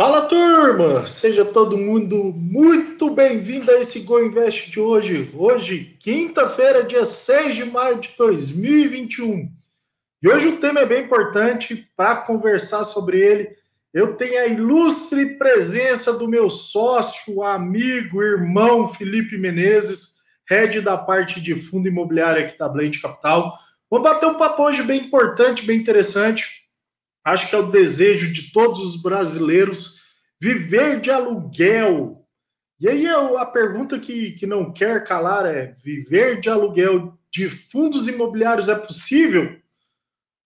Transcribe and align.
Fala 0.00 0.26
turma, 0.26 1.04
seja 1.08 1.44
todo 1.44 1.76
mundo 1.76 2.32
muito 2.32 3.10
bem-vindo 3.10 3.68
a 3.68 3.80
esse 3.80 3.98
Go 4.02 4.20
Invest 4.20 4.70
de 4.70 4.78
hoje. 4.78 5.28
Hoje, 5.34 5.96
quinta-feira, 5.98 6.84
dia 6.84 7.04
6 7.04 7.56
de 7.56 7.64
maio 7.64 7.98
de 7.98 8.10
2021. 8.16 9.50
E 10.22 10.28
hoje 10.28 10.46
o 10.46 10.58
tema 10.58 10.78
é 10.78 10.86
bem 10.86 11.02
importante 11.02 11.90
para 11.96 12.18
conversar 12.18 12.84
sobre 12.84 13.18
ele. 13.18 13.50
Eu 13.92 14.14
tenho 14.14 14.40
a 14.40 14.46
ilustre 14.46 15.36
presença 15.36 16.12
do 16.12 16.28
meu 16.28 16.48
sócio, 16.48 17.42
amigo, 17.42 18.22
irmão 18.22 18.86
Felipe 18.86 19.36
Menezes, 19.36 20.18
head 20.48 20.80
da 20.80 20.96
parte 20.96 21.40
de 21.40 21.56
fundo 21.56 21.88
imobiliário 21.88 22.44
aqui 22.44 22.56
da 22.56 22.68
Blade 22.68 23.00
Capital. 23.00 23.58
Vamos 23.90 24.08
bater 24.08 24.26
um 24.26 24.34
papo 24.34 24.62
hoje 24.62 24.80
bem 24.84 25.06
importante, 25.06 25.66
bem 25.66 25.80
interessante 25.80 26.57
Acho 27.28 27.48
que 27.48 27.54
é 27.54 27.58
o 27.58 27.70
desejo 27.70 28.32
de 28.32 28.50
todos 28.52 28.80
os 28.80 29.02
brasileiros 29.02 30.00
viver 30.40 31.00
de 31.00 31.10
aluguel. 31.10 32.24
E 32.80 32.88
aí 32.88 33.06
a 33.06 33.44
pergunta 33.44 33.98
que, 33.98 34.32
que 34.32 34.46
não 34.46 34.72
quer 34.72 35.04
calar 35.04 35.44
é: 35.44 35.76
viver 35.84 36.40
de 36.40 36.48
aluguel 36.48 37.18
de 37.30 37.50
fundos 37.50 38.08
imobiliários 38.08 38.68
é 38.68 38.74
possível? 38.74 39.58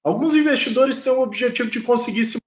Alguns 0.03 0.34
investidores 0.34 1.03
têm 1.03 1.12
o 1.12 1.22
objetivo 1.22 1.70
de 1.70 1.80
conseguir 1.80 2.25
se 2.25 2.38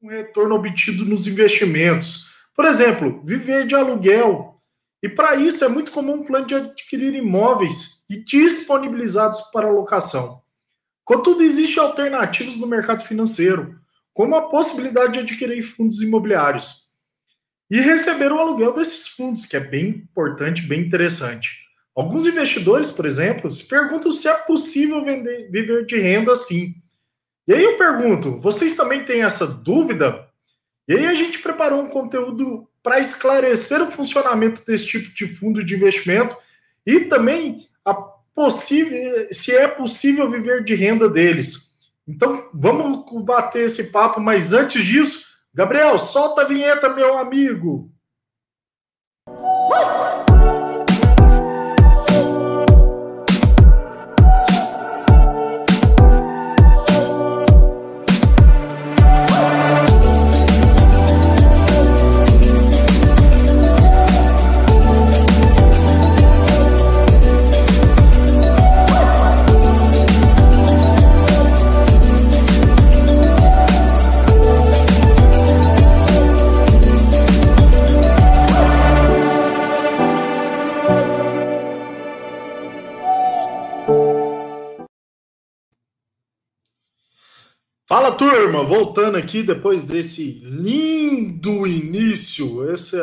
com 0.00 0.08
retorno 0.08 0.56
obtido 0.56 1.04
nos 1.04 1.28
investimentos. 1.28 2.28
Por 2.56 2.64
exemplo, 2.64 3.22
viver 3.24 3.66
de 3.66 3.76
aluguel. 3.76 4.60
E 5.00 5.08
para 5.08 5.36
isso 5.36 5.64
é 5.64 5.68
muito 5.68 5.92
comum 5.92 6.14
um 6.14 6.24
plano 6.24 6.46
de 6.46 6.54
adquirir 6.56 7.14
imóveis 7.14 8.04
e 8.10 8.16
disponibilizados 8.16 9.40
para 9.52 9.70
locação. 9.70 10.41
Contudo, 11.04 11.42
existem 11.42 11.82
alternativas 11.82 12.58
no 12.58 12.66
mercado 12.66 13.04
financeiro, 13.04 13.78
como 14.14 14.36
a 14.36 14.48
possibilidade 14.48 15.14
de 15.14 15.18
adquirir 15.20 15.62
fundos 15.62 16.00
imobiliários 16.00 16.88
e 17.70 17.80
receber 17.80 18.30
o 18.30 18.38
aluguel 18.38 18.74
desses 18.74 19.08
fundos, 19.08 19.46
que 19.46 19.56
é 19.56 19.60
bem 19.60 19.88
importante, 19.88 20.62
bem 20.62 20.80
interessante. 20.80 21.62
Alguns 21.94 22.26
investidores, 22.26 22.90
por 22.90 23.06
exemplo, 23.06 23.50
se 23.50 23.66
perguntam 23.66 24.10
se 24.10 24.28
é 24.28 24.34
possível 24.34 25.04
vender, 25.04 25.50
viver 25.50 25.84
de 25.86 25.98
renda 25.98 26.32
assim. 26.32 26.74
E 27.46 27.52
aí 27.52 27.64
eu 27.64 27.76
pergunto, 27.76 28.38
vocês 28.40 28.76
também 28.76 29.04
têm 29.04 29.22
essa 29.22 29.46
dúvida? 29.46 30.26
E 30.86 30.94
aí 30.94 31.06
a 31.06 31.14
gente 31.14 31.38
preparou 31.38 31.82
um 31.82 31.88
conteúdo 31.88 32.68
para 32.82 33.00
esclarecer 33.00 33.82
o 33.82 33.90
funcionamento 33.90 34.64
desse 34.66 34.86
tipo 34.86 35.14
de 35.14 35.26
fundo 35.26 35.64
de 35.64 35.74
investimento 35.74 36.36
e 36.86 37.00
também 37.00 37.68
possível, 38.34 39.28
se 39.30 39.54
é 39.54 39.68
possível 39.68 40.30
viver 40.30 40.64
de 40.64 40.74
renda 40.74 41.08
deles. 41.08 41.72
Então, 42.06 42.48
vamos 42.52 43.04
bater 43.24 43.64
esse 43.64 43.90
papo, 43.92 44.20
mas 44.20 44.52
antes 44.52 44.84
disso, 44.84 45.26
Gabriel, 45.54 45.98
solta 45.98 46.42
a 46.42 46.46
vinheta, 46.46 46.88
meu 46.88 47.16
amigo. 47.18 47.92
Turma, 88.12 88.62
voltando 88.64 89.16
aqui 89.16 89.42
depois 89.42 89.84
desse 89.84 90.40
lindo 90.44 91.66
início, 91.66 92.70
esse, 92.70 92.96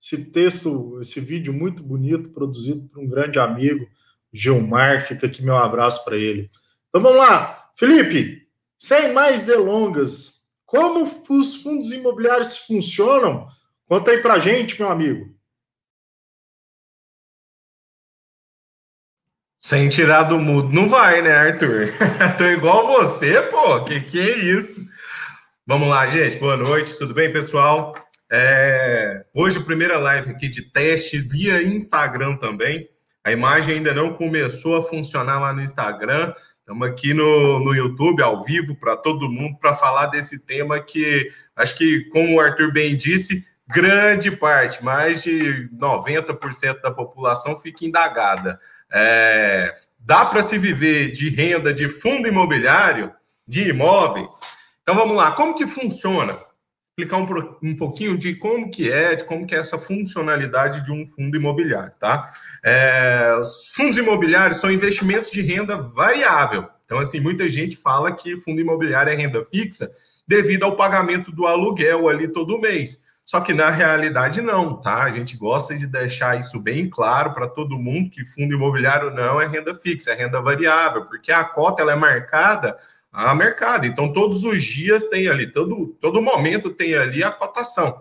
esse 0.00 0.30
texto, 0.32 0.98
esse 1.00 1.20
vídeo 1.20 1.52
muito 1.52 1.82
bonito, 1.82 2.30
produzido 2.30 2.88
por 2.88 3.00
um 3.00 3.08
grande 3.08 3.38
amigo, 3.38 3.86
Gilmar, 4.32 5.06
fica 5.06 5.26
aqui 5.26 5.42
meu 5.42 5.56
abraço 5.56 6.04
para 6.04 6.16
ele. 6.16 6.50
Então 6.88 7.00
vamos 7.02 7.18
lá, 7.18 7.70
Felipe, 7.76 8.46
sem 8.76 9.12
mais 9.12 9.46
delongas, 9.46 10.42
como 10.66 11.10
os 11.30 11.62
fundos 11.62 11.90
imobiliários 11.90 12.58
funcionam? 12.58 13.48
Conta 13.86 14.10
aí 14.10 14.18
para 14.20 14.38
gente, 14.38 14.78
meu 14.78 14.90
amigo. 14.90 15.37
Sem 19.68 19.90
tirar 19.90 20.22
do 20.22 20.38
mudo, 20.38 20.72
não 20.72 20.88
vai, 20.88 21.20
né, 21.20 21.30
Arthur? 21.30 21.92
Tô 22.38 22.44
igual 22.44 22.86
você, 22.86 23.42
pô. 23.42 23.84
Que 23.84 24.00
que 24.00 24.18
é 24.18 24.38
isso? 24.38 24.80
Vamos 25.66 25.90
lá, 25.90 26.06
gente. 26.06 26.38
Boa 26.38 26.56
noite, 26.56 26.96
tudo 26.96 27.12
bem, 27.12 27.30
pessoal? 27.30 27.94
É... 28.32 29.26
Hoje, 29.34 29.62
primeira 29.62 29.98
live 29.98 30.30
aqui 30.30 30.48
de 30.48 30.62
teste 30.72 31.18
via 31.18 31.62
Instagram 31.62 32.36
também. 32.36 32.88
A 33.22 33.30
imagem 33.30 33.74
ainda 33.74 33.92
não 33.92 34.14
começou 34.14 34.74
a 34.74 34.82
funcionar 34.82 35.38
lá 35.38 35.52
no 35.52 35.60
Instagram. 35.60 36.32
Estamos 36.60 36.88
aqui 36.88 37.12
no, 37.12 37.58
no 37.62 37.74
YouTube, 37.74 38.22
ao 38.22 38.42
vivo, 38.42 38.74
para 38.74 38.96
todo 38.96 39.28
mundo, 39.28 39.58
para 39.58 39.74
falar 39.74 40.06
desse 40.06 40.46
tema 40.46 40.80
que 40.80 41.28
acho 41.54 41.76
que, 41.76 42.08
como 42.08 42.36
o 42.36 42.40
Arthur 42.40 42.72
bem 42.72 42.96
disse, 42.96 43.44
grande 43.68 44.30
parte, 44.30 44.82
mais 44.82 45.22
de 45.22 45.68
90% 45.76 46.80
da 46.80 46.90
população 46.90 47.56
fica 47.56 47.84
indagada. 47.84 48.58
É, 48.90 49.74
dá 49.98 50.24
para 50.24 50.42
se 50.42 50.58
viver 50.58 51.12
de 51.12 51.28
renda 51.28 51.72
de 51.74 51.88
fundo 51.88 52.26
imobiliário, 52.26 53.12
de 53.46 53.68
imóveis? 53.68 54.40
Então 54.82 54.94
vamos 54.94 55.16
lá, 55.16 55.32
como 55.32 55.54
que 55.54 55.66
funciona? 55.66 56.34
Explicar 56.88 57.18
um, 57.18 57.58
um 57.62 57.76
pouquinho 57.76 58.16
de 58.16 58.34
como 58.34 58.70
que 58.70 58.90
é, 58.90 59.14
de 59.14 59.24
como 59.24 59.46
que 59.46 59.54
é 59.54 59.58
essa 59.58 59.78
funcionalidade 59.78 60.84
de 60.84 60.90
um 60.90 61.06
fundo 61.06 61.36
imobiliário, 61.36 61.92
tá? 62.00 62.26
É, 62.64 63.36
os 63.40 63.70
fundos 63.74 63.98
imobiliários 63.98 64.58
são 64.58 64.70
investimentos 64.70 65.30
de 65.30 65.42
renda 65.42 65.76
variável. 65.76 66.68
Então, 66.84 66.98
assim, 66.98 67.20
muita 67.20 67.48
gente 67.50 67.76
fala 67.76 68.10
que 68.12 68.36
fundo 68.38 68.62
imobiliário 68.62 69.12
é 69.12 69.14
renda 69.14 69.44
fixa 69.44 69.90
devido 70.26 70.64
ao 70.64 70.74
pagamento 70.74 71.30
do 71.30 71.46
aluguel 71.46 72.08
ali 72.08 72.26
todo 72.28 72.58
mês. 72.58 73.06
Só 73.28 73.42
que 73.42 73.52
na 73.52 73.68
realidade 73.68 74.40
não, 74.40 74.80
tá? 74.80 75.02
A 75.02 75.12
gente 75.12 75.36
gosta 75.36 75.76
de 75.76 75.86
deixar 75.86 76.40
isso 76.40 76.58
bem 76.58 76.88
claro 76.88 77.34
para 77.34 77.46
todo 77.46 77.78
mundo 77.78 78.08
que 78.08 78.24
fundo 78.24 78.54
imobiliário 78.54 79.10
não 79.10 79.38
é 79.38 79.46
renda 79.46 79.74
fixa, 79.74 80.12
é 80.12 80.14
renda 80.14 80.40
variável, 80.40 81.04
porque 81.04 81.30
a 81.30 81.44
cota 81.44 81.82
ela 81.82 81.92
é 81.92 81.94
marcada 81.94 82.74
a 83.12 83.34
mercado. 83.34 83.84
Então 83.84 84.10
todos 84.10 84.44
os 84.44 84.64
dias 84.64 85.04
tem 85.04 85.28
ali, 85.28 85.46
todo 85.46 85.88
todo 86.00 86.22
momento 86.22 86.70
tem 86.70 86.94
ali 86.94 87.22
a 87.22 87.30
cotação. 87.30 88.00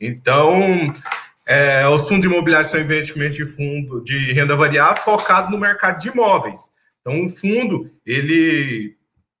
Então 0.00 0.92
é, 1.46 1.86
os 1.86 2.08
fundos 2.08 2.26
imobiliários 2.26 2.72
são 2.72 2.80
investimentos 2.80 3.36
de 3.36 3.46
fundo 3.46 4.02
de 4.02 4.32
renda 4.32 4.56
variável 4.56 5.00
focado 5.04 5.52
no 5.52 5.56
mercado 5.56 6.00
de 6.00 6.08
imóveis. 6.08 6.72
Então 7.00 7.24
o 7.24 7.30
fundo 7.30 7.88
ele 8.04 8.96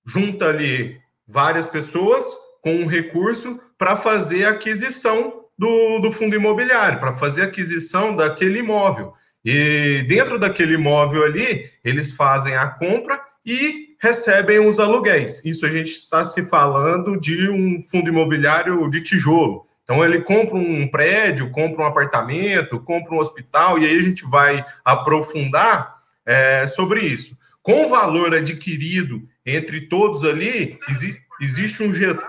junta 0.06 0.46
ali 0.46 0.96
várias 1.26 1.66
pessoas 1.66 2.24
com 2.64 2.74
um 2.76 2.86
recurso 2.86 3.60
para 3.76 3.94
fazer 3.94 4.46
a 4.46 4.50
aquisição 4.52 5.44
do, 5.56 5.98
do 5.98 6.10
fundo 6.10 6.34
imobiliário, 6.34 6.98
para 6.98 7.12
fazer 7.12 7.42
a 7.42 7.44
aquisição 7.44 8.16
daquele 8.16 8.60
imóvel. 8.60 9.12
E 9.44 10.02
dentro 10.08 10.38
daquele 10.38 10.74
imóvel 10.74 11.24
ali, 11.24 11.70
eles 11.84 12.12
fazem 12.12 12.56
a 12.56 12.66
compra 12.66 13.20
e 13.44 13.94
recebem 14.00 14.66
os 14.66 14.80
aluguéis. 14.80 15.44
Isso 15.44 15.66
a 15.66 15.68
gente 15.68 15.90
está 15.90 16.24
se 16.24 16.42
falando 16.42 17.20
de 17.20 17.50
um 17.50 17.78
fundo 17.78 18.08
imobiliário 18.08 18.88
de 18.88 19.02
tijolo. 19.02 19.66
Então 19.82 20.02
ele 20.02 20.22
compra 20.22 20.56
um 20.56 20.88
prédio, 20.88 21.50
compra 21.50 21.82
um 21.82 21.86
apartamento, 21.86 22.80
compra 22.80 23.14
um 23.14 23.18
hospital, 23.18 23.78
e 23.78 23.84
aí 23.84 23.98
a 23.98 24.02
gente 24.02 24.24
vai 24.24 24.64
aprofundar 24.82 25.96
é, 26.24 26.64
sobre 26.64 27.00
isso. 27.00 27.36
Com 27.62 27.84
o 27.84 27.88
valor 27.90 28.34
adquirido 28.34 29.22
entre 29.44 29.82
todos 29.82 30.24
ali, 30.24 30.78
existe 30.88 31.22
Existe 31.44 31.82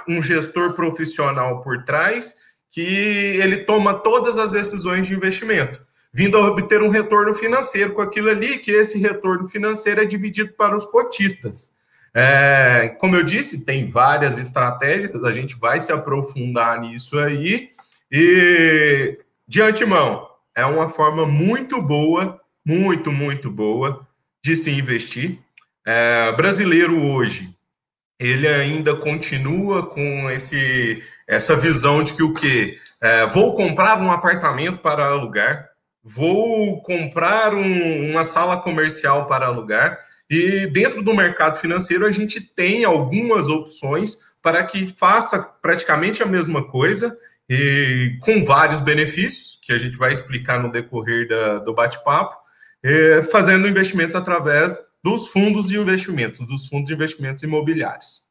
um 0.07 0.21
gestor 0.21 0.75
profissional 0.75 1.61
por 1.61 1.83
trás 1.83 2.35
que 2.69 2.81
ele 2.81 3.57
toma 3.63 3.93
todas 3.93 4.37
as 4.37 4.51
decisões 4.51 5.07
de 5.07 5.15
investimento, 5.15 5.79
vindo 6.13 6.37
a 6.37 6.45
obter 6.45 6.81
um 6.81 6.89
retorno 6.89 7.33
financeiro 7.33 7.93
com 7.93 8.01
aquilo 8.01 8.29
ali, 8.29 8.59
que 8.59 8.71
esse 8.71 8.99
retorno 8.99 9.47
financeiro 9.47 10.01
é 10.01 10.05
dividido 10.05 10.51
para 10.57 10.75
os 10.75 10.85
cotistas. 10.85 11.73
É, 12.13 12.95
como 12.99 13.15
eu 13.15 13.23
disse, 13.23 13.65
tem 13.65 13.89
várias 13.89 14.37
estratégias, 14.37 15.23
a 15.23 15.31
gente 15.31 15.55
vai 15.57 15.79
se 15.79 15.93
aprofundar 15.93 16.81
nisso 16.81 17.17
aí. 17.17 17.69
E 18.11 19.17
de 19.47 19.61
antemão, 19.61 20.27
é 20.53 20.65
uma 20.65 20.89
forma 20.89 21.25
muito 21.25 21.81
boa, 21.81 22.41
muito, 22.65 23.09
muito 23.11 23.49
boa 23.49 24.05
de 24.43 24.53
se 24.53 24.69
investir. 24.69 25.39
É, 25.85 26.33
brasileiro 26.33 27.01
hoje 27.01 27.54
ele 28.19 28.47
ainda 28.47 28.95
continua 28.95 29.85
com 29.85 30.29
esse 30.29 31.03
essa 31.27 31.55
visão 31.55 32.03
de 32.03 32.13
que 32.13 32.23
o 32.23 32.33
quê? 32.33 32.77
É, 33.01 33.25
vou 33.25 33.55
comprar 33.55 33.99
um 33.99 34.11
apartamento 34.11 34.77
para 34.77 35.05
alugar, 35.05 35.69
vou 36.03 36.81
comprar 36.83 37.53
um, 37.53 38.11
uma 38.11 38.23
sala 38.23 38.57
comercial 38.57 39.27
para 39.27 39.47
alugar, 39.47 39.99
e 40.29 40.67
dentro 40.67 41.01
do 41.01 41.15
mercado 41.15 41.57
financeiro 41.57 42.05
a 42.05 42.11
gente 42.11 42.39
tem 42.39 42.83
algumas 42.83 43.47
opções 43.47 44.17
para 44.41 44.63
que 44.63 44.85
faça 44.85 45.39
praticamente 45.61 46.21
a 46.21 46.27
mesma 46.27 46.63
coisa 46.67 47.17
e 47.49 48.17
com 48.21 48.43
vários 48.43 48.79
benefícios 48.79 49.59
que 49.61 49.73
a 49.73 49.77
gente 49.77 49.97
vai 49.97 50.11
explicar 50.11 50.61
no 50.61 50.71
decorrer 50.71 51.27
da, 51.27 51.59
do 51.59 51.73
bate-papo, 51.73 52.35
fazendo 53.31 53.67
investimentos 53.67 54.15
através 54.15 54.75
dos 55.05 55.27
fundos 55.27 55.67
de 55.67 55.77
investimentos, 55.77 56.39
dos 56.47 56.65
fundos 56.65 56.87
de 56.87 56.95
investimentos 56.95 57.43
imobiliários. 57.43 58.23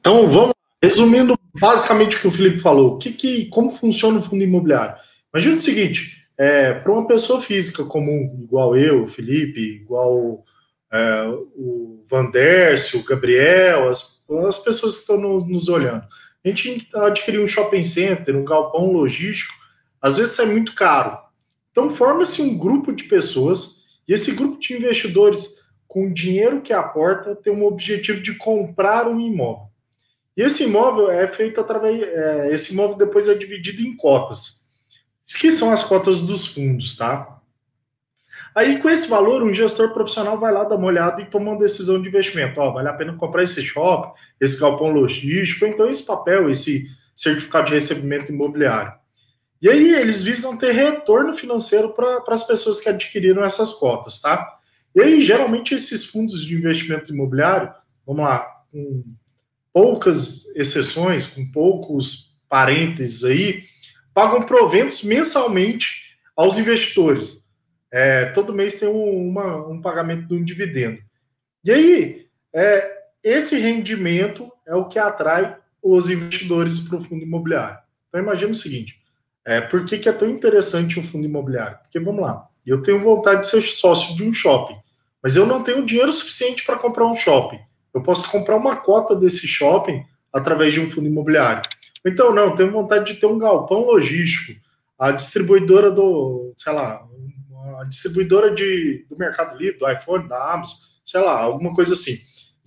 Então, 0.00 0.26
vamos 0.26 0.54
resumindo 0.82 1.38
basicamente 1.60 2.16
o 2.16 2.20
que 2.20 2.28
o 2.28 2.30
Felipe 2.30 2.60
falou. 2.60 2.96
Que, 2.96 3.12
que 3.12 3.44
como 3.50 3.68
funciona 3.68 4.18
o 4.18 4.22
fundo 4.22 4.42
imobiliário? 4.42 4.96
Imagina 5.34 5.56
o 5.56 5.60
seguinte: 5.60 6.26
é, 6.38 6.72
para 6.72 6.90
uma 6.90 7.06
pessoa 7.06 7.42
física 7.42 7.84
comum, 7.84 8.40
igual 8.42 8.74
eu, 8.74 9.06
Felipe, 9.06 9.60
igual 9.60 10.46
é, 10.90 11.26
o 11.54 12.02
Vandércio, 12.10 13.00
o 13.00 13.04
Gabriel, 13.04 13.86
as, 13.86 14.24
as 14.48 14.58
pessoas 14.60 14.94
que 14.94 15.00
estão 15.00 15.20
no, 15.20 15.46
nos 15.46 15.68
olhando. 15.68 16.06
A 16.42 16.48
gente 16.48 16.88
adquirir 16.94 17.38
um 17.38 17.46
shopping 17.46 17.82
center, 17.82 18.34
um 18.34 18.46
galpão 18.46 18.90
logístico, 18.90 19.52
às 20.00 20.16
vezes 20.16 20.38
é 20.38 20.46
muito 20.46 20.74
caro. 20.74 21.18
Então, 21.70 21.90
forma-se 21.90 22.40
um 22.40 22.56
grupo 22.56 22.92
de 22.92 23.04
pessoas 23.04 23.79
e 24.10 24.12
esse 24.12 24.32
grupo 24.32 24.58
de 24.58 24.74
investidores, 24.74 25.62
com 25.86 26.08
o 26.08 26.12
dinheiro 26.12 26.60
que 26.62 26.72
aporta, 26.72 27.36
tem 27.36 27.52
um 27.52 27.64
objetivo 27.64 28.20
de 28.20 28.34
comprar 28.34 29.06
um 29.06 29.20
imóvel. 29.20 29.68
E 30.36 30.42
esse 30.42 30.64
imóvel 30.64 31.08
é 31.08 31.28
feito 31.28 31.60
através. 31.60 32.02
É, 32.02 32.52
esse 32.52 32.72
imóvel 32.72 32.96
depois 32.96 33.28
é 33.28 33.34
dividido 33.34 33.82
em 33.82 33.96
cotas. 33.96 34.68
Que 35.38 35.52
são 35.52 35.70
as 35.70 35.84
cotas 35.84 36.22
dos 36.22 36.44
fundos, 36.44 36.96
tá? 36.96 37.40
Aí, 38.52 38.80
com 38.80 38.90
esse 38.90 39.06
valor, 39.08 39.44
um 39.44 39.54
gestor 39.54 39.92
profissional 39.92 40.36
vai 40.40 40.52
lá 40.52 40.64
dar 40.64 40.74
uma 40.74 40.88
olhada 40.88 41.22
e 41.22 41.26
toma 41.26 41.52
uma 41.52 41.60
decisão 41.60 42.02
de 42.02 42.08
investimento. 42.08 42.60
Ó, 42.60 42.72
vale 42.72 42.88
a 42.88 42.94
pena 42.94 43.14
comprar 43.14 43.44
esse 43.44 43.62
shopping, 43.62 44.12
esse 44.40 44.60
galpão 44.60 44.90
logístico, 44.90 45.66
então 45.66 45.88
esse 45.88 46.04
papel, 46.04 46.50
esse 46.50 46.84
certificado 47.14 47.68
de 47.68 47.74
recebimento 47.74 48.32
imobiliário. 48.32 48.92
E 49.60 49.68
aí 49.68 49.94
eles 49.94 50.22
visam 50.22 50.56
ter 50.56 50.72
retorno 50.72 51.34
financeiro 51.34 51.92
para 51.92 52.22
as 52.28 52.46
pessoas 52.46 52.80
que 52.80 52.88
adquiriram 52.88 53.44
essas 53.44 53.74
cotas, 53.74 54.20
tá? 54.20 54.58
E 54.94 55.00
aí, 55.00 55.20
geralmente, 55.20 55.74
esses 55.74 56.06
fundos 56.06 56.44
de 56.44 56.54
investimento 56.54 57.12
imobiliário, 57.12 57.72
vamos 58.06 58.22
lá, 58.22 58.40
com 58.72 59.04
poucas 59.72 60.46
exceções, 60.56 61.26
com 61.26 61.50
poucos 61.52 62.36
parênteses 62.48 63.22
aí, 63.22 63.64
pagam 64.12 64.42
proventos 64.42 65.04
mensalmente 65.04 66.16
aos 66.34 66.58
investidores. 66.58 67.48
É, 67.92 68.26
todo 68.26 68.54
mês 68.54 68.78
tem 68.80 68.88
um, 68.88 69.28
uma, 69.28 69.68
um 69.68 69.80
pagamento 69.80 70.26
de 70.26 70.34
um 70.34 70.44
dividendo. 70.44 70.98
E 71.62 71.70
aí, 71.70 72.26
é, 72.52 73.00
esse 73.22 73.58
rendimento 73.58 74.50
é 74.66 74.74
o 74.74 74.88
que 74.88 74.98
atrai 74.98 75.56
os 75.82 76.10
investidores 76.10 76.80
para 76.80 76.98
o 76.98 77.04
fundo 77.04 77.22
imobiliário. 77.22 77.78
Então, 78.08 78.20
imagine 78.20 78.52
o 78.52 78.56
seguinte: 78.56 78.99
é, 79.46 79.60
por 79.60 79.84
que, 79.84 79.98
que 79.98 80.08
é 80.08 80.12
tão 80.12 80.28
interessante 80.28 80.98
o 80.98 81.02
fundo 81.02 81.24
imobiliário? 81.24 81.78
Porque, 81.82 81.98
vamos 81.98 82.22
lá, 82.22 82.46
eu 82.66 82.82
tenho 82.82 83.00
vontade 83.00 83.42
de 83.42 83.48
ser 83.48 83.62
sócio 83.62 84.14
de 84.14 84.22
um 84.22 84.32
shopping, 84.32 84.76
mas 85.22 85.36
eu 85.36 85.46
não 85.46 85.62
tenho 85.62 85.84
dinheiro 85.84 86.12
suficiente 86.12 86.64
para 86.64 86.78
comprar 86.78 87.06
um 87.06 87.16
shopping. 87.16 87.58
Eu 87.92 88.02
posso 88.02 88.30
comprar 88.30 88.56
uma 88.56 88.76
cota 88.76 89.14
desse 89.16 89.46
shopping 89.46 90.04
através 90.32 90.72
de 90.72 90.80
um 90.80 90.90
fundo 90.90 91.08
imobiliário. 91.08 91.62
Então, 92.06 92.34
não, 92.34 92.54
tenho 92.54 92.70
vontade 92.70 93.12
de 93.12 93.20
ter 93.20 93.26
um 93.26 93.38
galpão 93.38 93.84
logístico. 93.84 94.60
A 94.98 95.10
distribuidora 95.10 95.90
do, 95.90 96.54
sei 96.56 96.72
lá, 96.72 97.04
a 97.80 97.84
distribuidora 97.84 98.54
de, 98.54 99.06
do 99.08 99.16
Mercado 99.16 99.56
Livre, 99.56 99.78
do 99.78 99.90
iPhone, 99.90 100.28
da 100.28 100.52
Amazon, 100.54 100.76
sei 101.04 101.20
lá, 101.20 101.40
alguma 101.40 101.74
coisa 101.74 101.94
assim. 101.94 102.16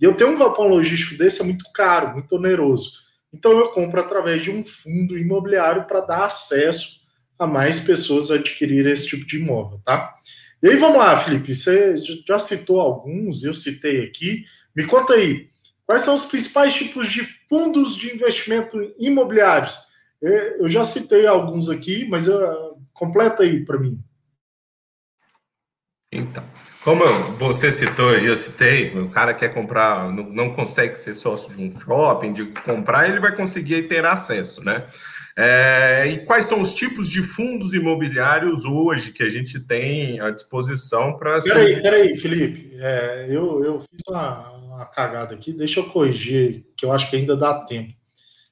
E 0.00 0.04
eu 0.04 0.14
tenho 0.14 0.30
um 0.30 0.38
galpão 0.38 0.66
logístico 0.66 1.16
desse 1.16 1.40
é 1.40 1.44
muito 1.44 1.64
caro, 1.72 2.12
muito 2.12 2.34
oneroso. 2.34 3.03
Então 3.34 3.58
eu 3.58 3.68
compro 3.72 4.00
através 4.00 4.44
de 4.44 4.50
um 4.52 4.64
fundo 4.64 5.18
imobiliário 5.18 5.86
para 5.86 6.00
dar 6.00 6.26
acesso 6.26 7.00
a 7.36 7.48
mais 7.48 7.80
pessoas 7.80 8.30
a 8.30 8.36
adquirir 8.36 8.86
esse 8.86 9.08
tipo 9.08 9.26
de 9.26 9.38
imóvel, 9.38 9.80
tá? 9.84 10.14
E 10.62 10.68
aí 10.68 10.76
vamos 10.76 10.98
lá, 10.98 11.18
Felipe, 11.18 11.52
você 11.52 11.96
já 12.26 12.38
citou 12.38 12.80
alguns, 12.80 13.42
eu 13.42 13.52
citei 13.52 14.04
aqui. 14.04 14.44
Me 14.74 14.86
conta 14.86 15.14
aí, 15.14 15.48
quais 15.84 16.02
são 16.02 16.14
os 16.14 16.26
principais 16.26 16.74
tipos 16.74 17.10
de 17.10 17.24
fundos 17.48 17.96
de 17.96 18.14
investimento 18.14 18.80
imobiliários? 18.98 19.76
Eu 20.22 20.68
já 20.68 20.84
citei 20.84 21.26
alguns 21.26 21.68
aqui, 21.68 22.06
mas 22.08 22.28
uh, 22.28 22.78
completa 22.92 23.42
aí 23.42 23.64
para 23.64 23.78
mim. 23.78 24.00
Então, 26.10 26.44
como 26.84 27.02
você 27.38 27.72
citou 27.72 28.16
e 28.16 28.26
eu 28.26 28.36
citei, 28.36 28.90
o 28.90 29.08
cara 29.08 29.32
quer 29.32 29.54
comprar, 29.54 30.12
não, 30.12 30.24
não, 30.24 30.52
consegue 30.52 30.96
ser 30.96 31.14
sócio 31.14 31.50
de 31.56 31.62
um 31.62 31.80
shopping, 31.80 32.34
de 32.34 32.44
comprar, 32.62 33.08
ele 33.08 33.18
vai 33.18 33.34
conseguir 33.34 33.88
ter 33.88 34.04
acesso, 34.04 34.62
né? 34.62 34.84
É, 35.36 36.06
e 36.06 36.24
quais 36.26 36.44
são 36.44 36.60
os 36.60 36.74
tipos 36.74 37.08
de 37.08 37.22
fundos 37.22 37.72
imobiliários 37.72 38.64
hoje 38.64 39.10
que 39.10 39.22
a 39.22 39.28
gente 39.28 39.58
tem 39.58 40.20
à 40.20 40.30
disposição 40.30 41.16
para. 41.16 41.40
Peraí, 41.40 41.82
peraí, 41.82 42.16
Felipe. 42.16 42.76
É, 42.78 43.26
eu, 43.30 43.64
eu 43.64 43.80
fiz 43.80 44.02
uma, 44.08 44.50
uma 44.50 44.84
cagada 44.84 45.34
aqui, 45.34 45.52
deixa 45.52 45.80
eu 45.80 45.86
corrigir, 45.86 46.66
que 46.76 46.84
eu 46.84 46.92
acho 46.92 47.08
que 47.08 47.16
ainda 47.16 47.36
dá 47.36 47.64
tempo. 47.64 47.94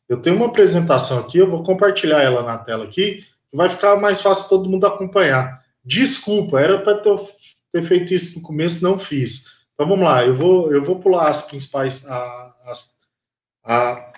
Eu 0.08 0.17
tenho 0.17 0.37
uma 0.37 0.46
apresentação 0.46 1.19
aqui, 1.19 1.38
eu 1.38 1.49
vou 1.49 1.62
compartilhar 1.62 2.20
ela 2.23 2.43
na 2.43 2.58
tela 2.58 2.84
aqui, 2.84 3.25
vai 3.52 3.69
ficar 3.69 3.94
mais 3.96 4.20
fácil 4.20 4.49
todo 4.49 4.69
mundo 4.69 4.87
acompanhar. 4.87 5.62
Desculpa, 5.84 6.61
era 6.61 6.79
para 6.79 6.96
ter 6.99 7.11
ter 7.73 7.83
feito 7.85 8.13
isso 8.13 8.39
no 8.39 8.45
começo, 8.45 8.85
não 8.85 8.99
fiz. 8.99 9.46
Então 9.75 9.89
vamos 9.89 10.05
lá, 10.05 10.25
eu 10.25 10.35
vou, 10.35 10.73
eu 10.73 10.82
vou 10.82 11.01
pular 11.01 11.29
as 11.29 11.43
principais, 11.46 12.06
a, 12.06 12.55
as, 12.67 12.99
a, 13.65 14.13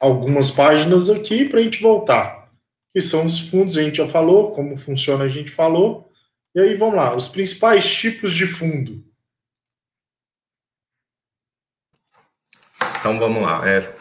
algumas 0.00 0.50
páginas 0.50 1.10
aqui 1.10 1.44
para 1.44 1.58
a 1.58 1.62
gente 1.62 1.82
voltar. 1.82 2.48
Que 2.94 3.00
são 3.00 3.26
os 3.26 3.38
fundos, 3.38 3.76
a 3.76 3.82
gente 3.82 3.96
já 3.98 4.08
falou, 4.08 4.52
como 4.52 4.76
funciona 4.76 5.24
a 5.24 5.28
gente 5.28 5.50
falou. 5.50 6.10
E 6.54 6.60
aí 6.60 6.74
vamos 6.74 6.94
lá, 6.94 7.14
os 7.14 7.28
principais 7.28 7.84
tipos 7.92 8.34
de 8.34 8.46
fundo. 8.46 9.04
Então 13.00 13.18
vamos 13.18 13.42
lá, 13.42 13.68
é 13.68 13.94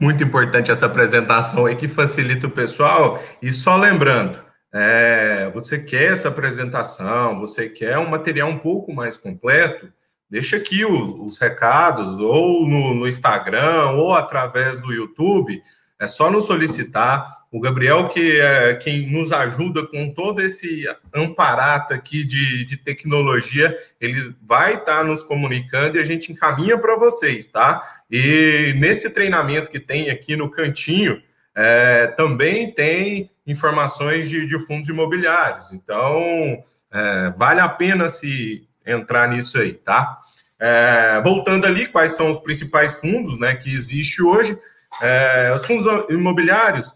muito 0.00 0.22
importante 0.22 0.70
essa 0.70 0.86
apresentação 0.86 1.66
aí 1.66 1.74
que 1.74 1.88
facilita 1.88 2.46
o 2.46 2.50
pessoal. 2.50 3.22
E 3.40 3.52
só 3.52 3.76
lembrando, 3.76 4.42
é, 4.74 5.50
você 5.52 5.78
quer 5.78 6.12
essa 6.12 6.28
apresentação, 6.28 7.38
você 7.38 7.68
quer 7.68 7.98
um 7.98 8.08
material 8.08 8.48
um 8.48 8.58
pouco 8.58 8.92
mais 8.92 9.18
completo, 9.18 9.92
deixa 10.30 10.56
aqui 10.56 10.82
o, 10.82 11.22
os 11.24 11.38
recados, 11.38 12.18
ou 12.18 12.66
no, 12.66 12.94
no, 12.94 13.06
Instagram, 13.06 13.90
ou 13.90 14.14
através 14.14 14.80
do 14.80 14.92
YouTube. 14.92 15.62
É 16.00 16.06
só 16.06 16.30
nos 16.30 16.46
solicitar. 16.46 17.28
O 17.52 17.60
Gabriel, 17.60 18.08
que 18.08 18.40
é 18.40 18.74
quem 18.74 19.12
nos 19.12 19.30
ajuda 19.30 19.86
com 19.86 20.12
todo 20.12 20.40
esse 20.40 20.84
amparato 21.14 21.92
aqui 21.92 22.24
de, 22.24 22.64
de 22.64 22.78
tecnologia, 22.78 23.76
ele 24.00 24.34
vai 24.42 24.74
estar 24.74 24.98
tá 24.98 25.04
nos 25.04 25.22
comunicando 25.22 25.98
e 25.98 26.00
a 26.00 26.04
gente 26.04 26.32
encaminha 26.32 26.78
para 26.78 26.96
vocês, 26.96 27.44
tá? 27.44 27.82
E 28.10 28.72
nesse 28.78 29.10
treinamento 29.10 29.70
que 29.70 29.78
tem 29.78 30.10
aqui 30.10 30.34
no 30.34 30.50
cantinho, 30.50 31.22
é, 31.54 32.06
também 32.08 32.72
tem 32.72 33.30
informações 33.46 34.28
de, 34.28 34.46
de 34.46 34.58
fundos 34.60 34.88
imobiliários. 34.88 35.72
Então, 35.72 36.62
é, 36.90 37.30
vale 37.36 37.60
a 37.60 37.68
pena 37.68 38.08
se 38.08 38.68
entrar 38.86 39.28
nisso 39.28 39.58
aí, 39.58 39.74
tá? 39.74 40.18
É, 40.60 41.20
voltando 41.22 41.66
ali, 41.66 41.86
quais 41.86 42.12
são 42.12 42.30
os 42.30 42.38
principais 42.38 42.92
fundos 42.92 43.38
né, 43.38 43.56
que 43.56 43.74
existe 43.74 44.22
hoje? 44.22 44.56
É, 45.00 45.52
os 45.54 45.66
fundos 45.66 45.86
imobiliários 46.08 46.94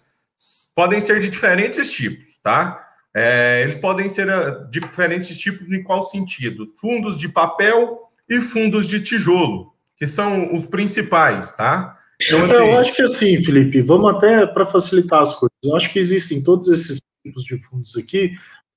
podem 0.75 1.01
ser 1.01 1.21
de 1.21 1.29
diferentes 1.29 1.91
tipos, 1.91 2.37
tá? 2.43 2.83
É, 3.15 3.63
eles 3.63 3.77
podem 3.77 4.09
ser 4.11 4.29
uh, 4.29 4.71
diferentes 4.71 5.37
tipos 5.39 5.67
em 5.73 5.83
qual 5.83 6.03
sentido? 6.03 6.71
Fundos 6.79 7.17
de 7.17 7.31
papel 7.31 8.11
e 8.29 8.43
fundos 8.43 8.87
de 8.87 9.01
tijolo, 9.01 9.73
que 9.97 10.07
são 10.07 10.55
os 10.55 10.67
principais, 10.67 11.53
tá? 11.53 11.96
Então, 12.23 12.45
assim... 12.45 12.55
Eu 12.55 12.79
acho 12.79 12.95
que 12.95 13.03
assim, 13.03 13.43
Felipe, 13.43 13.83
vamos 13.83 14.11
até 14.11 14.47
para 14.47 14.67
facilitar 14.67 15.21
as 15.23 15.33
coisas. 15.35 15.57
Eu 15.65 15.77
acho 15.77 15.93
que 15.93 15.99
existem 15.99 16.43
todos 16.43 16.69
esses 16.69 17.01
tipos 17.25 17.45
de 17.45 17.59
fundos 17.65 17.97
aqui. 17.97 18.33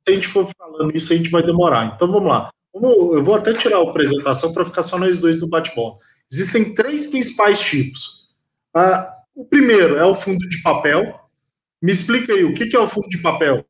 Se 0.07 0.13
a 0.13 0.15
gente 0.15 0.27
for 0.27 0.49
falando 0.57 0.95
isso, 0.95 1.13
a 1.13 1.15
gente 1.15 1.29
vai 1.29 1.43
demorar. 1.43 1.93
Então 1.95 2.11
vamos 2.11 2.29
lá. 2.29 2.49
Eu 2.73 3.23
vou 3.23 3.35
até 3.35 3.53
tirar 3.53 3.77
a 3.77 3.83
apresentação 3.83 4.53
para 4.53 4.65
ficar 4.65 4.81
só 4.81 4.97
nós 4.97 5.19
dois 5.19 5.39
do 5.39 5.47
bate-bola. 5.47 5.97
Existem 6.31 6.73
três 6.73 7.07
principais 7.07 7.59
tipos. 7.59 8.29
Ah, 8.75 9.11
o 9.35 9.45
primeiro 9.45 9.97
é 9.97 10.05
o 10.05 10.15
fundo 10.15 10.47
de 10.47 10.61
papel. 10.61 11.19
Me 11.81 11.91
explica 11.91 12.33
aí, 12.33 12.43
o 12.43 12.53
que 12.53 12.75
é 12.75 12.79
o 12.79 12.87
fundo 12.87 13.07
de 13.09 13.17
papel? 13.17 13.65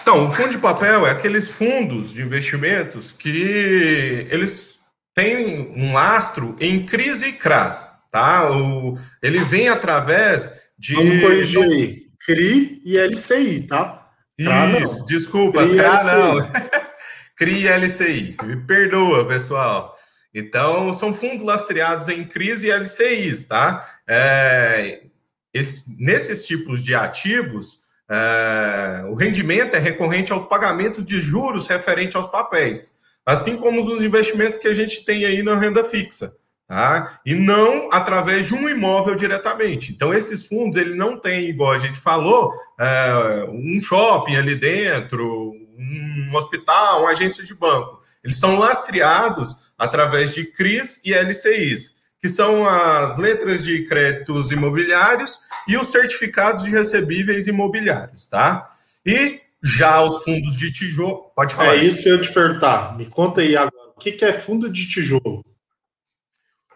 Então, 0.00 0.26
o 0.26 0.30
fundo 0.30 0.50
de 0.50 0.58
papel 0.58 1.06
é 1.06 1.10
aqueles 1.10 1.48
fundos 1.48 2.12
de 2.12 2.22
investimentos 2.22 3.12
que 3.12 4.26
eles 4.30 4.80
têm 5.14 5.72
um 5.76 5.92
lastro 5.92 6.56
em 6.58 6.84
crise 6.84 7.28
e 7.28 7.32
CRAS. 7.32 7.91
Tá? 8.12 8.48
O, 8.52 8.96
ele 9.20 9.38
vem 9.38 9.68
através 9.68 10.52
de. 10.78 10.94
Vamos 10.94 11.20
corrigir 11.20 11.62
aí. 11.62 12.02
CRI 12.24 12.80
e 12.84 12.96
LCI, 12.96 13.66
tá? 13.66 14.08
Isso, 14.38 15.00
não. 15.00 15.06
desculpa, 15.06 15.66
CRI, 15.66 15.76
não. 15.76 16.52
CRI 17.36 17.64
e 17.64 17.68
LCI. 17.68 18.36
Me 18.44 18.56
perdoa, 18.64 19.26
pessoal. 19.26 19.98
Então, 20.32 20.92
são 20.92 21.12
fundos 21.12 21.44
lastreados 21.44 22.08
em 22.08 22.24
CRIs 22.24 22.62
e 22.62 22.70
LCIs, 22.70 23.42
tá? 23.48 23.86
É, 24.08 25.02
esse, 25.52 25.96
nesses 26.02 26.46
tipos 26.46 26.82
de 26.82 26.94
ativos, 26.94 27.80
é, 28.08 29.04
o 29.08 29.14
rendimento 29.14 29.74
é 29.74 29.78
recorrente 29.78 30.32
ao 30.32 30.46
pagamento 30.46 31.02
de 31.02 31.20
juros 31.20 31.66
referente 31.66 32.16
aos 32.16 32.28
papéis, 32.28 32.98
assim 33.26 33.56
como 33.56 33.80
os 33.80 34.02
investimentos 34.02 34.58
que 34.58 34.68
a 34.68 34.74
gente 34.74 35.04
tem 35.04 35.24
aí 35.24 35.42
na 35.42 35.58
renda 35.58 35.84
fixa. 35.84 36.32
Tá? 36.72 37.20
E 37.26 37.34
não 37.34 37.92
através 37.92 38.46
de 38.46 38.54
um 38.54 38.66
imóvel 38.66 39.14
diretamente. 39.14 39.92
Então, 39.92 40.14
esses 40.14 40.46
fundos, 40.46 40.78
ele 40.78 40.94
não 40.94 41.18
tem, 41.18 41.44
igual 41.44 41.72
a 41.72 41.76
gente 41.76 41.98
falou, 41.98 42.50
é, 42.80 43.44
um 43.50 43.78
shopping 43.82 44.36
ali 44.36 44.54
dentro, 44.54 45.52
um 45.76 46.30
hospital, 46.34 47.02
uma 47.02 47.10
agência 47.10 47.44
de 47.44 47.54
banco. 47.54 48.00
Eles 48.24 48.38
são 48.38 48.58
lastreados 48.58 49.54
através 49.76 50.32
de 50.32 50.46
CRIs 50.46 51.02
e 51.04 51.12
LCIs, 51.12 51.96
que 52.18 52.30
são 52.30 52.66
as 52.66 53.18
letras 53.18 53.62
de 53.62 53.84
créditos 53.84 54.50
imobiliários 54.50 55.40
e 55.68 55.76
os 55.76 55.88
certificados 55.88 56.64
de 56.64 56.70
recebíveis 56.70 57.46
imobiliários, 57.48 58.26
tá? 58.26 58.66
E 59.04 59.42
já 59.62 60.00
os 60.00 60.24
fundos 60.24 60.56
de 60.56 60.72
tijolo, 60.72 61.30
pode 61.36 61.54
falar. 61.54 61.76
É 61.76 61.84
isso 61.84 62.02
que 62.02 62.08
eu 62.08 62.16
ia 62.16 62.22
te 62.22 62.32
perguntar. 62.32 62.96
Me 62.96 63.04
conta 63.04 63.42
aí 63.42 63.54
agora, 63.54 63.90
o 63.94 64.00
que 64.00 64.24
é 64.24 64.32
fundo 64.32 64.70
de 64.70 64.88
tijolo? 64.88 65.44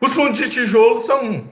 Os 0.00 0.12
fundos 0.12 0.38
de 0.38 0.48
tijolo 0.48 1.00
são, 1.00 1.48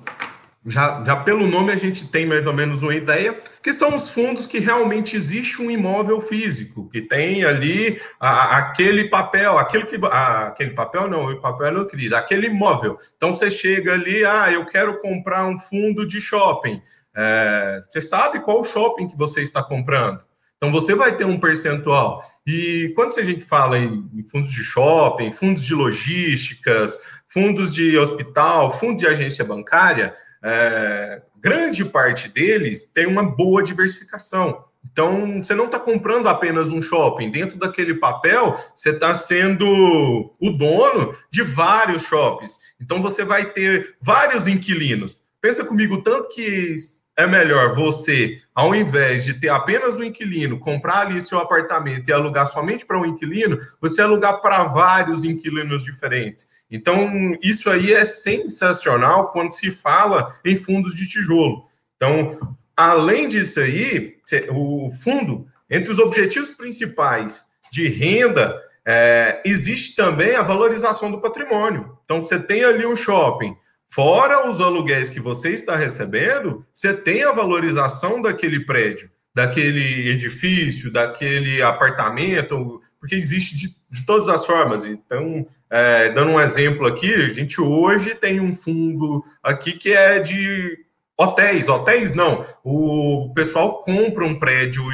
já, 0.66 1.02
já 1.04 1.16
pelo 1.16 1.46
nome 1.46 1.72
a 1.72 1.76
gente 1.76 2.06
tem 2.06 2.26
mais 2.26 2.46
ou 2.46 2.52
menos 2.52 2.82
uma 2.82 2.94
ideia, 2.94 3.34
que 3.62 3.72
são 3.72 3.96
os 3.96 4.10
fundos 4.10 4.44
que 4.44 4.58
realmente 4.58 5.16
existe 5.16 5.62
um 5.62 5.70
imóvel 5.70 6.20
físico, 6.20 6.88
que 6.90 7.00
tem 7.00 7.44
ali 7.44 8.00
a, 8.20 8.58
aquele 8.58 9.08
papel, 9.08 9.58
aquele 9.58 9.86
que. 9.86 9.98
A, 10.04 10.48
aquele 10.48 10.70
papel 10.70 11.08
não, 11.08 11.32
o 11.32 11.40
papel 11.40 11.72
não 11.72 11.86
querido, 11.86 12.16
aquele 12.16 12.48
imóvel. 12.48 12.98
Então 13.16 13.32
você 13.32 13.50
chega 13.50 13.94
ali, 13.94 14.24
ah, 14.24 14.52
eu 14.52 14.66
quero 14.66 15.00
comprar 15.00 15.46
um 15.46 15.56
fundo 15.56 16.06
de 16.06 16.20
shopping. 16.20 16.82
É, 17.16 17.82
você 17.88 18.02
sabe 18.02 18.40
qual 18.40 18.62
shopping 18.62 19.08
que 19.08 19.16
você 19.16 19.40
está 19.40 19.62
comprando. 19.62 20.24
Então 20.64 20.72
você 20.72 20.94
vai 20.94 21.14
ter 21.14 21.26
um 21.26 21.38
percentual. 21.38 22.24
E 22.46 22.90
quando 22.96 23.18
a 23.18 23.22
gente 23.22 23.44
fala 23.44 23.78
em, 23.78 24.22
fundos 24.30 24.50
de 24.50 24.64
shopping, 24.64 25.30
fundos 25.30 25.62
de 25.62 25.74
logísticas, 25.74 26.98
fundos 27.28 27.70
de 27.70 27.98
hospital, 27.98 28.78
fundo 28.78 28.98
de 28.98 29.06
agência 29.06 29.44
bancária, 29.44 30.14
é, 30.42 31.20
grande 31.38 31.84
parte 31.84 32.30
deles 32.30 32.86
tem 32.86 33.06
uma 33.06 33.22
boa 33.22 33.62
diversificação. 33.62 34.64
Então, 34.90 35.42
você 35.42 35.54
não 35.54 35.66
está 35.66 35.78
comprando 35.78 36.30
apenas 36.30 36.70
um 36.70 36.80
shopping. 36.80 37.30
Dentro 37.30 37.58
daquele 37.58 37.92
papel, 37.92 38.58
você 38.74 38.88
está 38.88 39.14
sendo 39.14 40.34
o 40.40 40.50
dono 40.50 41.14
de 41.30 41.42
vários 41.42 42.04
shoppings. 42.04 42.56
Então, 42.80 43.02
você 43.02 43.22
vai 43.22 43.50
ter 43.50 43.96
vários 44.00 44.46
inquilinos. 44.46 45.18
Pensa 45.42 45.62
comigo, 45.62 46.00
tanto 46.00 46.30
que 46.30 46.74
é 47.16 47.26
melhor 47.26 47.74
você, 47.74 48.40
ao 48.54 48.74
invés 48.74 49.24
de 49.24 49.34
ter 49.34 49.48
apenas 49.48 49.96
um 49.96 50.02
inquilino, 50.02 50.58
comprar 50.58 51.06
ali 51.06 51.20
seu 51.20 51.38
apartamento 51.38 52.08
e 52.08 52.12
alugar 52.12 52.46
somente 52.46 52.84
para 52.84 52.98
um 52.98 53.06
inquilino, 53.06 53.58
você 53.80 54.02
alugar 54.02 54.40
para 54.40 54.64
vários 54.64 55.24
inquilinos 55.24 55.84
diferentes. 55.84 56.48
Então, 56.70 57.36
isso 57.40 57.70
aí 57.70 57.92
é 57.92 58.04
sensacional 58.04 59.30
quando 59.30 59.52
se 59.52 59.70
fala 59.70 60.36
em 60.44 60.56
fundos 60.56 60.94
de 60.94 61.06
tijolo. 61.06 61.68
Então, 61.96 62.56
além 62.76 63.28
disso 63.28 63.60
aí, 63.60 64.16
o 64.50 64.90
fundo, 64.92 65.46
entre 65.70 65.92
os 65.92 66.00
objetivos 66.00 66.50
principais 66.50 67.46
de 67.70 67.88
renda, 67.88 68.60
é, 68.84 69.40
existe 69.44 69.94
também 69.94 70.34
a 70.34 70.42
valorização 70.42 71.12
do 71.12 71.20
patrimônio. 71.20 71.96
Então, 72.04 72.20
você 72.20 72.40
tem 72.40 72.64
ali 72.64 72.84
um 72.84 72.96
shopping 72.96 73.56
Fora 73.88 74.48
os 74.48 74.60
aluguéis 74.60 75.10
que 75.10 75.20
você 75.20 75.50
está 75.50 75.76
recebendo, 75.76 76.64
você 76.72 76.92
tem 76.92 77.22
a 77.22 77.32
valorização 77.32 78.20
daquele 78.20 78.60
prédio, 78.60 79.10
daquele 79.34 80.10
edifício, 80.10 80.90
daquele 80.90 81.62
apartamento, 81.62 82.80
porque 82.98 83.14
existe 83.14 83.56
de, 83.56 83.68
de 83.90 84.06
todas 84.06 84.28
as 84.28 84.46
formas. 84.46 84.84
Então, 84.84 85.46
é, 85.70 86.08
dando 86.08 86.32
um 86.32 86.40
exemplo 86.40 86.86
aqui, 86.86 87.12
a 87.12 87.28
gente 87.28 87.60
hoje 87.60 88.14
tem 88.14 88.40
um 88.40 88.52
fundo 88.52 89.22
aqui 89.42 89.72
que 89.72 89.92
é 89.92 90.18
de 90.18 90.78
hotéis. 91.18 91.68
Hotéis 91.68 92.14
não. 92.14 92.44
O 92.64 93.32
pessoal 93.34 93.82
compra 93.82 94.24
um 94.24 94.38
prédio 94.38 94.84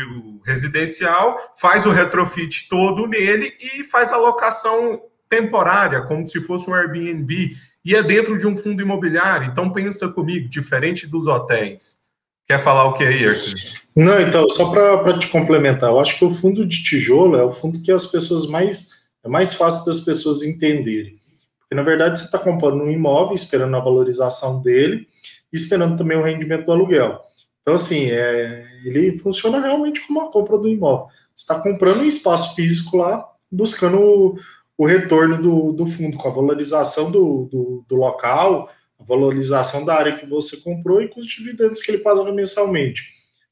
residencial, 0.45 1.39
faz 1.57 1.87
o 1.87 1.91
retrofit 1.91 2.69
todo 2.69 3.07
nele 3.07 3.55
e 3.61 3.85
faz 3.85 4.13
a 4.13 4.17
locação 4.17 5.01
temporária, 5.29 6.03
como 6.03 6.29
se 6.29 6.41
fosse 6.41 6.69
um 6.69 6.75
Airbnb 6.75 7.53
e 7.85 7.95
é 7.95 8.03
dentro 8.03 8.39
de 8.39 8.47
um 8.47 8.57
fundo 8.57 8.83
imobiliário. 8.83 9.49
Então 9.49 9.73
pensa 9.73 10.09
comigo, 10.09 10.49
diferente 10.49 11.07
dos 11.07 11.27
hotéis. 11.27 12.01
Quer 12.47 12.59
falar 12.61 12.87
o 12.87 12.95
que 12.95 13.05
aí, 13.05 13.27
Arthur? 13.27 13.55
Não, 13.95 14.21
então, 14.21 14.49
só 14.49 14.71
para 14.71 15.17
te 15.19 15.29
complementar, 15.29 15.91
eu 15.91 16.01
acho 16.01 16.19
que 16.19 16.25
o 16.25 16.35
fundo 16.35 16.67
de 16.67 16.83
tijolo 16.83 17.37
é 17.37 17.45
o 17.45 17.53
fundo 17.53 17.81
que 17.81 17.93
as 17.93 18.07
pessoas 18.07 18.47
mais. 18.49 18.89
É 19.23 19.29
mais 19.29 19.55
fácil 19.55 19.85
das 19.85 20.01
pessoas 20.01 20.43
entenderem. 20.43 21.21
Porque, 21.61 21.75
na 21.75 21.83
verdade, 21.83 22.19
você 22.19 22.25
está 22.25 22.39
comprando 22.39 22.83
um 22.83 22.91
imóvel, 22.91 23.35
esperando 23.35 23.77
a 23.77 23.81
valorização 23.81 24.61
dele, 24.63 25.07
e 25.53 25.57
esperando 25.57 25.97
também 25.97 26.19
o 26.19 26.25
rendimento 26.25 26.67
do 26.67 26.73
aluguel. 26.73 27.21
Então, 27.61 27.75
assim, 27.75 28.11
é, 28.11 28.67
ele 28.85 29.19
funciona 29.19 29.61
realmente 29.61 30.05
como 30.07 30.23
a 30.23 30.33
compra 30.33 30.59
do 30.59 30.69
imóvel. 30.69 31.07
Você 31.35 31.45
está 31.45 31.61
comprando 31.61 32.01
um 32.01 32.09
espaço 32.09 32.57
físico 32.57 32.97
lá, 32.97 33.25
buscando 33.53 34.37
o 34.81 34.87
retorno 34.87 35.37
do, 35.43 35.73
do 35.75 35.87
fundo, 35.87 36.17
com 36.17 36.27
a 36.27 36.33
valorização 36.33 37.11
do, 37.11 37.47
do, 37.53 37.85
do, 37.87 37.97
local, 37.97 38.71
a 38.99 39.05
valorização 39.05 39.85
da 39.85 39.95
área 39.95 40.17
que 40.17 40.25
você 40.25 40.57
comprou 40.57 41.03
e 41.03 41.09
com 41.09 41.21
os 41.21 41.27
dividendos 41.27 41.83
que 41.83 41.91
ele 41.91 41.99
paga 41.99 42.33
mensalmente. 42.33 43.03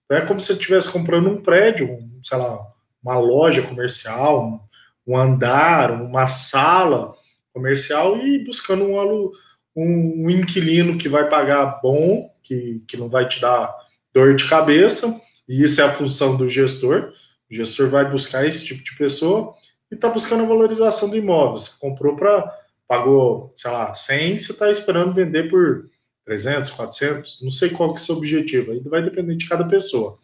Então, 0.06 0.16
é 0.16 0.24
como 0.24 0.40
se 0.40 0.46
você 0.46 0.52
estivesse 0.54 0.90
comprando 0.90 1.28
um 1.28 1.42
prédio, 1.42 1.86
um, 1.86 2.18
sei 2.24 2.38
lá, 2.38 2.58
uma 3.02 3.18
loja 3.18 3.60
comercial, 3.60 4.42
um, 4.42 4.58
um, 5.06 5.18
andar, 5.18 6.00
uma 6.00 6.26
sala 6.26 7.14
comercial 7.52 8.16
e 8.16 8.42
buscando 8.42 8.84
um, 8.84 9.30
um, 9.76 10.24
um 10.24 10.30
inquilino 10.30 10.96
que 10.96 11.10
vai 11.10 11.28
pagar 11.28 11.78
bom, 11.82 12.30
que, 12.42 12.82
que 12.88 12.96
não 12.96 13.10
vai 13.10 13.28
te 13.28 13.38
dar 13.38 13.76
dor 14.14 14.34
de 14.34 14.48
cabeça, 14.48 15.14
e 15.46 15.62
isso 15.62 15.78
é 15.82 15.84
a 15.84 15.92
função 15.92 16.38
do 16.38 16.48
gestor. 16.48 17.12
O 17.50 17.54
gestor 17.54 17.90
vai 17.90 18.10
buscar 18.10 18.46
esse 18.46 18.64
tipo 18.64 18.82
de 18.82 18.96
pessoa 18.96 19.57
e 19.90 19.94
está 19.94 20.08
buscando 20.08 20.44
a 20.44 20.46
valorização 20.46 21.08
do 21.08 21.16
imóvel. 21.16 21.56
Você 21.56 21.72
comprou 21.78 22.16
para, 22.16 22.52
pagou, 22.86 23.52
sei 23.56 23.70
lá, 23.70 23.94
100, 23.94 24.38
você 24.38 24.52
está 24.52 24.70
esperando 24.70 25.14
vender 25.14 25.50
por 25.50 25.88
300, 26.24 26.70
400, 26.70 27.42
não 27.42 27.50
sei 27.50 27.70
qual 27.70 27.92
que 27.92 28.00
é 28.00 28.02
o 28.02 28.04
seu 28.04 28.16
objetivo, 28.16 28.72
aí 28.72 28.80
vai 28.80 29.02
depender 29.02 29.36
de 29.36 29.48
cada 29.48 29.66
pessoa. 29.66 30.18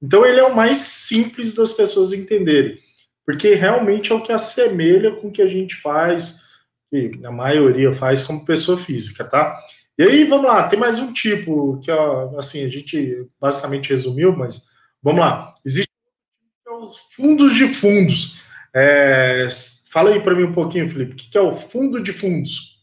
Então 0.00 0.24
ele 0.24 0.40
é 0.40 0.44
o 0.44 0.54
mais 0.54 0.76
simples 0.76 1.54
das 1.54 1.72
pessoas 1.72 2.12
entenderem, 2.12 2.78
porque 3.24 3.54
realmente 3.54 4.12
é 4.12 4.14
o 4.14 4.22
que 4.22 4.32
assemelha 4.32 5.16
com 5.16 5.28
o 5.28 5.32
que 5.32 5.42
a 5.42 5.48
gente 5.48 5.76
faz, 5.76 6.42
que 6.90 7.20
a 7.24 7.30
maioria 7.30 7.92
faz 7.92 8.22
como 8.22 8.44
pessoa 8.44 8.78
física, 8.78 9.24
tá? 9.24 9.58
E 9.98 10.02
aí, 10.04 10.24
vamos 10.24 10.46
lá, 10.46 10.68
tem 10.68 10.78
mais 10.78 11.00
um 11.00 11.12
tipo 11.12 11.80
que, 11.80 11.90
assim, 12.38 12.64
a 12.64 12.68
gente 12.68 13.26
basicamente 13.40 13.90
resumiu, 13.90 14.36
mas 14.36 14.68
vamos 15.02 15.20
lá. 15.20 15.54
Existe 15.66 15.90
os 16.70 16.98
fundos 17.16 17.54
de 17.56 17.66
fundos. 17.74 18.38
É, 18.80 19.48
fala 19.90 20.10
aí 20.10 20.20
para 20.20 20.36
mim 20.36 20.44
um 20.44 20.52
pouquinho, 20.52 20.88
Felipe, 20.88 21.12
o 21.12 21.16
que 21.16 21.36
é 21.36 21.40
o 21.40 21.52
fundo 21.52 22.00
de 22.00 22.12
fundos? 22.12 22.78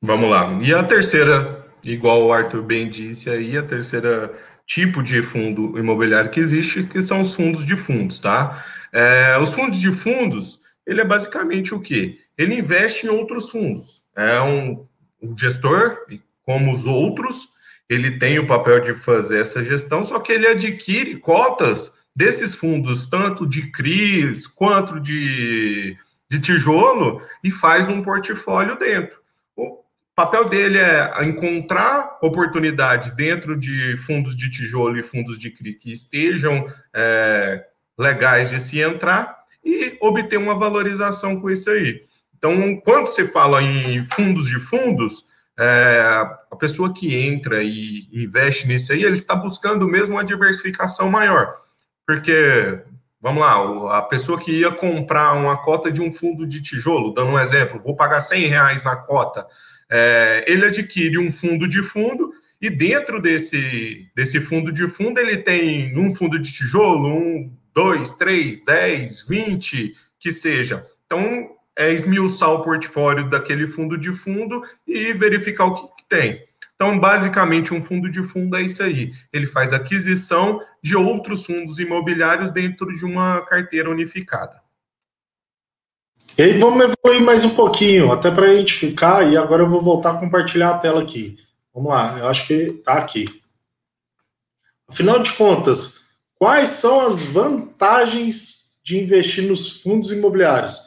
Vamos 0.00 0.30
lá. 0.30 0.58
E 0.62 0.72
a 0.72 0.82
terceira, 0.82 1.66
igual 1.82 2.24
o 2.24 2.32
Arthur 2.32 2.62
bem 2.62 2.88
disse 2.88 3.28
aí, 3.28 3.56
a 3.58 3.62
terceira 3.62 4.32
tipo 4.66 5.02
de 5.02 5.22
fundo 5.22 5.78
imobiliário 5.78 6.30
que 6.30 6.40
existe, 6.40 6.84
que 6.84 7.02
são 7.02 7.20
os 7.20 7.34
fundos 7.34 7.66
de 7.66 7.76
fundos, 7.76 8.18
tá? 8.18 8.64
É, 8.90 9.36
os 9.38 9.52
fundos 9.52 9.78
de 9.78 9.90
fundos, 9.90 10.58
ele 10.86 11.02
é 11.02 11.04
basicamente 11.04 11.74
o 11.74 11.80
quê? 11.80 12.18
Ele 12.38 12.54
investe 12.54 13.06
em 13.06 13.10
outros 13.10 13.50
fundos. 13.50 14.04
É 14.16 14.40
um, 14.40 14.86
um 15.22 15.36
gestor, 15.36 15.98
como 16.44 16.72
os 16.72 16.86
outros, 16.86 17.48
ele 17.90 18.18
tem 18.18 18.38
o 18.38 18.46
papel 18.46 18.80
de 18.80 18.94
fazer 18.94 19.40
essa 19.40 19.62
gestão, 19.62 20.02
só 20.02 20.18
que 20.18 20.32
ele 20.32 20.46
adquire 20.46 21.16
cotas 21.16 21.98
desses 22.14 22.54
fundos, 22.54 23.06
tanto 23.06 23.46
de 23.46 23.70
CRIs 23.70 24.46
quanto 24.46 25.00
de, 25.00 25.96
de 26.30 26.40
tijolo, 26.40 27.20
e 27.42 27.50
faz 27.50 27.88
um 27.88 28.02
portfólio 28.02 28.78
dentro. 28.78 29.18
O 29.56 29.84
papel 30.14 30.48
dele 30.48 30.78
é 30.78 31.24
encontrar 31.24 32.18
oportunidades 32.22 33.10
dentro 33.12 33.58
de 33.58 33.96
fundos 33.96 34.36
de 34.36 34.50
tijolo 34.50 34.96
e 34.96 35.02
fundos 35.02 35.38
de 35.38 35.50
CRI 35.50 35.74
que 35.74 35.92
estejam 35.92 36.66
é, 36.94 37.64
legais 37.98 38.50
de 38.50 38.60
se 38.60 38.80
entrar 38.80 39.36
e 39.64 39.96
obter 40.00 40.36
uma 40.36 40.54
valorização 40.54 41.40
com 41.40 41.50
isso 41.50 41.70
aí. 41.70 42.04
Então, 42.36 42.76
quando 42.84 43.06
você 43.06 43.26
fala 43.26 43.62
em 43.62 44.04
fundos 44.04 44.46
de 44.46 44.60
fundos, 44.60 45.24
é, 45.58 46.00
a 46.50 46.56
pessoa 46.56 46.92
que 46.92 47.14
entra 47.14 47.62
e 47.62 48.08
investe 48.12 48.68
nisso 48.68 48.92
aí, 48.92 49.02
ele 49.02 49.14
está 49.14 49.34
buscando 49.34 49.88
mesmo 49.88 50.16
uma 50.16 50.24
diversificação 50.24 51.10
maior. 51.10 51.54
Porque, 52.06 52.80
vamos 53.20 53.40
lá, 53.42 53.98
a 53.98 54.02
pessoa 54.02 54.38
que 54.38 54.52
ia 54.52 54.70
comprar 54.70 55.32
uma 55.34 55.56
cota 55.56 55.90
de 55.90 56.02
um 56.02 56.12
fundo 56.12 56.46
de 56.46 56.62
tijolo, 56.62 57.12
dando 57.12 57.30
um 57.30 57.38
exemplo, 57.38 57.80
vou 57.82 57.96
pagar 57.96 58.20
100 58.20 58.46
reais 58.46 58.84
na 58.84 58.96
cota, 58.96 59.46
é, 59.90 60.44
ele 60.46 60.66
adquire 60.66 61.18
um 61.18 61.32
fundo 61.32 61.68
de 61.68 61.82
fundo 61.82 62.30
e 62.60 62.70
dentro 62.70 63.20
desse, 63.20 64.10
desse 64.14 64.40
fundo 64.40 64.72
de 64.72 64.88
fundo 64.88 65.20
ele 65.20 65.36
tem 65.36 65.98
um 65.98 66.10
fundo 66.10 66.38
de 66.38 66.52
tijolo, 66.52 67.08
um, 67.08 67.52
dois, 67.74 68.14
três, 68.14 68.64
dez, 68.64 69.26
vinte, 69.28 69.94
que 70.18 70.32
seja. 70.32 70.86
Então, 71.04 71.50
é 71.76 71.92
esmiuçar 71.92 72.50
o 72.50 72.62
portfólio 72.62 73.28
daquele 73.28 73.66
fundo 73.66 73.98
de 73.98 74.12
fundo 74.12 74.62
e 74.86 75.12
verificar 75.12 75.66
o 75.66 75.74
que, 75.74 75.82
que 75.96 76.08
tem. 76.08 76.42
Então, 76.84 77.00
basicamente, 77.00 77.72
um 77.72 77.80
fundo 77.80 78.10
de 78.10 78.22
fundo 78.22 78.54
é 78.58 78.60
isso 78.60 78.82
aí. 78.82 79.10
Ele 79.32 79.46
faz 79.46 79.72
aquisição 79.72 80.60
de 80.82 80.94
outros 80.94 81.46
fundos 81.46 81.78
imobiliários 81.78 82.50
dentro 82.50 82.94
de 82.94 83.06
uma 83.06 83.40
carteira 83.40 83.88
unificada. 83.88 84.60
E 86.36 86.42
aí, 86.42 86.58
vamos 86.58 86.84
evoluir 86.84 87.24
mais 87.24 87.42
um 87.42 87.54
pouquinho, 87.54 88.12
até 88.12 88.30
para 88.30 88.50
a 88.50 88.54
gente 88.54 88.74
ficar, 88.74 89.26
e 89.32 89.34
agora 89.34 89.62
eu 89.62 89.70
vou 89.70 89.80
voltar 89.80 90.10
a 90.10 90.18
compartilhar 90.18 90.72
a 90.72 90.78
tela 90.78 91.00
aqui. 91.00 91.38
Vamos 91.72 91.90
lá, 91.90 92.18
eu 92.18 92.28
acho 92.28 92.46
que 92.46 92.52
está 92.52 92.98
aqui. 92.98 93.40
Afinal 94.86 95.20
de 95.20 95.32
contas, 95.32 96.04
quais 96.34 96.68
são 96.68 97.06
as 97.06 97.22
vantagens 97.22 98.74
de 98.84 99.00
investir 99.00 99.48
nos 99.48 99.80
fundos 99.80 100.10
imobiliários? 100.10 100.78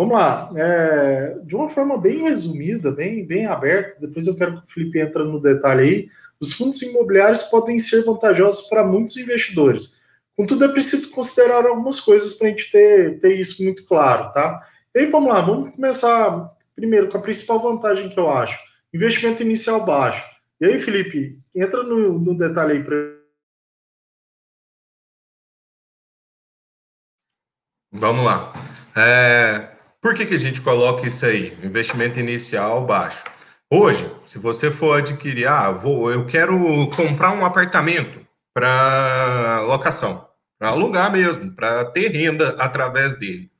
Vamos 0.00 0.14
lá, 0.14 0.50
é, 0.56 1.40
de 1.44 1.54
uma 1.54 1.68
forma 1.68 1.98
bem 1.98 2.22
resumida, 2.22 2.90
bem, 2.90 3.26
bem 3.26 3.44
aberta, 3.44 4.00
depois 4.00 4.26
eu 4.26 4.34
quero 4.34 4.58
que 4.58 4.66
o 4.66 4.70
Felipe 4.72 4.98
entre 4.98 5.22
no 5.24 5.38
detalhe 5.38 5.82
aí, 5.82 6.08
os 6.40 6.54
fundos 6.54 6.80
imobiliários 6.80 7.42
podem 7.42 7.78
ser 7.78 8.02
vantajosos 8.06 8.66
para 8.70 8.82
muitos 8.82 9.18
investidores. 9.18 9.98
Contudo, 10.34 10.64
é 10.64 10.68
preciso 10.68 11.10
considerar 11.10 11.66
algumas 11.66 12.00
coisas 12.00 12.32
para 12.32 12.46
a 12.46 12.50
gente 12.50 12.70
ter, 12.70 13.20
ter 13.20 13.38
isso 13.38 13.62
muito 13.62 13.84
claro, 13.84 14.32
tá? 14.32 14.66
E 14.94 15.00
aí, 15.00 15.06
vamos 15.06 15.30
lá, 15.30 15.42
vamos 15.42 15.74
começar 15.74 16.50
primeiro 16.74 17.10
com 17.10 17.18
a 17.18 17.20
principal 17.20 17.60
vantagem 17.60 18.08
que 18.08 18.18
eu 18.18 18.30
acho, 18.30 18.58
investimento 18.94 19.42
inicial 19.42 19.84
baixo. 19.84 20.24
E 20.62 20.64
aí, 20.64 20.78
Felipe, 20.78 21.38
entra 21.54 21.82
no, 21.82 22.18
no 22.18 22.38
detalhe 22.38 22.72
aí 22.72 22.82
para 22.82 23.20
Vamos 27.92 28.24
lá. 28.24 28.50
É, 28.96 29.69
por 30.00 30.14
que, 30.14 30.26
que 30.26 30.34
a 30.34 30.38
gente 30.38 30.60
coloca 30.60 31.06
isso 31.06 31.26
aí? 31.26 31.56
Investimento 31.62 32.18
inicial 32.18 32.84
baixo. 32.86 33.24
Hoje, 33.70 34.10
se 34.26 34.38
você 34.38 34.70
for 34.70 34.98
adquirir, 34.98 35.46
ah, 35.46 35.70
vou, 35.70 36.10
eu 36.10 36.26
quero 36.26 36.88
comprar 36.96 37.32
um 37.32 37.44
apartamento 37.44 38.26
para 38.52 39.60
locação, 39.62 40.26
para 40.58 40.70
alugar 40.70 41.12
mesmo, 41.12 41.52
para 41.52 41.84
ter 41.84 42.08
renda 42.08 42.56
através 42.58 43.16
dele. 43.16 43.50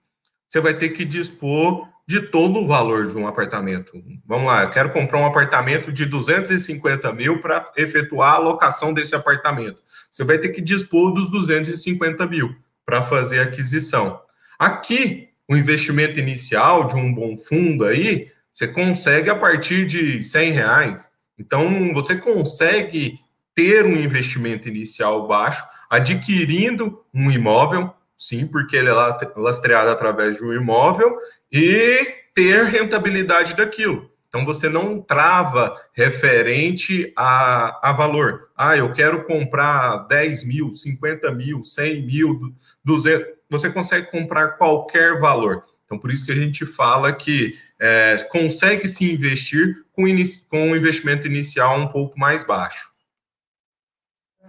Você 0.48 0.60
vai 0.60 0.74
ter 0.74 0.88
que 0.88 1.04
dispor 1.04 1.88
de 2.08 2.22
todo 2.22 2.58
o 2.58 2.66
valor 2.66 3.06
de 3.06 3.16
um 3.16 3.28
apartamento. 3.28 3.92
Vamos 4.26 4.48
lá, 4.48 4.64
eu 4.64 4.70
quero 4.70 4.90
comprar 4.90 5.20
um 5.20 5.26
apartamento 5.26 5.92
de 5.92 6.04
250 6.04 7.12
mil 7.12 7.40
para 7.40 7.70
efetuar 7.76 8.34
a 8.34 8.38
locação 8.38 8.92
desse 8.92 9.14
apartamento. 9.14 9.78
Você 10.10 10.24
vai 10.24 10.38
ter 10.38 10.48
que 10.48 10.60
dispor 10.60 11.12
dos 11.12 11.30
250 11.30 12.26
mil 12.26 12.52
para 12.84 13.00
fazer 13.00 13.38
a 13.38 13.44
aquisição. 13.44 14.20
Aqui, 14.58 15.29
o 15.50 15.56
investimento 15.56 16.20
inicial 16.20 16.86
de 16.86 16.94
um 16.94 17.12
bom 17.12 17.36
fundo 17.36 17.84
aí, 17.84 18.28
você 18.54 18.68
consegue 18.68 19.28
a 19.28 19.34
partir 19.34 19.84
de 19.84 20.22
100 20.22 20.52
reais. 20.52 21.10
Então, 21.36 21.92
você 21.92 22.14
consegue 22.14 23.18
ter 23.52 23.84
um 23.84 23.96
investimento 23.96 24.68
inicial 24.68 25.26
baixo, 25.26 25.64
adquirindo 25.90 27.04
um 27.12 27.32
imóvel, 27.32 27.92
sim, 28.16 28.46
porque 28.46 28.76
ele 28.76 28.90
é 28.90 28.92
lastreado 29.36 29.90
através 29.90 30.36
de 30.36 30.44
um 30.44 30.52
imóvel, 30.52 31.16
e 31.50 32.06
ter 32.32 32.66
rentabilidade 32.66 33.56
daquilo. 33.56 34.08
Então, 34.28 34.44
você 34.44 34.68
não 34.68 35.02
trava 35.02 35.74
referente 35.92 37.12
a, 37.16 37.90
a 37.90 37.92
valor. 37.92 38.50
Ah, 38.56 38.76
eu 38.76 38.92
quero 38.92 39.24
comprar 39.24 40.06
10 40.06 40.44
mil, 40.46 40.70
50 40.70 41.28
mil, 41.32 41.64
100 41.64 42.06
mil, 42.06 42.54
200 42.84 43.39
você 43.50 43.70
consegue 43.70 44.10
comprar 44.10 44.50
qualquer 44.50 45.18
valor. 45.18 45.64
Então, 45.84 45.98
por 45.98 46.12
isso 46.12 46.24
que 46.24 46.30
a 46.30 46.36
gente 46.36 46.64
fala 46.64 47.12
que 47.12 47.58
é, 47.80 48.16
consegue 48.30 48.86
se 48.86 49.12
investir 49.12 49.84
com, 49.92 50.04
com 50.48 50.70
um 50.70 50.76
investimento 50.76 51.26
inicial 51.26 51.78
um 51.78 51.88
pouco 51.88 52.16
mais 52.16 52.44
baixo. 52.44 52.90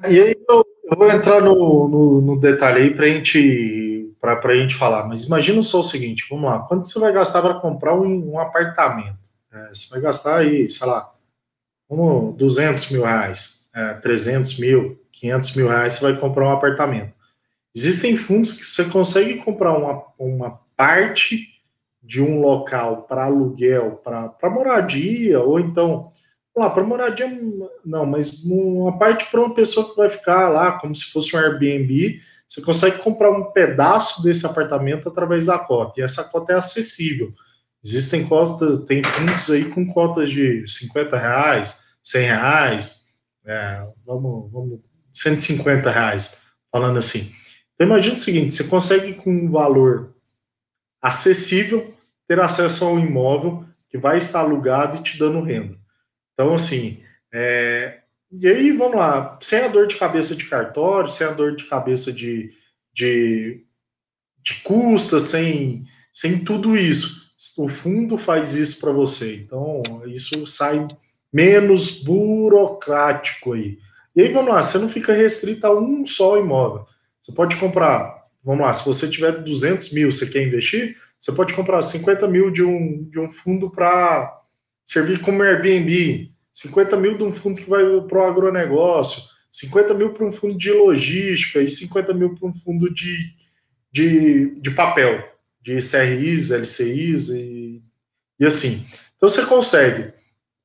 E 0.07 0.19
aí 0.19 0.35
eu, 0.47 0.65
eu 0.85 0.97
vou 0.97 1.09
entrar 1.09 1.41
no, 1.41 1.87
no, 1.87 2.21
no 2.21 2.39
detalhe 2.39 2.83
aí 2.83 2.93
para 2.93 3.07
gente, 3.07 4.13
a 4.21 4.55
gente 4.55 4.75
falar. 4.75 5.07
Mas 5.07 5.23
imagina 5.23 5.63
só 5.63 5.79
o 5.79 5.83
seguinte, 5.83 6.27
vamos 6.29 6.45
lá. 6.45 6.59
Quanto 6.59 6.87
você 6.87 6.99
vai 6.99 7.11
gastar 7.11 7.41
para 7.41 7.55
comprar 7.55 7.95
um, 7.95 8.33
um 8.33 8.39
apartamento? 8.39 9.17
É, 9.51 9.69
você 9.69 9.89
vai 9.89 9.99
gastar 9.99 10.37
aí, 10.37 10.69
sei 10.69 10.87
lá, 10.87 11.11
como 11.87 12.33
200 12.37 12.89
mil 12.91 13.03
reais, 13.03 13.65
é, 13.73 13.95
300 13.95 14.59
mil, 14.59 14.99
500 15.11 15.55
mil 15.55 15.67
reais, 15.67 15.93
você 15.93 16.01
vai 16.01 16.17
comprar 16.19 16.45
um 16.45 16.51
apartamento. 16.51 17.17
Existem 17.75 18.15
fundos 18.15 18.53
que 18.53 18.65
você 18.65 18.85
consegue 18.85 19.37
comprar 19.37 19.77
uma, 19.77 20.03
uma 20.19 20.59
parte 20.75 21.47
de 22.03 22.21
um 22.21 22.41
local 22.41 23.03
para 23.03 23.25
aluguel, 23.25 24.01
para 24.03 24.49
moradia, 24.49 25.39
ou 25.39 25.59
então, 25.59 26.11
lá, 26.55 26.69
para 26.69 26.83
moradia, 26.83 27.29
não, 27.85 28.05
mas 28.05 28.43
uma 28.43 28.97
parte 28.97 29.25
para 29.29 29.39
uma 29.39 29.53
pessoa 29.53 29.89
que 29.89 29.95
vai 29.95 30.09
ficar 30.09 30.49
lá, 30.49 30.73
como 30.73 30.93
se 30.93 31.05
fosse 31.05 31.35
um 31.35 31.39
Airbnb, 31.39 32.19
você 32.47 32.61
consegue 32.61 32.97
comprar 32.97 33.31
um 33.31 33.51
pedaço 33.51 34.21
desse 34.21 34.45
apartamento 34.45 35.07
através 35.07 35.45
da 35.45 35.57
cota, 35.57 35.99
e 35.99 36.03
essa 36.03 36.23
cota 36.23 36.53
é 36.53 36.55
acessível. 36.55 37.33
Existem 37.83 38.27
cotas, 38.27 38.79
tem 38.85 39.01
fundos 39.03 39.49
aí 39.49 39.65
com 39.65 39.85
cotas 39.87 40.29
de 40.29 40.67
50 40.67 41.17
reais, 41.17 41.79
100 42.03 42.25
reais, 42.25 43.05
é, 43.45 43.87
vamos, 44.05 44.51
vamos, 44.51 44.79
150 45.13 45.89
reais, 45.89 46.37
falando 46.71 46.97
assim. 46.97 47.31
Então, 47.81 47.89
imagine 47.89 48.13
o 48.13 48.19
seguinte: 48.19 48.53
você 48.53 48.63
consegue, 48.65 49.15
com 49.15 49.31
um 49.31 49.49
valor 49.49 50.13
acessível, 51.01 51.95
ter 52.27 52.39
acesso 52.39 52.85
a 52.85 52.91
um 52.91 52.99
imóvel 52.99 53.65
que 53.89 53.97
vai 53.97 54.17
estar 54.17 54.41
alugado 54.41 54.97
e 54.97 55.03
te 55.03 55.17
dando 55.17 55.41
renda. 55.41 55.75
Então, 56.31 56.53
assim, 56.53 57.01
é... 57.33 58.01
e 58.31 58.47
aí 58.47 58.71
vamos 58.71 58.97
lá, 58.97 59.39
sem 59.41 59.61
a 59.61 59.67
dor 59.67 59.87
de 59.87 59.95
cabeça 59.95 60.35
de 60.35 60.45
cartório, 60.45 61.09
sem 61.09 61.25
a 61.25 61.31
dor 61.31 61.55
de 61.55 61.65
cabeça 61.65 62.13
de, 62.13 62.53
de, 62.93 63.65
de 64.43 64.53
custas, 64.61 65.23
sem, 65.23 65.83
sem 66.13 66.43
tudo 66.43 66.77
isso. 66.77 67.31
O 67.57 67.67
fundo 67.67 68.15
faz 68.15 68.53
isso 68.53 68.79
para 68.79 68.91
você. 68.91 69.37
Então, 69.37 69.81
isso 70.05 70.45
sai 70.45 70.87
menos 71.33 71.89
burocrático 71.89 73.53
aí. 73.53 73.79
E 74.15 74.21
aí, 74.21 74.27
vamos 74.29 74.53
lá, 74.53 74.61
você 74.61 74.77
não 74.77 74.87
fica 74.87 75.13
restrito 75.13 75.65
a 75.65 75.75
um 75.75 76.05
só 76.05 76.37
imóvel. 76.37 76.85
Você 77.31 77.35
pode 77.35 77.55
comprar, 77.55 78.25
vamos 78.43 78.61
lá, 78.61 78.73
se 78.73 78.85
você 78.85 79.07
tiver 79.07 79.41
200 79.41 79.93
mil, 79.93 80.11
você 80.11 80.27
quer 80.27 80.45
investir, 80.45 80.97
você 81.17 81.31
pode 81.31 81.53
comprar 81.53 81.81
50 81.81 82.27
mil 82.27 82.51
de 82.51 82.61
um, 82.61 83.05
de 83.09 83.19
um 83.19 83.31
fundo 83.31 83.69
para 83.69 84.41
servir 84.85 85.21
como 85.21 85.41
Airbnb, 85.41 86.29
50 86.53 86.97
mil 86.97 87.17
de 87.17 87.23
um 87.23 87.31
fundo 87.31 87.61
que 87.61 87.69
vai 87.69 87.83
para 88.01 88.19
o 88.19 88.23
agronegócio, 88.23 89.21
50 89.49 89.93
mil 89.93 90.11
para 90.11 90.25
um 90.25 90.31
fundo 90.31 90.57
de 90.57 90.71
logística 90.71 91.61
e 91.61 91.67
50 91.69 92.13
mil 92.13 92.35
para 92.35 92.49
um 92.49 92.53
fundo 92.53 92.93
de, 92.93 93.33
de, 93.91 94.61
de 94.61 94.71
papel, 94.71 95.23
de 95.61 95.77
CRIs, 95.77 96.51
LCIs 96.51 97.29
e, 97.29 97.81
e 98.37 98.45
assim. 98.45 98.85
Então 99.15 99.29
você 99.29 99.45
consegue 99.45 100.13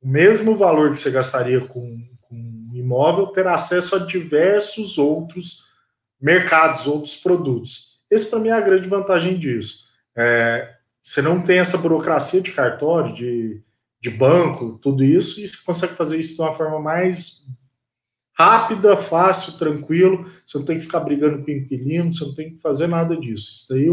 o 0.02 0.08
mesmo 0.08 0.56
valor 0.56 0.92
que 0.92 0.98
você 0.98 1.12
gastaria 1.12 1.60
com, 1.60 2.00
com 2.22 2.34
um 2.34 2.74
imóvel, 2.74 3.28
ter 3.28 3.46
acesso 3.46 3.94
a 3.94 4.00
diversos 4.00 4.98
outros 4.98 5.65
mercados, 6.20 6.86
outros 6.86 7.16
produtos. 7.16 8.00
Esse, 8.10 8.26
para 8.26 8.38
mim, 8.38 8.48
é 8.48 8.52
a 8.52 8.60
grande 8.60 8.88
vantagem 8.88 9.38
disso. 9.38 9.84
É, 10.16 10.74
você 11.02 11.20
não 11.20 11.42
tem 11.42 11.58
essa 11.58 11.78
burocracia 11.78 12.40
de 12.40 12.52
cartório, 12.52 13.14
de, 13.14 13.62
de 14.00 14.10
banco, 14.10 14.78
tudo 14.80 15.04
isso, 15.04 15.40
e 15.40 15.46
você 15.46 15.56
consegue 15.64 15.94
fazer 15.94 16.18
isso 16.18 16.36
de 16.36 16.42
uma 16.42 16.52
forma 16.52 16.80
mais 16.80 17.44
rápida, 18.38 18.96
fácil, 18.96 19.56
tranquilo. 19.58 20.30
Você 20.44 20.58
não 20.58 20.64
tem 20.64 20.76
que 20.76 20.84
ficar 20.84 21.00
brigando 21.00 21.44
com 21.44 21.50
o 21.50 21.54
inquilino, 21.54 22.12
você 22.12 22.24
não 22.24 22.34
tem 22.34 22.54
que 22.54 22.60
fazer 22.60 22.86
nada 22.86 23.16
disso. 23.16 23.50
Isso 23.52 23.66
daí 23.70 23.88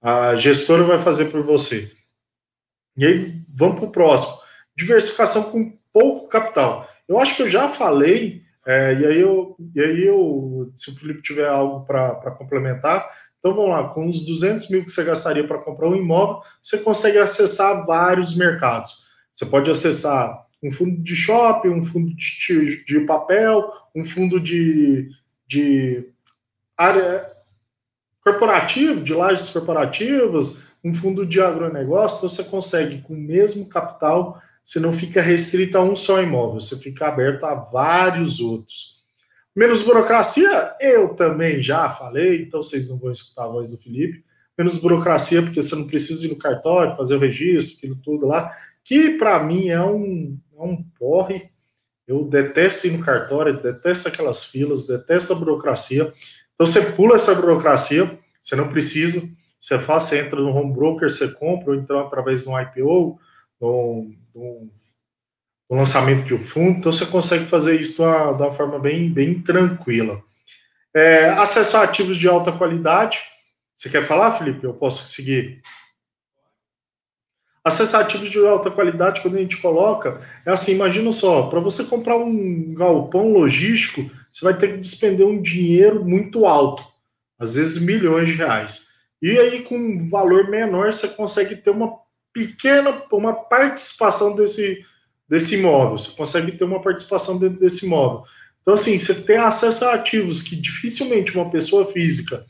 a 0.00 0.34
gestora 0.36 0.84
vai 0.84 0.98
fazer 0.98 1.26
por 1.26 1.42
você. 1.42 1.90
E 2.96 3.06
aí, 3.06 3.42
vamos 3.48 3.76
para 3.76 3.88
o 3.88 3.92
próximo. 3.92 4.36
Diversificação 4.76 5.44
com 5.44 5.78
pouco 5.92 6.28
capital. 6.28 6.88
Eu 7.08 7.18
acho 7.18 7.36
que 7.36 7.42
eu 7.42 7.48
já 7.48 7.68
falei 7.68 8.42
é, 8.66 8.94
e 8.94 9.06
aí 9.06 9.20
eu, 9.20 9.56
e 9.74 9.80
aí 9.80 10.04
eu, 10.04 10.72
se 10.76 10.90
o 10.90 10.96
Felipe 10.96 11.22
tiver 11.22 11.48
algo 11.48 11.84
para 11.84 12.30
complementar, 12.32 13.08
então 13.38 13.54
vamos 13.54 13.70
lá, 13.70 13.88
com 13.88 14.08
os 14.08 14.24
200 14.24 14.70
mil 14.70 14.84
que 14.84 14.90
você 14.90 15.02
gastaria 15.02 15.46
para 15.46 15.58
comprar 15.58 15.88
um 15.88 15.96
imóvel, 15.96 16.40
você 16.60 16.78
consegue 16.78 17.18
acessar 17.18 17.84
vários 17.84 18.36
mercados. 18.36 19.04
Você 19.32 19.44
pode 19.44 19.68
acessar 19.68 20.46
um 20.62 20.70
fundo 20.70 21.02
de 21.02 21.16
shopping, 21.16 21.70
um 21.70 21.82
fundo 21.82 22.14
de, 22.14 22.84
de 22.84 23.00
papel, 23.00 23.68
um 23.94 24.04
fundo 24.04 24.38
de, 24.38 25.10
de 25.46 26.08
área 26.76 27.28
corporativo, 28.22 29.00
de 29.00 29.12
lajes 29.12 29.48
corporativas, 29.48 30.62
um 30.84 30.94
fundo 30.94 31.26
de 31.26 31.40
agronegócio, 31.40 32.18
então 32.18 32.28
você 32.28 32.44
consegue, 32.44 33.02
com 33.02 33.14
o 33.14 33.20
mesmo 33.20 33.68
capital, 33.68 34.40
você 34.64 34.78
não 34.78 34.92
fica 34.92 35.20
restrito 35.20 35.76
a 35.76 35.82
um 35.82 35.96
só 35.96 36.22
imóvel, 36.22 36.60
você 36.60 36.78
fica 36.78 37.08
aberto 37.08 37.44
a 37.44 37.54
vários 37.54 38.40
outros. 38.40 39.02
Menos 39.54 39.82
burocracia, 39.82 40.74
eu 40.80 41.10
também 41.10 41.60
já 41.60 41.90
falei, 41.90 42.42
então 42.42 42.62
vocês 42.62 42.88
não 42.88 42.98
vão 42.98 43.12
escutar 43.12 43.44
a 43.44 43.48
voz 43.48 43.70
do 43.70 43.76
Felipe. 43.76 44.24
Menos 44.56 44.78
burocracia, 44.78 45.42
porque 45.42 45.60
você 45.60 45.74
não 45.74 45.86
precisa 45.86 46.26
ir 46.26 46.30
no 46.30 46.38
cartório, 46.38 46.96
fazer 46.96 47.16
o 47.16 47.18
registro, 47.18 47.76
aquilo 47.76 47.96
tudo 47.96 48.26
lá, 48.26 48.50
que 48.84 49.10
para 49.18 49.42
mim 49.42 49.68
é 49.68 49.82
um, 49.82 50.38
é 50.56 50.62
um 50.62 50.82
porre. 50.98 51.50
Eu 52.06 52.24
detesto 52.24 52.86
ir 52.86 52.96
no 52.96 53.04
cartório, 53.04 53.60
detesto 53.60 54.08
aquelas 54.08 54.44
filas, 54.44 54.86
detesto 54.86 55.32
a 55.32 55.36
burocracia. 55.36 56.12
Então 56.54 56.66
você 56.66 56.80
pula 56.92 57.16
essa 57.16 57.34
burocracia, 57.34 58.18
você 58.40 58.56
não 58.56 58.68
precisa, 58.68 59.22
você 59.58 59.78
faz, 59.78 60.04
você 60.04 60.20
entra 60.20 60.40
no 60.40 60.54
home 60.54 60.72
broker, 60.72 61.10
você 61.10 61.28
compra, 61.28 61.72
ou 61.72 61.76
então 61.76 62.00
através 62.00 62.42
de 62.42 62.48
um 62.48 62.58
IPO, 62.58 63.18
no, 63.62 64.12
no, 64.34 64.70
no 65.70 65.76
lançamento 65.76 66.26
de 66.26 66.34
um 66.34 66.44
fundo, 66.44 66.78
então 66.78 66.90
você 66.90 67.06
consegue 67.06 67.44
fazer 67.44 67.80
isso 67.80 67.94
de 67.94 68.02
uma, 68.02 68.32
de 68.32 68.42
uma 68.42 68.52
forma 68.52 68.78
bem, 68.78 69.08
bem 69.08 69.40
tranquila. 69.40 70.20
É, 70.94 71.30
acesso 71.30 71.76
a 71.76 71.84
ativos 71.84 72.18
de 72.18 72.28
alta 72.28 72.50
qualidade. 72.52 73.20
Você 73.74 73.88
quer 73.88 74.02
falar, 74.02 74.32
Felipe? 74.32 74.64
Eu 74.64 74.74
posso 74.74 75.08
seguir. 75.08 75.62
Acesso 77.64 77.96
a 77.96 78.00
ativos 78.00 78.28
de 78.28 78.44
alta 78.44 78.72
qualidade, 78.72 79.22
quando 79.22 79.36
a 79.36 79.40
gente 79.40 79.56
coloca, 79.56 80.20
é 80.44 80.50
assim: 80.50 80.72
imagina 80.72 81.12
só, 81.12 81.44
para 81.44 81.60
você 81.60 81.84
comprar 81.84 82.16
um 82.16 82.74
galpão 82.74 83.32
logístico, 83.32 84.10
você 84.30 84.44
vai 84.44 84.56
ter 84.58 84.72
que 84.72 84.78
despender 84.78 85.24
um 85.24 85.40
dinheiro 85.40 86.04
muito 86.04 86.44
alto, 86.44 86.84
às 87.38 87.54
vezes 87.54 87.80
milhões 87.80 88.28
de 88.28 88.34
reais. 88.34 88.88
E 89.22 89.38
aí, 89.38 89.62
com 89.62 89.76
um 89.76 90.10
valor 90.10 90.50
menor, 90.50 90.92
você 90.92 91.06
consegue 91.06 91.54
ter 91.54 91.70
uma 91.70 92.01
pequena, 92.32 93.02
uma 93.12 93.34
participação 93.34 94.34
desse, 94.34 94.84
desse 95.28 95.54
imóvel. 95.56 95.98
Você 95.98 96.10
consegue 96.16 96.52
ter 96.52 96.64
uma 96.64 96.80
participação 96.80 97.38
dentro 97.38 97.58
desse 97.58 97.86
imóvel. 97.86 98.24
Então, 98.60 98.74
assim, 98.74 98.96
você 98.96 99.14
tem 99.14 99.36
acesso 99.36 99.84
a 99.84 99.94
ativos 99.94 100.40
que 100.40 100.54
dificilmente 100.56 101.34
uma 101.34 101.50
pessoa 101.50 101.84
física 101.84 102.46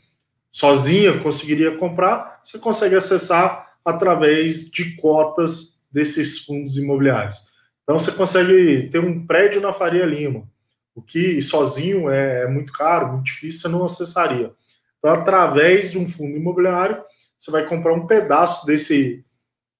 sozinha 0.49 1.19
conseguiria 1.19 1.75
comprar, 1.77 2.39
você 2.43 2.59
consegue 2.59 2.95
acessar 2.95 3.73
através 3.83 4.69
de 4.69 4.95
cotas 4.95 5.79
desses 5.91 6.45
fundos 6.45 6.77
imobiliários. 6.77 7.37
Então, 7.81 7.97
você 7.97 8.11
consegue 8.11 8.87
ter 8.89 8.99
um 8.99 9.25
prédio 9.25 9.59
na 9.59 9.73
Faria 9.73 10.05
Lima, 10.05 10.47
o 10.95 11.01
que 11.01 11.41
sozinho 11.41 12.09
é, 12.09 12.43
é 12.43 12.47
muito 12.47 12.71
caro, 12.71 13.13
muito 13.13 13.25
difícil, 13.25 13.61
você 13.61 13.67
não 13.67 13.83
acessaria. 13.83 14.53
Então, 14.99 15.11
através 15.11 15.91
de 15.91 15.97
um 15.97 16.07
fundo 16.07 16.37
imobiliário, 16.37 17.03
você 17.37 17.51
vai 17.51 17.65
comprar 17.65 17.93
um 17.93 18.07
pedaço 18.07 18.65
desse, 18.65 19.25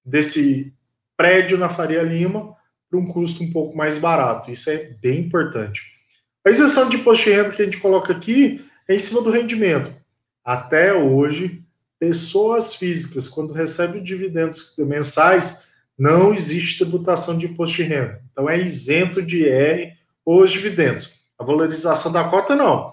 desse 0.04 0.72
prédio 1.16 1.56
na 1.56 1.68
Faria 1.68 2.02
Lima 2.02 2.54
por 2.90 2.98
um 2.98 3.06
custo 3.06 3.42
um 3.42 3.50
pouco 3.50 3.76
mais 3.76 3.98
barato. 3.98 4.50
Isso 4.50 4.70
é 4.70 4.94
bem 5.00 5.20
importante. 5.20 5.82
A 6.44 6.50
isenção 6.50 6.88
de 6.88 6.96
imposto 6.96 7.24
de 7.24 7.30
renda 7.30 7.50
que 7.50 7.62
a 7.62 7.64
gente 7.64 7.78
coloca 7.78 8.12
aqui 8.12 8.64
é 8.88 8.94
em 8.94 8.98
cima 8.98 9.22
do 9.22 9.30
rendimento. 9.30 9.94
Até 10.44 10.92
hoje, 10.92 11.62
pessoas 11.98 12.74
físicas, 12.74 13.28
quando 13.28 13.54
recebem 13.54 14.02
dividendos 14.02 14.74
mensais, 14.78 15.64
não 15.98 16.34
existe 16.34 16.78
tributação 16.78 17.38
de 17.38 17.46
imposto 17.46 17.76
de 17.76 17.84
renda. 17.84 18.20
Então, 18.30 18.48
é 18.48 18.60
isento 18.60 19.22
de 19.22 19.44
IR 19.44 19.94
os 20.26 20.50
dividendos. 20.50 21.24
A 21.38 21.44
valorização 21.44 22.12
da 22.12 22.24
cota, 22.24 22.54
não 22.54 22.92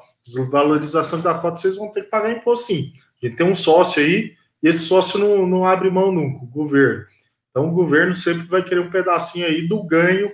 valorização 0.50 1.22
da 1.22 1.34
cota, 1.34 1.58
vocês 1.58 1.76
vão 1.76 1.90
ter 1.92 2.04
que 2.04 2.10
pagar 2.10 2.32
imposto 2.32 2.68
sim. 2.68 2.94
A 3.22 3.26
gente 3.26 3.38
tem 3.38 3.46
um 3.46 3.56
sócio 3.56 4.02
aí, 4.02 4.34
e 4.62 4.68
esse 4.68 4.80
sócio 4.80 5.20
não, 5.20 5.46
não 5.48 5.66
abre 5.66 5.90
mão 5.90 6.12
nunca, 6.12 6.44
o 6.44 6.48
governo. 6.48 7.06
Então, 7.50 7.68
o 7.68 7.74
governo 7.74 8.16
sempre 8.16 8.48
vai 8.48 8.64
querer 8.64 8.80
um 8.80 8.92
pedacinho 8.92 9.46
aí 9.46 9.68
do 9.68 9.84
ganho 9.84 10.32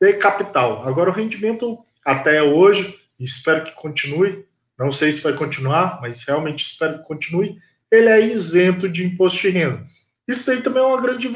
de 0.00 0.12
capital. 0.14 0.86
Agora, 0.86 1.10
o 1.10 1.12
rendimento 1.12 1.78
até 2.04 2.42
hoje, 2.42 2.98
espero 3.18 3.64
que 3.64 3.72
continue, 3.72 4.44
não 4.78 4.90
sei 4.90 5.12
se 5.12 5.22
vai 5.22 5.34
continuar, 5.34 6.00
mas 6.00 6.24
realmente 6.26 6.64
espero 6.64 6.98
que 6.98 7.04
continue, 7.04 7.56
ele 7.90 8.08
é 8.08 8.26
isento 8.26 8.88
de 8.88 9.04
imposto 9.04 9.42
de 9.42 9.50
renda. 9.50 9.84
Isso 10.26 10.50
aí 10.50 10.62
também 10.62 10.82
é 10.82 10.86
uma 10.86 11.00
grande 11.00 11.28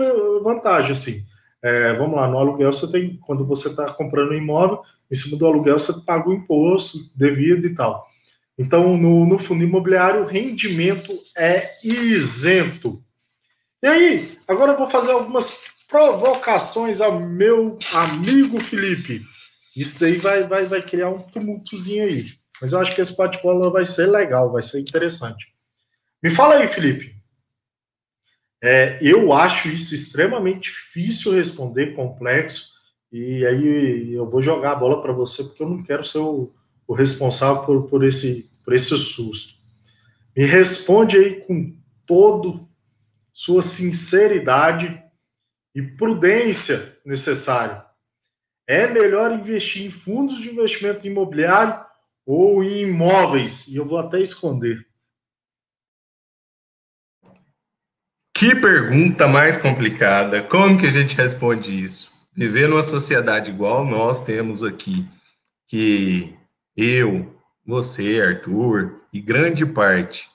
vantagem, 0.42 0.92
assim. 0.92 1.24
É, 1.62 1.94
vamos 1.94 2.16
lá, 2.16 2.28
no 2.28 2.38
aluguel 2.38 2.72
você 2.72 2.90
tem, 2.90 3.16
quando 3.18 3.46
você 3.46 3.68
está 3.68 3.92
comprando 3.92 4.30
um 4.30 4.36
imóvel, 4.36 4.82
em 5.10 5.14
cima 5.14 5.38
do 5.38 5.46
aluguel 5.46 5.78
você 5.78 5.92
paga 6.04 6.28
o 6.28 6.34
imposto 6.34 6.98
devido 7.16 7.66
e 7.66 7.74
tal. 7.74 8.06
Então, 8.58 8.96
no, 8.96 9.26
no 9.26 9.38
fundo 9.38 9.64
imobiliário, 9.64 10.22
o 10.22 10.26
rendimento 10.26 11.12
é 11.36 11.76
isento. 11.82 13.02
E 13.82 13.86
aí, 13.86 14.38
agora 14.46 14.72
eu 14.72 14.78
vou 14.78 14.86
fazer 14.86 15.12
algumas 15.12 15.60
provocações 15.88 17.00
ao 17.00 17.20
meu 17.20 17.78
amigo 17.92 18.62
Felipe. 18.62 19.22
Isso 19.76 19.98
daí 20.00 20.16
vai, 20.16 20.46
vai, 20.46 20.64
vai 20.64 20.82
criar 20.82 21.10
um 21.10 21.22
tumultozinho 21.22 22.04
aí. 22.04 22.32
Mas 22.60 22.72
eu 22.72 22.78
acho 22.78 22.94
que 22.94 23.00
esse 23.00 23.16
bate-bola 23.16 23.70
vai 23.70 23.84
ser 23.84 24.06
legal, 24.06 24.52
vai 24.52 24.62
ser 24.62 24.80
interessante. 24.80 25.52
Me 26.22 26.30
fala 26.30 26.56
aí, 26.56 26.68
Felipe. 26.68 27.14
É, 28.62 28.98
eu 29.02 29.32
acho 29.32 29.68
isso 29.68 29.94
extremamente 29.94 30.70
difícil 30.70 31.32
responder, 31.32 31.94
complexo, 31.94 32.72
e 33.12 33.44
aí 33.44 34.14
eu 34.14 34.28
vou 34.30 34.40
jogar 34.40 34.72
a 34.72 34.76
bola 34.76 35.02
para 35.02 35.12
você, 35.12 35.44
porque 35.44 35.62
eu 35.62 35.68
não 35.68 35.82
quero 35.82 36.02
ser 36.02 36.18
o, 36.18 36.50
o 36.86 36.94
responsável 36.94 37.62
por, 37.64 37.88
por, 37.88 38.04
esse, 38.04 38.50
por 38.64 38.74
esse 38.74 38.96
susto. 38.96 39.54
Me 40.36 40.44
responde 40.44 41.16
aí 41.16 41.40
com 41.40 41.76
todo 42.04 42.68
sua 43.32 43.62
sinceridade 43.62 45.02
e 45.74 45.82
prudência 45.82 46.98
necessária. 47.04 47.84
É 48.66 48.86
melhor 48.86 49.32
investir 49.32 49.86
em 49.86 49.90
fundos 49.90 50.38
de 50.38 50.50
investimento 50.50 51.06
imobiliário 51.06 51.84
ou 52.24 52.62
em 52.62 52.82
imóveis? 52.82 53.66
E 53.68 53.76
eu 53.76 53.84
vou 53.84 53.98
até 53.98 54.20
esconder. 54.20 54.86
Que 58.36 58.54
pergunta 58.54 59.28
mais 59.28 59.56
complicada. 59.56 60.42
Como 60.42 60.78
que 60.78 60.86
a 60.86 60.90
gente 60.90 61.14
responde 61.14 61.84
isso? 61.84 62.12
Viver 62.34 62.68
numa 62.68 62.82
sociedade 62.82 63.50
igual 63.50 63.84
nós 63.84 64.22
temos 64.22 64.64
aqui, 64.64 65.06
que 65.68 66.34
eu, 66.76 67.34
você, 67.66 68.20
Arthur, 68.20 69.00
e 69.12 69.20
grande 69.20 69.64
parte 69.64 70.28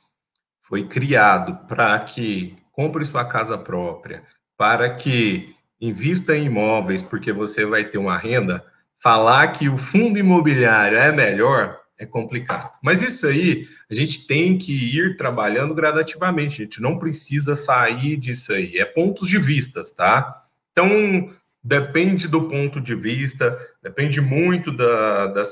foi 0.61 0.83
criado 0.83 1.67
para 1.67 1.99
que 1.99 2.55
compre 2.71 3.03
sua 3.05 3.25
casa 3.25 3.57
própria, 3.57 4.23
para 4.57 4.89
que 4.93 5.55
invista 5.81 6.35
em 6.35 6.45
imóveis, 6.45 7.01
porque 7.01 7.31
você 7.31 7.65
vai 7.65 7.83
ter 7.83 7.97
uma 7.97 8.17
renda, 8.17 8.65
falar 9.01 9.47
que 9.49 9.69
o 9.69 9.77
fundo 9.77 10.19
imobiliário 10.19 10.97
é 10.97 11.11
melhor 11.11 11.79
é 11.99 12.05
complicado. 12.05 12.79
Mas 12.81 13.01
isso 13.03 13.27
aí, 13.27 13.67
a 13.91 13.93
gente 13.93 14.25
tem 14.25 14.57
que 14.57 14.97
ir 14.97 15.17
trabalhando 15.17 15.75
gradativamente, 15.75 16.61
a 16.61 16.65
gente 16.65 16.81
não 16.81 16.97
precisa 16.97 17.55
sair 17.55 18.15
disso 18.15 18.53
aí, 18.53 18.77
é 18.77 18.85
pontos 18.85 19.27
de 19.27 19.37
vistas, 19.37 19.91
tá? 19.91 20.41
Então, 20.71 21.27
depende 21.61 22.27
do 22.27 22.47
ponto 22.47 22.79
de 22.79 22.95
vista, 22.95 23.55
depende 23.83 24.21
muito 24.21 24.71
da, 24.71 25.27
da 25.27 25.43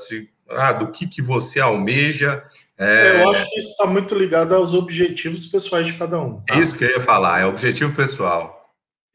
ah, 0.50 0.72
do 0.72 0.88
que, 0.88 1.06
que 1.06 1.22
você 1.22 1.60
almeja. 1.60 2.42
É... 2.76 3.22
Eu 3.22 3.30
acho 3.30 3.50
que 3.50 3.58
isso 3.58 3.70
está 3.70 3.86
muito 3.86 4.14
ligado 4.14 4.54
aos 4.54 4.74
objetivos 4.74 5.46
pessoais 5.46 5.86
de 5.86 5.94
cada 5.94 6.20
um. 6.20 6.40
Tá? 6.42 6.56
É 6.56 6.60
isso 6.60 6.76
que 6.76 6.84
eu 6.84 6.90
ia 6.90 7.00
falar, 7.00 7.40
é 7.40 7.46
objetivo 7.46 7.94
pessoal. 7.94 8.58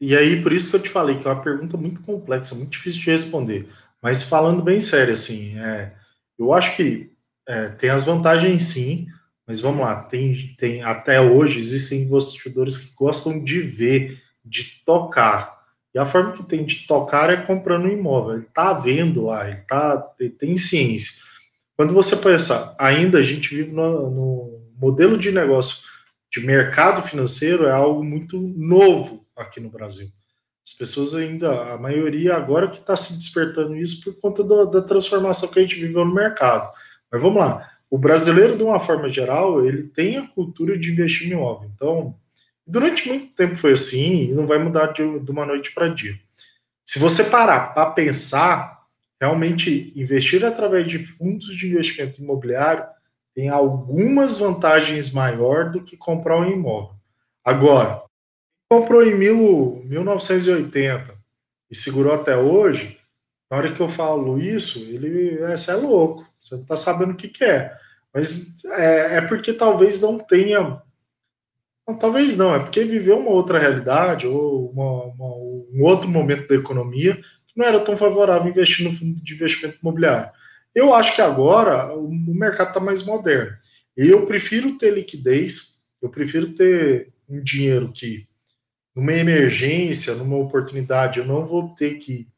E 0.00 0.16
aí, 0.16 0.42
por 0.42 0.52
isso 0.52 0.70
que 0.70 0.76
eu 0.76 0.82
te 0.82 0.88
falei, 0.88 1.16
que 1.16 1.26
é 1.26 1.30
uma 1.30 1.42
pergunta 1.42 1.76
muito 1.76 2.02
complexa, 2.02 2.54
muito 2.54 2.72
difícil 2.72 3.00
de 3.00 3.10
responder. 3.10 3.68
Mas 4.02 4.22
falando 4.22 4.62
bem 4.62 4.80
sério, 4.80 5.14
assim, 5.14 5.58
é, 5.58 5.92
eu 6.38 6.52
acho 6.52 6.76
que 6.76 7.10
é, 7.48 7.68
tem 7.68 7.90
as 7.90 8.04
vantagens 8.04 8.62
sim, 8.62 9.06
mas 9.46 9.60
vamos 9.60 9.80
lá, 9.80 9.96
tem, 10.02 10.54
tem 10.58 10.82
até 10.82 11.20
hoje 11.20 11.58
existem 11.58 12.02
investidores 12.02 12.76
que 12.76 12.94
gostam 12.94 13.42
de 13.42 13.60
ver, 13.60 14.20
de 14.44 14.82
tocar. 14.84 15.54
E 15.94 15.98
a 15.98 16.04
forma 16.04 16.32
que 16.32 16.42
tem 16.42 16.64
de 16.64 16.86
tocar 16.86 17.30
é 17.30 17.36
comprando 17.36 17.84
um 17.84 17.92
imóvel. 17.92 18.34
Ele 18.34 18.44
está 18.44 18.72
vendo 18.72 19.26
lá, 19.26 19.48
ele, 19.48 19.62
tá, 19.62 20.12
ele 20.18 20.30
tem 20.30 20.56
ciência. 20.56 21.22
Quando 21.76 21.92
você 21.92 22.16
pensa, 22.16 22.74
ainda 22.78 23.18
a 23.18 23.22
gente 23.22 23.54
vive 23.54 23.72
no, 23.72 24.10
no 24.10 24.70
modelo 24.76 25.18
de 25.18 25.32
negócio 25.32 25.84
de 26.32 26.40
mercado 26.40 27.02
financeiro, 27.02 27.66
é 27.66 27.72
algo 27.72 28.04
muito 28.04 28.38
novo 28.38 29.24
aqui 29.36 29.60
no 29.60 29.70
Brasil. 29.70 30.08
As 30.66 30.72
pessoas 30.72 31.14
ainda, 31.14 31.74
a 31.74 31.78
maioria 31.78 32.36
agora 32.36 32.68
que 32.68 32.78
está 32.78 32.96
se 32.96 33.14
despertando 33.14 33.76
isso 33.76 34.04
por 34.04 34.20
conta 34.20 34.42
da, 34.42 34.64
da 34.64 34.82
transformação 34.82 35.48
que 35.48 35.58
a 35.58 35.62
gente 35.62 35.74
viveu 35.74 36.04
no 36.04 36.14
mercado. 36.14 36.72
Mas 37.12 37.20
vamos 37.20 37.38
lá. 37.38 37.70
O 37.90 37.98
brasileiro, 37.98 38.56
de 38.56 38.62
uma 38.62 38.80
forma 38.80 39.08
geral, 39.08 39.64
ele 39.64 39.84
tem 39.84 40.16
a 40.16 40.26
cultura 40.26 40.78
de 40.78 40.90
investir 40.90 41.28
em 41.28 41.32
imóvel. 41.32 41.70
Então, 41.74 42.18
durante 42.66 43.06
muito 43.08 43.34
tempo 43.34 43.56
foi 43.56 43.72
assim 43.72 44.24
e 44.24 44.32
não 44.32 44.46
vai 44.46 44.58
mudar 44.58 44.86
de, 44.86 45.20
de 45.20 45.30
uma 45.30 45.44
noite 45.44 45.72
para 45.72 45.88
dia. 45.88 46.18
se 46.84 46.98
você 46.98 47.22
parar 47.24 47.74
para 47.74 47.90
pensar, 47.90 48.83
realmente 49.20 49.92
investir 49.96 50.44
através 50.44 50.86
de 50.88 50.98
fundos 50.98 51.56
de 51.56 51.68
investimento 51.68 52.22
imobiliário 52.22 52.84
tem 53.34 53.48
algumas 53.48 54.38
vantagens 54.38 55.12
maior 55.12 55.70
do 55.70 55.82
que 55.82 55.96
comprar 55.96 56.38
um 56.38 56.50
imóvel. 56.50 56.94
Agora, 57.44 58.02
comprou 58.68 59.02
em 59.04 59.14
mil, 59.14 59.82
1980 59.84 61.14
e 61.70 61.74
segurou 61.74 62.14
até 62.14 62.36
hoje, 62.36 62.98
na 63.50 63.58
hora 63.58 63.72
que 63.72 63.80
eu 63.80 63.88
falo 63.88 64.38
isso, 64.38 64.78
ele 64.78 65.42
é, 65.42 65.56
você 65.56 65.72
é 65.72 65.74
louco, 65.74 66.26
você 66.40 66.54
não 66.54 66.62
está 66.62 66.76
sabendo 66.76 67.12
o 67.12 67.16
que, 67.16 67.28
que 67.28 67.44
é. 67.44 67.76
Mas 68.12 68.64
é, 68.66 69.16
é, 69.16 69.20
porque 69.22 69.52
talvez 69.52 70.00
não 70.00 70.18
tenha. 70.18 70.80
Não, 71.86 71.98
talvez 71.98 72.36
não, 72.36 72.54
é 72.54 72.60
porque 72.60 72.84
viveu 72.84 73.18
uma 73.18 73.30
outra 73.30 73.58
realidade 73.58 74.26
ou 74.26 74.70
uma, 74.70 75.04
uma, 75.04 75.26
um 75.26 75.82
outro 75.82 76.08
momento 76.08 76.48
da 76.48 76.54
economia 76.54 77.20
não 77.54 77.64
era 77.64 77.80
tão 77.80 77.96
favorável 77.96 78.48
investir 78.48 78.84
no 78.84 78.96
fundo 78.96 79.14
de 79.14 79.34
investimento 79.34 79.78
imobiliário. 79.80 80.30
Eu 80.74 80.92
acho 80.92 81.14
que 81.14 81.20
agora 81.22 81.94
o, 81.94 82.10
mercado 82.10 82.68
está 82.68 82.80
mais 82.80 83.02
moderno. 83.04 83.56
Eu 83.96 84.26
prefiro 84.26 84.76
ter 84.76 84.92
liquidez, 84.92 85.78
eu 86.02 86.08
prefiro 86.08 86.52
ter 86.52 87.12
um 87.28 87.40
dinheiro 87.40 87.92
que, 87.92 88.26
numa 88.94 89.12
emergência, 89.12 90.14
numa 90.14 90.36
oportunidade, 90.36 91.20
eu 91.20 91.24
não 91.24 91.46
vou 91.46 91.74
ter 91.74 91.94
que, 91.98 92.28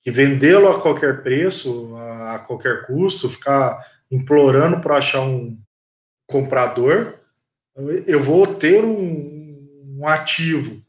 que 0.00 0.10
vendê-lo 0.10 0.68
a 0.68 0.80
qualquer 0.82 1.22
preço, 1.22 1.94
a, 1.96 2.34
a 2.34 2.38
qualquer 2.40 2.86
custo, 2.86 3.30
ficar 3.30 3.80
implorando 4.10 4.80
para 4.80 4.98
achar 4.98 5.22
um 5.22 5.58
comprador, 6.26 7.18
eu 8.06 8.22
vou 8.22 8.46
ter 8.46 8.84
um, 8.84 9.96
um 9.98 10.06
ativo 10.06 10.82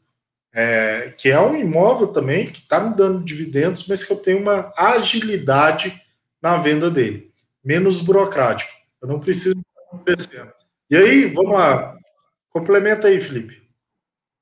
é, 0.54 1.12
que 1.18 1.30
é 1.30 1.40
um 1.40 1.56
imóvel 1.56 2.06
também, 2.08 2.46
que 2.46 2.60
está 2.60 2.78
me 2.78 2.94
dando 2.94 3.24
dividendos, 3.24 3.86
mas 3.88 4.04
que 4.04 4.12
eu 4.12 4.16
tenho 4.16 4.38
uma 4.40 4.72
agilidade 4.76 6.00
na 6.40 6.56
venda 6.58 6.88
dele, 6.90 7.30
menos 7.64 8.00
burocrático. 8.00 8.70
Eu 9.02 9.08
não 9.08 9.18
preciso 9.18 9.60
acontecendo. 9.88 10.52
E 10.88 10.96
aí, 10.96 11.26
vamos 11.26 11.52
lá, 11.52 11.96
complementa 12.50 13.08
aí, 13.08 13.20
Felipe. 13.20 13.62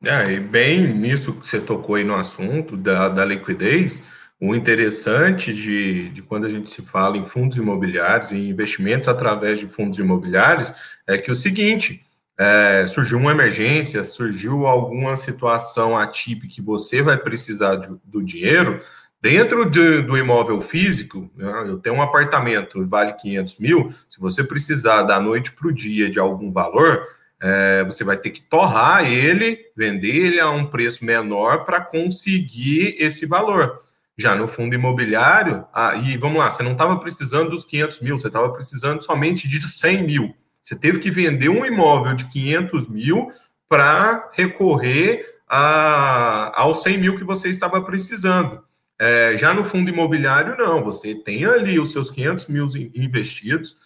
É, 0.05 0.33
e 0.33 0.40
bem 0.40 0.87
nisso 0.87 1.33
que 1.33 1.46
você 1.46 1.61
tocou 1.61 1.94
aí 1.94 2.05
no 2.05 2.16
assunto 2.16 2.77
da, 2.77 3.09
da 3.09 3.25
liquidez, 3.25 4.03
o 4.40 4.55
interessante 4.55 5.55
de, 5.55 6.09
de 6.09 6.20
quando 6.20 6.44
a 6.44 6.48
gente 6.48 6.68
se 6.68 6.83
fala 6.83 7.16
em 7.16 7.25
fundos 7.25 7.57
imobiliários 7.57 8.33
e 8.33 8.48
investimentos 8.48 9.09
através 9.09 9.61
de 9.61 9.68
fundos 9.68 9.98
imobiliários 9.98 10.72
é 11.07 11.16
que 11.16 11.31
o 11.31 11.35
seguinte, 11.35 12.05
é, 12.42 12.87
surgiu 12.88 13.18
uma 13.18 13.31
emergência, 13.31 14.02
surgiu 14.02 14.66
alguma 14.66 15.14
situação 15.16 15.96
atípica 15.96 16.55
que 16.55 16.61
você 16.61 17.00
vai 17.00 17.16
precisar 17.16 17.76
de, 17.76 17.88
do 18.05 18.20
dinheiro, 18.20 18.81
dentro 19.20 19.64
de, 19.70 20.02
do 20.02 20.18
imóvel 20.18 20.61
físico, 20.61 21.31
né, 21.37 21.66
eu 21.68 21.78
tenho 21.78 21.94
um 21.94 22.02
apartamento 22.02 22.85
vale 22.88 23.12
500 23.12 23.59
mil, 23.61 23.94
se 24.11 24.18
você 24.18 24.42
precisar 24.42 25.05
da 25.05 25.20
noite 25.20 25.52
para 25.52 25.68
o 25.68 25.72
dia 25.72 26.11
de 26.11 26.18
algum 26.18 26.50
valor, 26.50 27.07
é, 27.40 27.85
você 27.85 28.02
vai 28.02 28.16
ter 28.16 28.31
que 28.31 28.42
torrar 28.42 29.09
ele, 29.09 29.59
vender 29.76 30.14
ele 30.14 30.40
a 30.40 30.50
um 30.50 30.66
preço 30.66 31.05
menor 31.05 31.64
para 31.64 31.81
conseguir 31.81 32.96
esse 32.98 33.24
valor. 33.24 33.78
Já 34.18 34.35
no 34.35 34.48
fundo 34.48 34.74
imobiliário, 34.74 35.64
ah, 35.72 35.94
e 35.94 36.16
vamos 36.16 36.38
lá, 36.38 36.50
você 36.50 36.62
não 36.62 36.72
estava 36.72 36.98
precisando 36.98 37.50
dos 37.50 37.64
500 37.64 38.00
mil, 38.00 38.18
você 38.18 38.26
estava 38.26 38.52
precisando 38.52 39.00
somente 39.00 39.46
de 39.46 39.61
100 39.62 40.02
mil. 40.02 40.41
Você 40.62 40.77
teve 40.77 41.01
que 41.01 41.11
vender 41.11 41.48
um 41.48 41.66
imóvel 41.66 42.14
de 42.14 42.27
500 42.27 42.88
mil 42.88 43.31
para 43.68 44.31
recorrer 44.33 45.27
a, 45.48 46.53
aos 46.61 46.83
100 46.83 46.98
mil 46.98 47.16
que 47.16 47.25
você 47.25 47.51
estava 47.51 47.83
precisando. 47.83 48.62
É, 48.98 49.37
já 49.37 49.53
no 49.53 49.64
fundo 49.64 49.90
imobiliário, 49.90 50.57
não. 50.57 50.85
Você 50.85 51.14
tem 51.14 51.44
ali 51.44 51.81
os 51.81 51.90
seus 51.90 52.11
500 52.11 52.46
mil 52.46 52.66
investidos, 52.94 53.77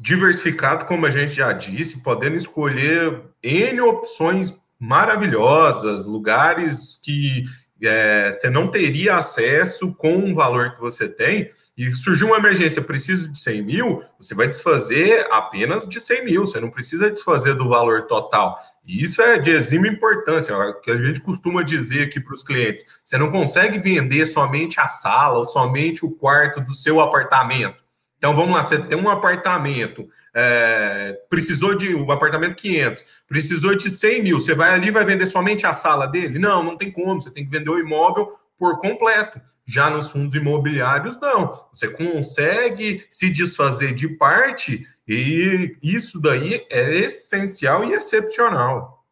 diversificado, 0.00 0.86
como 0.86 1.04
a 1.04 1.10
gente 1.10 1.32
já 1.32 1.52
disse, 1.52 2.02
podendo 2.02 2.36
escolher 2.36 3.20
N 3.42 3.80
opções 3.82 4.58
maravilhosas, 4.78 6.06
lugares 6.06 6.98
que 7.02 7.44
é, 7.86 8.32
você 8.32 8.50
não 8.50 8.68
teria 8.68 9.16
acesso 9.16 9.94
com 9.94 10.30
o 10.30 10.34
valor 10.34 10.74
que 10.74 10.80
você 10.80 11.08
tem, 11.08 11.50
e 11.76 11.92
surgiu 11.94 12.26
uma 12.26 12.36
emergência, 12.36 12.82
preciso 12.82 13.30
de 13.30 13.38
100 13.38 13.62
mil, 13.62 14.02
você 14.18 14.34
vai 14.34 14.46
desfazer 14.46 15.26
apenas 15.30 15.86
de 15.86 15.98
100 15.98 16.24
mil, 16.24 16.44
você 16.44 16.60
não 16.60 16.70
precisa 16.70 17.10
desfazer 17.10 17.54
do 17.54 17.68
valor 17.68 18.06
total. 18.06 18.58
E 18.84 19.02
isso 19.02 19.22
é 19.22 19.38
de 19.38 19.50
exima 19.50 19.88
importância, 19.88 20.52
é 20.52 20.72
que 20.74 20.90
a 20.90 20.98
gente 20.98 21.20
costuma 21.20 21.62
dizer 21.62 22.02
aqui 22.02 22.20
para 22.20 22.34
os 22.34 22.42
clientes: 22.42 22.84
você 23.04 23.16
não 23.16 23.30
consegue 23.30 23.78
vender 23.78 24.26
somente 24.26 24.78
a 24.78 24.88
sala 24.88 25.38
ou 25.38 25.44
somente 25.44 26.04
o 26.04 26.10
quarto 26.10 26.60
do 26.60 26.74
seu 26.74 27.00
apartamento. 27.00 27.82
Então 28.20 28.36
vamos 28.36 28.54
lá, 28.54 28.62
você 28.62 28.78
tem 28.78 28.98
um 28.98 29.08
apartamento, 29.08 30.06
é, 30.34 31.18
precisou 31.30 31.74
de 31.74 31.94
um 31.94 32.12
apartamento 32.12 32.54
500, 32.54 33.02
precisou 33.26 33.74
de 33.74 33.88
100 33.88 34.22
mil, 34.22 34.38
você 34.38 34.54
vai 34.54 34.74
ali 34.74 34.88
e 34.88 34.90
vai 34.90 35.06
vender 35.06 35.26
somente 35.26 35.66
a 35.66 35.72
sala 35.72 36.06
dele? 36.06 36.38
Não, 36.38 36.62
não 36.62 36.76
tem 36.76 36.92
como, 36.92 37.18
você 37.18 37.30
tem 37.30 37.46
que 37.46 37.50
vender 37.50 37.70
o 37.70 37.78
imóvel 37.78 38.30
por 38.58 38.78
completo. 38.78 39.40
Já 39.64 39.88
nos 39.88 40.10
fundos 40.10 40.34
imobiliários, 40.34 41.18
não. 41.18 41.66
Você 41.72 41.88
consegue 41.88 43.06
se 43.08 43.30
desfazer 43.30 43.94
de 43.94 44.08
parte 44.08 44.86
e 45.08 45.74
isso 45.82 46.20
daí 46.20 46.66
é 46.68 46.98
essencial 46.98 47.84
e 47.84 47.94
excepcional. 47.94 49.02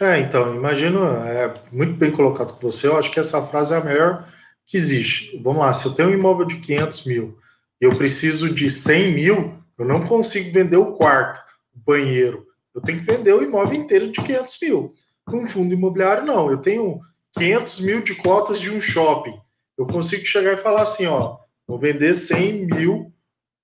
É, 0.00 0.18
então, 0.18 0.52
imagino, 0.56 1.06
é 1.06 1.54
muito 1.70 1.92
bem 1.92 2.10
colocado 2.10 2.54
com 2.54 2.68
você, 2.68 2.88
eu 2.88 2.98
acho 2.98 3.08
que 3.08 3.20
essa 3.20 3.40
frase 3.46 3.72
é 3.72 3.76
a 3.76 3.84
melhor 3.84 4.28
que 4.66 4.76
existe. 4.76 5.40
Vamos 5.40 5.60
lá, 5.60 5.72
se 5.72 5.86
eu 5.86 5.92
tenho 5.92 6.08
um 6.08 6.12
imóvel 6.12 6.44
de 6.44 6.56
500 6.56 7.06
mil 7.06 7.41
eu 7.82 7.90
preciso 7.96 8.48
de 8.48 8.70
100 8.70 9.12
mil, 9.12 9.54
eu 9.76 9.84
não 9.84 10.06
consigo 10.06 10.52
vender 10.52 10.76
o 10.76 10.92
quarto, 10.92 11.40
o 11.74 11.80
banheiro. 11.80 12.46
Eu 12.72 12.80
tenho 12.80 13.00
que 13.00 13.04
vender 13.04 13.32
o 13.32 13.42
imóvel 13.42 13.74
inteiro 13.74 14.12
de 14.12 14.22
500 14.22 14.58
mil. 14.62 14.94
Com 15.26 15.48
fundo 15.48 15.74
imobiliário, 15.74 16.24
não. 16.24 16.48
Eu 16.48 16.58
tenho 16.58 17.00
500 17.32 17.80
mil 17.80 18.00
de 18.00 18.14
cotas 18.14 18.60
de 18.60 18.70
um 18.70 18.80
shopping. 18.80 19.36
Eu 19.76 19.84
consigo 19.84 20.24
chegar 20.24 20.52
e 20.52 20.58
falar 20.58 20.82
assim, 20.82 21.06
ó, 21.06 21.38
vou 21.66 21.76
vender 21.76 22.14
100 22.14 22.66
mil 22.66 23.12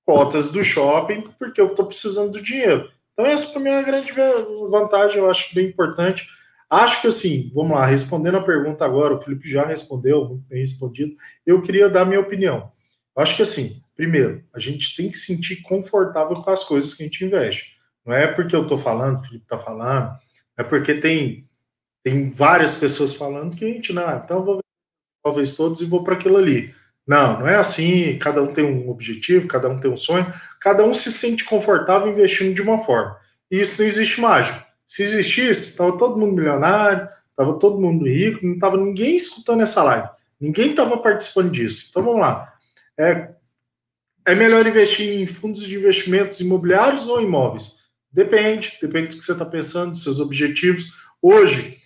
cotas 0.05 0.51
do 0.51 0.65
shopping 0.65 1.31
porque 1.39 1.61
eu 1.61 1.69
estou 1.69 1.87
precisando 1.87 2.33
do 2.33 2.43
dinheiro. 2.43 2.91
Então 3.13 3.25
essa 3.25 3.53
para 3.53 3.61
mim 3.61 3.69
é 3.69 3.79
uma 3.79 3.83
grande 3.83 4.13
vantagem, 4.69 5.19
eu 5.19 5.31
acho 5.31 5.55
bem 5.55 5.69
importante. 5.69 6.27
Acho 6.69 7.01
que 7.01 7.07
assim, 7.07 7.53
vamos 7.55 7.71
lá, 7.71 7.87
respondendo 7.87 8.39
a 8.39 8.43
pergunta 8.43 8.85
agora, 8.85 9.15
o 9.15 9.21
Felipe 9.23 9.49
já 9.49 9.65
respondeu, 9.65 10.43
bem 10.49 10.59
respondido. 10.59 11.15
Eu 11.47 11.63
queria 11.63 11.89
dar 11.89 12.05
minha 12.05 12.21
opinião. 12.21 12.73
Acho 13.17 13.37
que 13.37 13.43
assim, 13.43 13.81
Primeiro, 13.99 14.45
a 14.55 14.61
gente 14.61 14.95
tem 14.95 15.11
que 15.11 15.17
se 15.17 15.27
sentir 15.27 15.57
confortável 15.63 16.37
com 16.41 16.51
as 16.53 16.63
coisas 16.63 16.95
que 16.95 17.03
a 17.03 17.07
gente 17.07 17.25
investe. 17.25 17.65
Não 18.07 18.15
é 18.15 18.29
porque 18.29 18.55
eu 18.55 18.63
estou 18.63 18.79
falando, 18.79 19.19
o 19.19 19.23
Felipe 19.25 19.43
está 19.43 19.59
falando, 19.59 20.17
é 20.57 20.63
porque 20.63 20.95
tem, 20.95 21.49
tem 22.05 22.31
várias 22.31 22.77
pessoas 22.77 23.13
falando 23.13 23.57
que 23.57 23.65
a 23.65 23.69
gente, 23.69 23.93
não, 23.93 24.17
então 24.17 24.39
eu 24.39 24.45
vou 24.45 24.61
talvez 25.21 25.57
todos 25.57 25.81
e 25.81 25.87
vou 25.87 26.05
para 26.05 26.15
aquilo 26.15 26.37
ali. 26.37 26.73
Não, 27.05 27.41
não 27.41 27.49
é 27.49 27.57
assim, 27.57 28.17
cada 28.19 28.41
um 28.41 28.53
tem 28.53 28.65
um 28.65 28.89
objetivo, 28.89 29.49
cada 29.49 29.69
um 29.69 29.81
tem 29.81 29.91
um 29.91 29.97
sonho, 29.97 30.33
cada 30.61 30.85
um 30.85 30.95
se 30.95 31.13
sente 31.13 31.45
confortável 31.45 32.13
investindo 32.13 32.55
de 32.55 32.63
uma 32.63 32.79
forma. 32.79 33.19
E 33.51 33.59
isso 33.59 33.83
não 33.83 33.89
existe 33.89 34.21
mágica. 34.21 34.65
Se 34.87 35.03
existisse, 35.03 35.71
estava 35.71 35.99
todo 35.99 36.17
mundo 36.17 36.37
milionário, 36.37 37.09
estava 37.31 37.59
todo 37.59 37.81
mundo 37.81 38.07
rico, 38.07 38.47
não 38.47 38.55
estava 38.55 38.77
ninguém 38.77 39.17
escutando 39.17 39.63
essa 39.63 39.83
live, 39.83 40.09
ninguém 40.41 40.71
estava 40.71 40.97
participando 40.99 41.51
disso. 41.51 41.89
Então 41.91 42.05
vamos 42.05 42.21
lá. 42.21 42.55
É, 42.97 43.35
é 44.29 44.35
melhor 44.35 44.67
investir 44.67 45.23
em 45.23 45.27
fundos 45.27 45.63
de 45.63 45.75
investimentos 45.75 46.39
imobiliários 46.39 47.07
ou 47.07 47.21
imóveis? 47.21 47.79
Depende, 48.13 48.77
depende 48.81 49.09
do 49.09 49.19
que 49.19 49.25
você 49.25 49.33
está 49.33 49.45
pensando, 49.45 49.93
dos 49.93 50.03
seus 50.03 50.21
objetivos. 50.21 50.93
Hoje, 51.23 51.79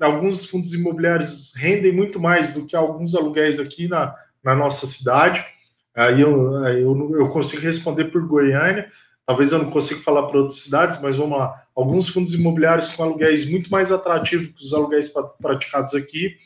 alguns 0.00 0.46
fundos 0.46 0.72
imobiliários 0.72 1.52
rendem 1.56 1.92
muito 1.92 2.20
mais 2.20 2.52
do 2.52 2.64
que 2.64 2.76
alguns 2.76 3.16
aluguéis 3.16 3.58
aqui 3.58 3.88
na, 3.88 4.14
na 4.44 4.54
nossa 4.54 4.86
cidade. 4.86 5.44
Aí 5.92 6.20
eu, 6.20 6.54
eu, 6.66 7.16
eu 7.18 7.28
consigo 7.30 7.62
responder 7.62 8.06
por 8.06 8.24
Goiânia, 8.28 8.88
talvez 9.26 9.50
eu 9.50 9.58
não 9.58 9.70
consiga 9.70 10.00
falar 10.02 10.28
para 10.28 10.38
outras 10.38 10.60
cidades, 10.60 11.00
mas 11.02 11.16
vamos 11.16 11.36
lá. 11.36 11.64
Alguns 11.74 12.08
fundos 12.08 12.32
imobiliários 12.32 12.88
com 12.90 13.02
aluguéis 13.02 13.48
muito 13.50 13.70
mais 13.72 13.90
atrativos 13.90 14.48
que 14.48 14.62
os 14.62 14.72
aluguéis 14.72 15.12
praticados 15.42 15.94
aqui. 15.94 16.36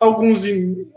Alguns, 0.00 0.42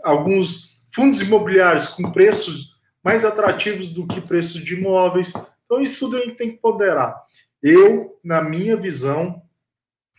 alguns 0.02 0.82
fundos 0.92 1.20
imobiliários 1.20 1.86
com 1.86 2.10
preços 2.10 2.76
mais 3.08 3.24
atrativos 3.24 3.90
do 3.90 4.06
que 4.06 4.20
preços 4.20 4.62
de 4.62 4.74
imóveis. 4.74 5.32
Então, 5.64 5.80
isso 5.80 5.98
tudo 5.98 6.18
a 6.18 6.20
gente 6.20 6.36
tem 6.36 6.50
que 6.50 6.58
ponderar. 6.58 7.18
Eu, 7.62 8.20
na 8.22 8.42
minha 8.42 8.76
visão, 8.76 9.40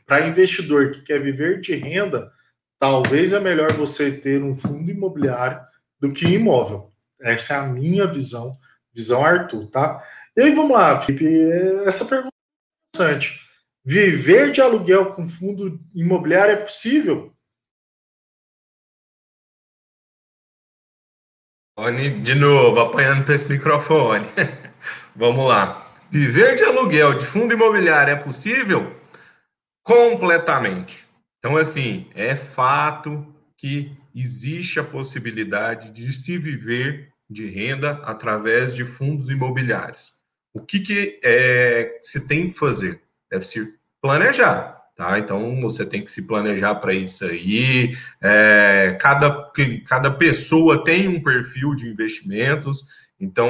para 0.08 0.28
investidor 0.28 0.89
que 0.89 1.04
quer 1.04 1.21
viver 1.21 1.62
de 1.62 1.75
renda, 1.75 2.32
talvez 2.80 3.32
é 3.32 3.39
melhor 3.39 3.73
você 3.73 4.12
ter 4.12 4.41
um 4.41 4.58
fundo 4.58 4.89
imobiliário 4.89 5.62
do 5.99 6.12
que 6.12 6.25
imóvel. 6.25 6.91
Essa 7.21 7.54
é 7.54 7.58
a 7.58 7.67
minha 7.67 8.08
visão, 8.08 8.58
visão 8.91 9.23
Arthur, 9.23 9.67
tá? 9.67 10.04
E 10.36 10.41
aí, 10.41 10.56
vamos 10.56 10.71
lá, 10.71 10.99
Felipe, 10.99 11.28
essa 11.86 12.06
pergunta 12.06 12.34
é 12.34 12.95
interessante. 12.95 13.39
Viver 13.86 14.52
de 14.52 14.62
aluguel 14.62 15.13
com 15.13 15.30
fundo 15.30 15.80
imobiliário 15.93 16.54
é 16.54 16.58
possível? 16.58 17.32
De 22.23 22.35
novo, 22.35 22.79
apanhando 22.79 23.23
para 23.23 23.35
esse 23.35 23.45
microfone. 23.45 24.25
Vamos 25.15 25.47
lá. 25.47 25.85
Viver 26.11 26.55
de 26.55 26.63
aluguel 26.63 27.13
de 27.13 27.25
fundo 27.25 27.53
imobiliário 27.53 28.11
é 28.11 28.15
possível? 28.15 28.95
Completamente. 29.83 31.07
Então, 31.39 31.55
assim, 31.55 32.07
é 32.13 32.35
fato 32.35 33.25
que 33.55 33.91
existe 34.13 34.79
a 34.79 34.83
possibilidade 34.83 35.91
de 35.91 36.11
se 36.11 36.37
viver 36.37 37.09
de 37.29 37.47
renda 37.49 38.01
através 38.03 38.75
de 38.75 38.83
fundos 38.83 39.29
imobiliários. 39.29 40.13
O 40.53 40.61
que, 40.61 40.79
que 40.79 41.19
é, 41.23 41.99
se 42.01 42.27
tem 42.27 42.51
que 42.51 42.57
fazer? 42.57 43.01
Deve 43.31 43.45
se 43.45 43.79
planejar. 44.01 44.78
Tá? 44.99 45.17
Então 45.17 45.62
você 45.62 45.85
tem 45.85 46.01
que 46.01 46.12
se 46.12 46.27
planejar 46.27 46.75
para 46.75 46.93
isso 46.93 47.23
aí. 47.23 47.95
É, 48.21 48.97
cada, 48.99 49.49
cada 49.88 50.12
pessoa 50.12 50.83
tem 50.83 51.07
um 51.07 51.23
perfil 51.23 51.73
de 51.73 51.88
investimentos, 51.88 52.83
então 53.17 53.49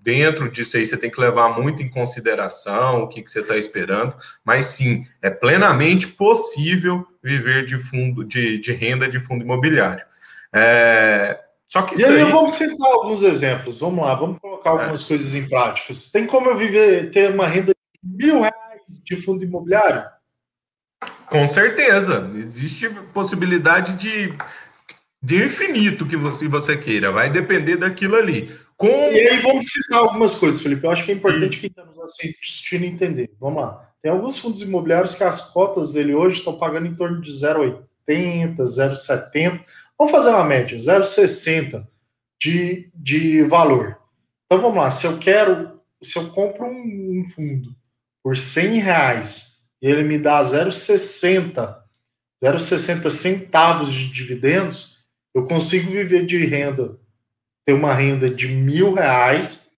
dentro 0.00 0.50
disso 0.50 0.78
aí 0.78 0.86
você 0.86 0.96
tem 0.96 1.10
que 1.10 1.20
levar 1.20 1.50
muito 1.50 1.82
em 1.82 1.90
consideração 1.90 3.02
o 3.02 3.08
que, 3.08 3.20
que 3.20 3.30
você 3.30 3.40
está 3.40 3.58
esperando, 3.58 4.16
mas 4.42 4.64
sim, 4.68 5.04
é 5.20 5.28
plenamente 5.28 6.08
possível 6.08 7.06
viver 7.22 7.66
de 7.66 7.78
fundo 7.78 8.24
de, 8.24 8.58
de 8.58 8.72
renda 8.72 9.06
de 9.06 9.20
fundo 9.20 9.44
imobiliário. 9.44 10.06
É, 10.50 11.38
só 11.68 11.82
que 11.82 12.00
e 12.00 12.02
aí, 12.02 12.22
aí, 12.22 12.32
vamos 12.32 12.52
citar 12.52 12.90
alguns 12.90 13.22
exemplos. 13.22 13.80
Vamos 13.80 14.02
lá, 14.02 14.14
vamos 14.14 14.38
colocar 14.38 14.70
algumas 14.70 15.04
é. 15.04 15.08
coisas 15.08 15.34
em 15.34 15.46
práticas. 15.46 16.10
Tem 16.10 16.26
como 16.26 16.48
eu 16.48 16.56
viver, 16.56 17.10
ter 17.10 17.30
uma 17.30 17.46
renda 17.46 17.74
de 18.02 18.16
mil 18.16 18.40
reais 18.40 18.98
de 19.04 19.16
fundo 19.16 19.44
imobiliário? 19.44 20.18
Com 21.30 21.46
certeza. 21.46 22.30
Existe 22.34 22.90
possibilidade 23.14 23.96
de, 23.96 24.34
de 25.22 25.44
infinito 25.44 26.04
que 26.04 26.16
você, 26.16 26.48
você 26.48 26.76
queira. 26.76 27.12
Vai 27.12 27.30
depender 27.30 27.76
daquilo 27.76 28.16
ali. 28.16 28.50
Como... 28.76 28.92
E 28.92 29.28
aí 29.28 29.38
vamos 29.38 29.66
citar 29.66 30.00
algumas 30.00 30.34
coisas, 30.34 30.60
Felipe. 30.60 30.84
Eu 30.84 30.90
acho 30.90 31.04
que 31.04 31.12
é 31.12 31.14
importante 31.14 31.58
quem 31.58 31.70
está 31.70 31.84
nos 31.84 31.98
assistindo 32.00 32.84
entender. 32.84 33.30
Vamos 33.38 33.62
lá. 33.62 33.88
Tem 34.02 34.10
alguns 34.10 34.38
fundos 34.38 34.60
imobiliários 34.62 35.14
que 35.14 35.22
as 35.22 35.52
cotas 35.52 35.92
dele 35.92 36.14
hoje 36.14 36.38
estão 36.38 36.58
pagando 36.58 36.86
em 36.86 36.94
torno 36.94 37.20
de 37.20 37.30
0,80, 37.30 38.56
0,70. 38.56 39.60
Vamos 39.96 40.10
fazer 40.10 40.30
uma 40.30 40.44
média, 40.44 40.78
0,60 40.78 41.86
de, 42.40 42.90
de 42.94 43.42
valor. 43.42 43.98
Então 44.46 44.60
vamos 44.62 44.78
lá. 44.78 44.90
Se 44.90 45.06
eu 45.06 45.18
quero, 45.18 45.78
se 46.02 46.18
eu 46.18 46.30
compro 46.30 46.64
um, 46.66 47.20
um 47.20 47.28
fundo 47.28 47.76
por 48.22 48.36
100 48.36 48.78
reais 48.78 49.49
e 49.80 49.88
ele 49.88 50.02
me 50.02 50.18
dá 50.18 50.40
0,60, 50.42 51.76
0,60 52.42 53.10
centavos 53.10 53.92
de 53.92 54.10
dividendos, 54.10 54.98
eu 55.34 55.46
consigo 55.46 55.90
viver 55.90 56.26
de 56.26 56.44
renda, 56.44 56.98
ter 57.64 57.72
uma 57.72 57.94
renda 57.94 58.28
de 58.28 58.48
mil 58.48 58.94
reais. 58.94 59.70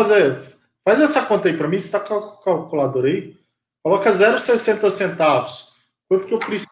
Fazer, 0.00 0.56
faz 0.84 1.00
essa 1.00 1.22
conta 1.22 1.48
aí 1.48 1.56
para 1.56 1.68
mim, 1.68 1.78
você 1.78 1.86
está 1.86 2.00
com 2.00 2.14
a 2.14 2.42
calculadora 2.42 3.08
aí? 3.08 3.36
Coloca 3.82 4.10
0,60 4.10 4.90
centavos. 4.90 5.72
Quanto 6.08 6.26
que 6.26 6.34
eu 6.34 6.38
preciso? 6.38 6.70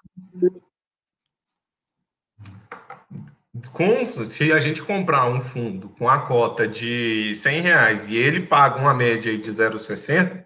Com, 3.73 4.07
se 4.07 4.53
a 4.53 4.61
gente 4.61 4.83
comprar 4.83 5.29
um 5.29 5.41
fundo 5.41 5.89
com 5.91 6.09
a 6.09 6.21
cota 6.27 6.67
de 6.67 7.35
100 7.35 7.61
reais 7.61 8.09
e 8.09 8.17
ele 8.17 8.47
paga 8.47 8.79
uma 8.79 8.95
média 8.95 9.37
de 9.37 9.51
0,60, 9.51 10.45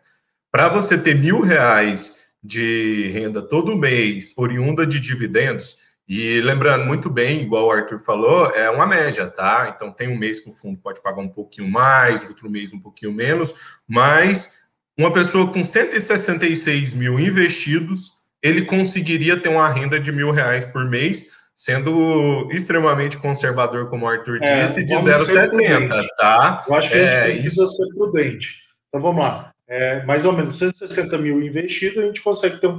para 0.54 0.68
você 0.68 0.96
ter 0.96 1.16
mil 1.16 1.40
reais 1.40 2.14
de 2.40 3.10
renda 3.12 3.42
todo 3.42 3.76
mês, 3.76 4.32
oriunda 4.36 4.86
de 4.86 5.00
dividendos, 5.00 5.78
e 6.08 6.40
lembrando 6.42 6.84
muito 6.84 7.10
bem, 7.10 7.42
igual 7.42 7.66
o 7.66 7.72
Arthur 7.72 7.98
falou, 7.98 8.48
é 8.50 8.70
uma 8.70 8.86
média, 8.86 9.26
tá? 9.26 9.72
Então 9.74 9.90
tem 9.90 10.06
um 10.06 10.16
mês 10.16 10.38
que 10.38 10.50
o 10.50 10.52
fundo 10.52 10.78
pode 10.78 11.02
pagar 11.02 11.20
um 11.20 11.28
pouquinho 11.28 11.68
mais, 11.68 12.22
outro 12.22 12.48
mês 12.48 12.72
um 12.72 12.78
pouquinho 12.78 13.12
menos, 13.12 13.52
mas 13.88 14.60
uma 14.96 15.12
pessoa 15.12 15.52
com 15.52 15.64
166 15.64 16.94
mil 16.94 17.18
investidos, 17.18 18.12
ele 18.40 18.64
conseguiria 18.64 19.36
ter 19.36 19.48
uma 19.48 19.68
renda 19.68 19.98
de 19.98 20.12
mil 20.12 20.30
reais 20.30 20.64
por 20.64 20.88
mês, 20.88 21.32
sendo 21.56 22.48
extremamente 22.52 23.18
conservador, 23.18 23.90
como 23.90 24.06
o 24.06 24.08
Arthur 24.08 24.38
é, 24.40 24.66
disse, 24.66 24.84
de 24.84 24.94
0,60, 24.94 26.06
tá? 26.16 26.62
Eu 26.68 26.74
acho 26.74 26.90
que 26.90 26.94
é, 26.94 27.22
a 27.22 27.30
gente 27.30 27.42
precisa 27.42 27.64
isso... 27.64 27.72
ser 27.76 27.88
prudente. 27.92 28.54
Então 28.88 29.02
vamos 29.02 29.24
lá 29.24 29.53
é, 29.66 30.04
mais 30.04 30.24
ou 30.24 30.32
menos 30.32 30.56
160 30.56 31.16
mil 31.18 31.42
investido, 31.42 32.00
a 32.00 32.04
gente 32.04 32.22
consegue 32.22 32.60
ter 32.60 32.70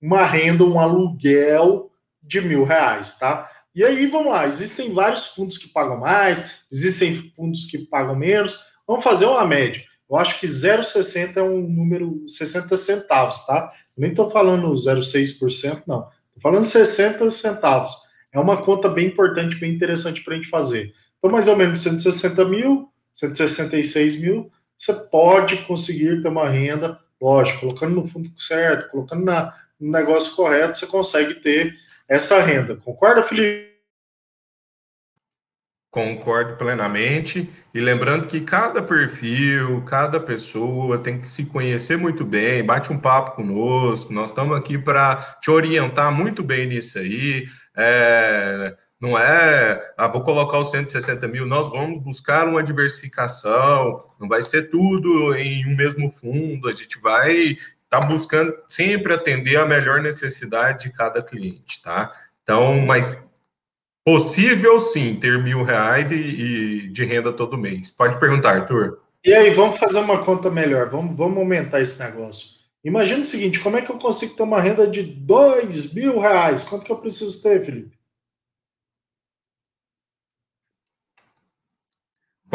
uma 0.00 0.24
renda, 0.24 0.64
um 0.64 0.78
aluguel 0.78 1.90
de 2.22 2.40
mil 2.40 2.64
reais, 2.64 3.18
tá? 3.18 3.50
E 3.74 3.84
aí, 3.84 4.06
vamos 4.06 4.32
lá, 4.32 4.46
existem 4.46 4.92
vários 4.92 5.26
fundos 5.26 5.58
que 5.58 5.68
pagam 5.68 5.98
mais, 5.98 6.62
existem 6.72 7.32
fundos 7.36 7.66
que 7.66 7.78
pagam 7.78 8.16
menos, 8.16 8.58
vamos 8.86 9.04
fazer 9.04 9.26
uma 9.26 9.46
média. 9.46 9.82
Eu 10.08 10.16
acho 10.16 10.38
que 10.38 10.46
0,60 10.46 11.36
é 11.36 11.42
um 11.42 11.60
número 11.60 12.24
60 12.28 12.76
centavos, 12.76 13.44
tá? 13.44 13.72
Eu 13.96 14.00
nem 14.00 14.10
estou 14.10 14.30
falando 14.30 14.70
0,6%, 14.72 15.82
não. 15.86 16.08
Estou 16.28 16.42
falando 16.42 16.62
60 16.62 17.28
centavos. 17.30 17.92
É 18.32 18.38
uma 18.38 18.62
conta 18.62 18.88
bem 18.88 19.08
importante, 19.08 19.56
bem 19.56 19.72
interessante 19.72 20.22
para 20.22 20.34
a 20.34 20.36
gente 20.36 20.48
fazer. 20.48 20.94
Então, 21.18 21.30
mais 21.30 21.48
ou 21.48 21.56
menos 21.56 21.80
160 21.80 22.44
mil, 22.44 22.88
166 23.12 24.20
mil, 24.20 24.50
você 24.76 24.92
pode 24.92 25.58
conseguir 25.64 26.20
ter 26.20 26.28
uma 26.28 26.48
renda, 26.48 26.98
lógico, 27.20 27.60
colocando 27.60 27.94
no 27.96 28.06
fundo 28.06 28.30
certo, 28.40 28.90
colocando 28.90 29.24
na, 29.24 29.54
no 29.80 29.90
negócio 29.90 30.34
correto, 30.36 30.76
você 30.76 30.86
consegue 30.86 31.34
ter 31.34 31.74
essa 32.08 32.40
renda. 32.40 32.76
Concorda, 32.76 33.22
Felipe? 33.22 33.66
Concordo 35.90 36.56
plenamente. 36.56 37.48
E 37.72 37.80
lembrando 37.80 38.26
que 38.26 38.42
cada 38.42 38.82
perfil, 38.82 39.82
cada 39.86 40.20
pessoa 40.20 40.98
tem 40.98 41.18
que 41.18 41.26
se 41.26 41.46
conhecer 41.46 41.96
muito 41.96 42.22
bem, 42.22 42.62
bate 42.62 42.92
um 42.92 42.98
papo 42.98 43.36
conosco. 43.36 44.12
Nós 44.12 44.28
estamos 44.28 44.54
aqui 44.58 44.76
para 44.76 45.16
te 45.40 45.50
orientar 45.50 46.12
muito 46.12 46.42
bem 46.42 46.66
nisso 46.66 46.98
aí. 46.98 47.48
É, 47.74 48.76
não 49.00 49.18
é, 49.18 49.80
ah, 49.96 50.08
vou 50.08 50.22
colocar 50.22 50.58
os 50.58 50.70
160 50.70 51.28
mil, 51.28 51.46
nós 51.46 51.70
vamos 51.70 51.98
buscar 51.98 52.48
uma 52.48 52.62
diversificação, 52.62 54.04
não 54.18 54.26
vai 54.26 54.42
ser 54.42 54.70
tudo 54.70 55.34
em 55.34 55.66
um 55.66 55.76
mesmo 55.76 56.10
fundo, 56.10 56.68
a 56.68 56.72
gente 56.72 56.98
vai 56.98 57.32
estar 57.86 58.00
tá 58.00 58.06
buscando 58.06 58.54
sempre 58.66 59.12
atender 59.12 59.56
a 59.56 59.66
melhor 59.66 60.00
necessidade 60.00 60.84
de 60.84 60.96
cada 60.96 61.22
cliente, 61.22 61.82
tá? 61.82 62.10
Então, 62.42 62.80
mas 62.80 63.28
possível 64.04 64.80
sim 64.80 65.16
ter 65.16 65.42
mil 65.42 65.62
reais 65.62 66.10
e, 66.10 66.14
e 66.14 66.88
de 66.88 67.04
renda 67.04 67.32
todo 67.32 67.58
mês. 67.58 67.90
Pode 67.90 68.18
perguntar, 68.18 68.56
Arthur. 68.60 69.00
E 69.24 69.34
aí, 69.34 69.50
vamos 69.50 69.78
fazer 69.78 69.98
uma 69.98 70.24
conta 70.24 70.48
melhor, 70.48 70.88
vamos, 70.88 71.16
vamos 71.16 71.38
aumentar 71.38 71.80
esse 71.80 71.98
negócio. 71.98 72.56
Imagina 72.84 73.22
o 73.22 73.24
seguinte: 73.24 73.58
como 73.58 73.76
é 73.76 73.82
que 73.82 73.90
eu 73.90 73.98
consigo 73.98 74.36
ter 74.36 74.44
uma 74.44 74.60
renda 74.60 74.86
de 74.86 75.02
dois 75.02 75.92
mil 75.92 76.20
reais? 76.20 76.62
Quanto 76.62 76.84
que 76.84 76.92
eu 76.92 76.96
preciso 76.96 77.42
ter, 77.42 77.64
Felipe? 77.64 77.95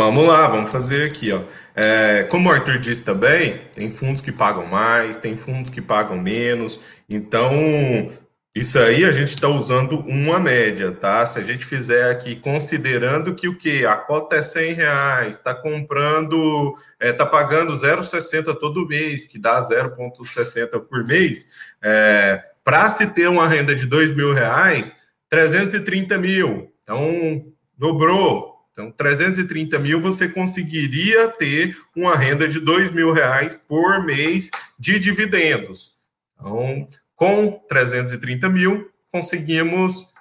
Vamos 0.03 0.27
lá, 0.27 0.47
vamos 0.47 0.71
fazer 0.71 1.05
aqui, 1.05 1.31
ó. 1.31 1.41
É, 1.75 2.23
como 2.23 2.49
o 2.49 2.51
Arthur 2.51 2.79
disse 2.79 3.01
também, 3.01 3.61
tem 3.71 3.91
fundos 3.91 4.19
que 4.19 4.31
pagam 4.31 4.65
mais, 4.65 5.17
tem 5.17 5.37
fundos 5.37 5.69
que 5.69 5.79
pagam 5.79 6.17
menos. 6.17 6.81
Então, 7.07 8.11
isso 8.55 8.79
aí 8.79 9.05
a 9.05 9.11
gente 9.11 9.29
está 9.29 9.47
usando 9.47 9.99
uma 9.99 10.39
média, 10.39 10.91
tá? 10.91 11.23
Se 11.23 11.37
a 11.37 11.43
gente 11.43 11.63
fizer 11.63 12.09
aqui 12.09 12.35
considerando 12.35 13.35
que 13.35 13.47
o 13.47 13.55
que 13.55 13.85
a 13.85 13.95
cota 13.95 14.37
é 14.37 14.41
100 14.41 14.73
reais, 14.73 15.37
está 15.37 15.53
comprando, 15.53 16.73
está 16.99 17.05
é, 17.07 17.13
tá 17.13 17.25
pagando 17.27 17.71
0,60 17.71 18.55
todo 18.55 18.87
mês, 18.87 19.27
que 19.27 19.37
dá 19.37 19.61
0,60 19.61 20.79
por 20.79 21.05
mês, 21.05 21.45
é, 21.79 22.43
para 22.63 22.89
se 22.89 23.13
ter 23.13 23.29
uma 23.29 23.47
renda 23.47 23.75
de 23.75 23.85
2 23.85 24.15
mil 24.15 24.33
reais, 24.33 24.95
330 25.29 26.17
mil. 26.17 26.73
Então, 26.81 27.45
dobrou, 27.77 28.50
então, 28.81 28.91
330 28.91 29.77
mil 29.79 30.01
você 30.01 30.27
conseguiria 30.27 31.29
ter 31.29 31.77
uma 31.95 32.15
renda 32.15 32.47
de 32.47 32.59
2 32.59 32.91
mil 32.91 33.13
reais 33.13 33.53
por 33.53 34.03
mês 34.03 34.49
de 34.79 34.99
dividendos. 34.99 35.93
Então, 36.35 36.87
com 37.15 37.51
330 37.67 38.49
mil, 38.49 38.89
conseguimos 39.11 40.13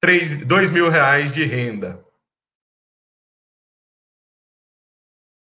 3, 0.00 0.46
2 0.46 0.70
mil 0.70 0.88
reais 0.88 1.32
de 1.32 1.44
renda. 1.44 2.04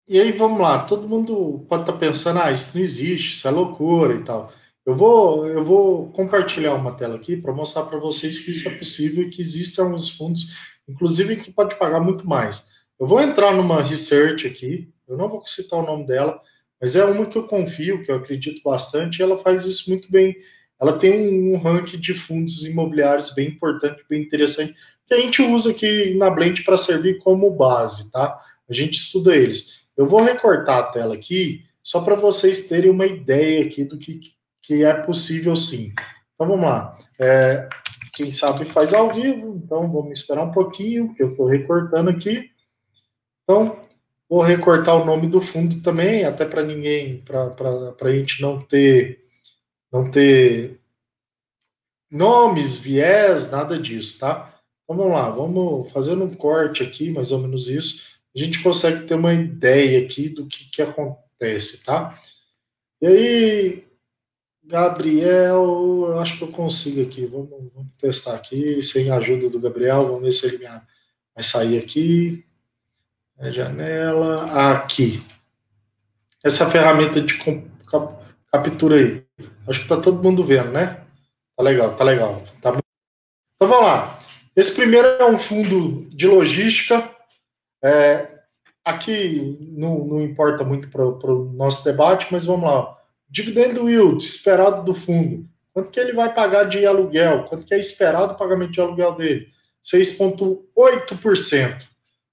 E 0.08 0.20
aí, 0.20 0.30
vamos 0.30 0.60
lá, 0.60 0.84
todo 0.86 1.08
mundo 1.08 1.66
pode 1.68 1.82
estar 1.82 1.98
pensando, 1.98 2.38
ah, 2.38 2.52
isso 2.52 2.76
não 2.76 2.84
existe, 2.84 3.32
isso 3.32 3.48
é 3.48 3.50
loucura 3.50 4.14
e 4.14 4.22
tal. 4.22 4.52
Eu 4.84 4.94
vou, 4.94 5.44
eu 5.48 5.64
vou 5.64 6.12
compartilhar 6.12 6.74
uma 6.74 6.94
tela 6.94 7.16
aqui 7.16 7.36
para 7.36 7.52
mostrar 7.52 7.86
para 7.86 7.98
vocês 7.98 8.38
que 8.38 8.52
isso 8.52 8.68
é 8.68 8.76
possível 8.76 9.24
e 9.24 9.30
que 9.30 9.40
existem 9.40 9.84
alguns 9.84 10.08
fundos 10.08 10.52
inclusive 10.88 11.36
que 11.36 11.52
pode 11.52 11.76
pagar 11.76 12.00
muito 12.00 12.26
mais. 12.26 12.68
Eu 12.98 13.06
vou 13.06 13.20
entrar 13.20 13.52
numa 13.52 13.82
research 13.82 14.46
aqui, 14.46 14.88
eu 15.08 15.16
não 15.16 15.28
vou 15.28 15.46
citar 15.46 15.78
o 15.78 15.86
nome 15.86 16.06
dela, 16.06 16.40
mas 16.80 16.96
é 16.96 17.04
uma 17.04 17.26
que 17.26 17.36
eu 17.36 17.46
confio, 17.46 18.02
que 18.02 18.10
eu 18.10 18.16
acredito 18.16 18.62
bastante, 18.64 19.18
e 19.18 19.22
ela 19.22 19.38
faz 19.38 19.64
isso 19.64 19.90
muito 19.90 20.10
bem. 20.10 20.36
Ela 20.80 20.98
tem 20.98 21.52
um 21.52 21.56
ranking 21.56 21.98
de 21.98 22.12
fundos 22.14 22.64
imobiliários 22.64 23.34
bem 23.34 23.48
importante, 23.48 24.04
bem 24.08 24.22
interessante, 24.22 24.74
que 25.06 25.14
a 25.14 25.20
gente 25.20 25.40
usa 25.42 25.70
aqui 25.70 26.14
na 26.14 26.28
Blend 26.28 26.62
para 26.64 26.76
servir 26.76 27.18
como 27.18 27.50
base, 27.50 28.10
tá? 28.10 28.38
A 28.68 28.74
gente 28.74 28.98
estuda 28.98 29.34
eles. 29.34 29.86
Eu 29.96 30.06
vou 30.06 30.22
recortar 30.22 30.78
a 30.78 30.82
tela 30.84 31.14
aqui, 31.14 31.64
só 31.82 32.02
para 32.02 32.14
vocês 32.14 32.68
terem 32.68 32.90
uma 32.90 33.06
ideia 33.06 33.64
aqui 33.64 33.84
do 33.84 33.98
que, 33.98 34.20
que 34.62 34.84
é 34.84 34.92
possível 34.92 35.54
sim. 35.54 35.92
Então 36.34 36.48
vamos 36.48 36.66
lá. 36.66 36.98
É, 37.18 37.68
quem 38.16 38.32
sabe 38.32 38.64
faz 38.64 38.92
ao 38.92 39.12
vivo, 39.12 39.60
então 39.62 39.92
vamos 39.92 40.18
esperar 40.18 40.42
um 40.42 40.50
pouquinho, 40.50 41.14
que 41.14 41.22
eu 41.22 41.30
estou 41.30 41.46
recortando 41.46 42.10
aqui. 42.10 42.50
Então, 43.44 43.80
vou 44.28 44.40
recortar 44.40 44.96
o 44.96 45.04
nome 45.04 45.28
do 45.28 45.40
fundo 45.40 45.80
também, 45.82 46.24
até 46.24 46.44
para 46.44 46.64
ninguém, 46.64 47.22
para 47.22 47.54
a 48.00 48.12
gente 48.12 48.42
não 48.42 48.60
ter, 48.60 49.24
não 49.92 50.10
ter 50.10 50.80
nomes, 52.10 52.76
viés, 52.76 53.50
nada 53.50 53.78
disso, 53.78 54.18
tá? 54.18 54.52
Então 54.82 54.96
vamos 54.96 55.12
lá, 55.12 55.30
vamos 55.30 55.92
fazendo 55.92 56.24
um 56.24 56.34
corte 56.34 56.82
aqui, 56.82 57.10
mais 57.10 57.30
ou 57.30 57.40
menos 57.40 57.68
isso 57.68 58.16
a 58.36 58.38
gente 58.38 58.62
consegue 58.62 59.06
ter 59.06 59.14
uma 59.14 59.32
ideia 59.32 60.04
aqui 60.04 60.28
do 60.28 60.46
que, 60.46 60.68
que 60.70 60.82
acontece, 60.82 61.82
tá? 61.82 62.20
E 63.00 63.06
aí, 63.06 63.85
Gabriel, 64.66 66.06
eu 66.08 66.18
acho 66.18 66.38
que 66.38 66.44
eu 66.44 66.48
consigo 66.48 67.00
aqui. 67.02 67.24
Vamos, 67.26 67.50
vamos 67.50 67.92
testar 67.98 68.34
aqui, 68.34 68.82
sem 68.82 69.10
a 69.10 69.16
ajuda 69.16 69.48
do 69.48 69.60
Gabriel. 69.60 70.00
Vamos 70.00 70.22
ver 70.22 70.32
se 70.32 70.46
ele 70.46 70.58
vai 70.58 71.42
sair 71.42 71.78
aqui. 71.78 72.44
É 73.38 73.52
janela. 73.52 74.44
Aqui. 74.72 75.20
Essa 76.42 76.68
ferramenta 76.68 77.20
de 77.20 77.38
captura 78.50 78.96
aí. 78.96 79.24
Acho 79.68 79.80
que 79.80 79.88
tá 79.88 79.96
todo 79.96 80.22
mundo 80.22 80.44
vendo, 80.44 80.70
né? 80.70 81.00
Tá 81.56 81.62
legal, 81.62 81.94
tá 81.94 82.04
legal. 82.04 82.42
Tá... 82.60 82.70
Então 82.70 83.68
vamos 83.68 83.84
lá. 83.84 84.18
Esse 84.54 84.74
primeiro 84.74 85.06
é 85.06 85.24
um 85.24 85.38
fundo 85.38 86.08
de 86.10 86.26
logística 86.26 87.14
é, 87.82 88.40
aqui 88.84 89.58
não, 89.60 90.04
não, 90.04 90.20
importa 90.20 90.64
muito 90.64 90.88
para 90.88 91.04
o 91.04 91.52
nosso 91.52 91.84
debate, 91.84 92.26
mas 92.30 92.46
vamos 92.46 92.68
lá. 92.68 92.95
Dividendo 93.28 93.88
yield 93.88 94.24
esperado 94.24 94.84
do 94.84 94.94
fundo. 94.94 95.48
Quanto 95.72 95.90
que 95.90 96.00
ele 96.00 96.12
vai 96.12 96.32
pagar 96.32 96.64
de 96.64 96.86
aluguel? 96.86 97.44
Quanto 97.44 97.66
que 97.66 97.74
é 97.74 97.78
esperado 97.78 98.34
o 98.34 98.36
pagamento 98.36 98.72
de 98.72 98.80
aluguel 98.80 99.14
dele? 99.14 99.52
6,8%. 99.84 101.86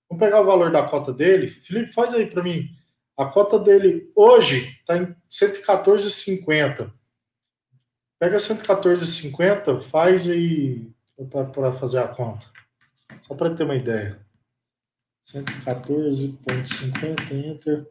Vamos 0.09 0.23
pegar 0.23 0.41
o 0.41 0.45
valor 0.45 0.71
da 0.71 0.83
cota 0.83 1.11
dele. 1.11 1.49
Felipe, 1.49 1.91
faz 1.91 2.13
aí 2.13 2.25
para 2.25 2.43
mim. 2.43 2.69
A 3.17 3.25
cota 3.25 3.59
dele 3.59 4.11
hoje 4.15 4.77
está 4.79 4.97
em 4.97 5.13
114,50. 5.29 6.91
Pega 8.19 8.37
114,50, 8.37 9.81
faz 9.83 10.29
aí 10.29 10.89
para 11.51 11.73
fazer 11.73 11.99
a 11.99 12.07
conta. 12.07 12.45
Só 13.21 13.35
para 13.35 13.53
ter 13.53 13.63
uma 13.63 13.75
ideia. 13.75 14.19
114,50, 15.25 17.31
enter, 17.31 17.87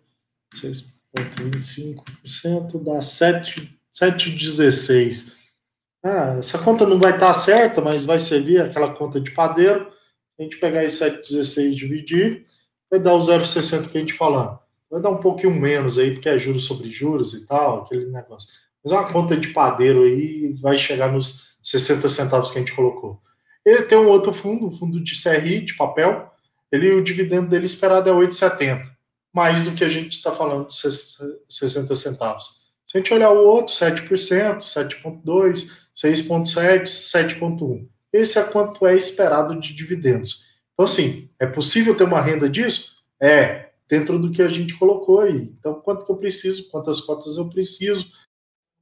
6,25%, 1.16 2.82
dá 2.82 2.98
7,16. 2.98 5.32
Ah, 6.04 6.34
essa 6.38 6.58
conta 6.58 6.86
não 6.86 6.98
vai 6.98 7.14
estar 7.14 7.32
certa, 7.34 7.80
mas 7.80 8.04
vai 8.04 8.18
servir 8.18 8.60
aquela 8.60 8.92
conta 8.94 9.20
de 9.20 9.30
padeiro. 9.30 9.92
A 10.38 10.42
gente 10.42 10.58
pegar 10.58 10.84
esse 10.84 11.04
7,16 11.04 11.72
e 11.72 11.74
dividir, 11.74 12.46
vai 12.90 12.98
dar 12.98 13.14
o 13.14 13.18
0,60 13.18 13.88
que 13.88 13.98
a 13.98 14.00
gente 14.00 14.14
falou. 14.14 14.58
Vai 14.90 15.00
dar 15.00 15.10
um 15.10 15.18
pouquinho 15.18 15.54
menos 15.54 15.98
aí, 15.98 16.12
porque 16.12 16.28
é 16.28 16.38
juros 16.38 16.64
sobre 16.64 16.90
juros 16.90 17.34
e 17.34 17.46
tal, 17.46 17.82
aquele 17.82 18.06
negócio. 18.06 18.48
Mas 18.82 18.92
uma 18.92 19.12
conta 19.12 19.36
de 19.36 19.48
padeiro 19.48 20.02
aí 20.02 20.54
vai 20.60 20.76
chegar 20.76 21.12
nos 21.12 21.52
60 21.62 22.08
centavos 22.08 22.50
que 22.50 22.58
a 22.58 22.60
gente 22.60 22.74
colocou. 22.74 23.20
Ele 23.64 23.82
tem 23.82 23.96
um 23.96 24.08
outro 24.08 24.32
fundo, 24.32 24.66
um 24.66 24.76
fundo 24.76 25.00
de 25.00 25.22
CRI, 25.22 25.60
de 25.60 25.74
papel, 25.74 26.32
ele, 26.72 26.92
o 26.94 27.04
dividendo 27.04 27.48
dele 27.48 27.66
esperado 27.66 28.08
é 28.08 28.12
8,70, 28.12 28.90
mais 29.32 29.64
do 29.64 29.74
que 29.74 29.84
a 29.84 29.88
gente 29.88 30.16
está 30.16 30.32
falando 30.32 30.68
de 30.68 30.74
60 31.48 31.96
centavos. 31.96 32.62
Se 32.86 32.98
a 32.98 33.00
gente 33.00 33.14
olhar 33.14 33.30
o 33.30 33.46
outro, 33.46 33.72
7%, 33.72 34.58
7,2%, 34.58 35.70
6,7%, 35.96 36.82
7,1%. 36.82 37.88
Esse 38.12 38.38
é 38.38 38.44
quanto 38.44 38.86
é 38.86 38.94
esperado 38.94 39.58
de 39.58 39.74
dividendos. 39.74 40.44
Então, 40.74 40.84
assim, 40.84 41.30
é 41.38 41.46
possível 41.46 41.96
ter 41.96 42.04
uma 42.04 42.20
renda 42.20 42.48
disso? 42.48 42.96
É, 43.20 43.70
dentro 43.88 44.18
do 44.18 44.30
que 44.30 44.42
a 44.42 44.48
gente 44.48 44.74
colocou 44.78 45.20
aí. 45.20 45.54
Então, 45.58 45.74
quanto 45.74 46.04
que 46.04 46.12
eu 46.12 46.16
preciso, 46.16 46.68
quantas 46.70 47.00
cotas 47.00 47.36
eu 47.36 47.48
preciso, 47.48 48.10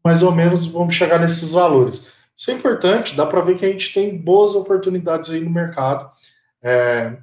mais 0.05 0.23
ou 0.23 0.33
menos 0.33 0.67
vamos 0.67 0.95
chegar 0.95 1.19
nesses 1.19 1.53
valores. 1.53 2.11
Isso 2.37 2.51
é 2.51 2.55
importante, 2.55 3.15
dá 3.15 3.27
para 3.27 3.43
ver 3.43 3.59
que 3.59 3.67
a 3.67 3.69
gente 3.69 3.93
tem 3.93 4.17
boas 4.17 4.55
oportunidades 4.55 5.31
aí 5.31 5.41
no 5.41 5.51
mercado. 5.51 6.11
É, 6.63 7.19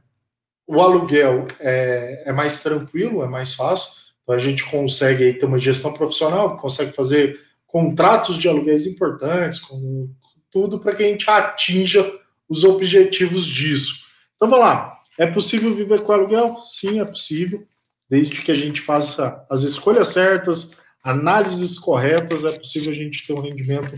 o 0.67 0.81
aluguel 0.81 1.47
é, 1.59 2.23
é, 2.25 2.33
mais 2.33 2.61
tranquilo, 2.61 3.23
é 3.23 3.27
mais 3.27 3.53
fácil, 3.53 3.93
então 4.21 4.35
a 4.35 4.39
gente 4.39 4.65
consegue 4.65 5.23
aí, 5.23 5.33
ter 5.33 5.45
uma 5.45 5.57
gestão 5.57 5.93
profissional, 5.93 6.57
consegue 6.57 6.91
fazer 6.91 7.39
contratos 7.65 8.37
de 8.37 8.49
aluguéis 8.49 8.85
importantes, 8.85 9.59
com 9.59 10.09
tudo 10.51 10.79
para 10.79 10.93
que 10.93 11.03
a 11.03 11.07
gente 11.07 11.29
atinja 11.29 12.19
os 12.49 12.65
objetivos 12.65 13.45
disso. 13.45 14.05
Então 14.35 14.49
vamos 14.49 14.65
lá, 14.65 14.99
é 15.17 15.25
possível 15.25 15.73
viver 15.73 16.01
com 16.01 16.11
aluguel? 16.11 16.57
Sim, 16.65 16.99
é 16.99 17.05
possível, 17.05 17.65
desde 18.09 18.41
que 18.41 18.51
a 18.51 18.55
gente 18.55 18.81
faça 18.81 19.45
as 19.49 19.63
escolhas 19.63 20.09
certas, 20.09 20.75
análises 21.01 21.79
corretas, 21.79 22.43
é 22.43 22.51
possível 22.57 22.91
a 22.91 22.95
gente 22.95 23.25
ter 23.25 23.31
um 23.31 23.39
rendimento 23.39 23.95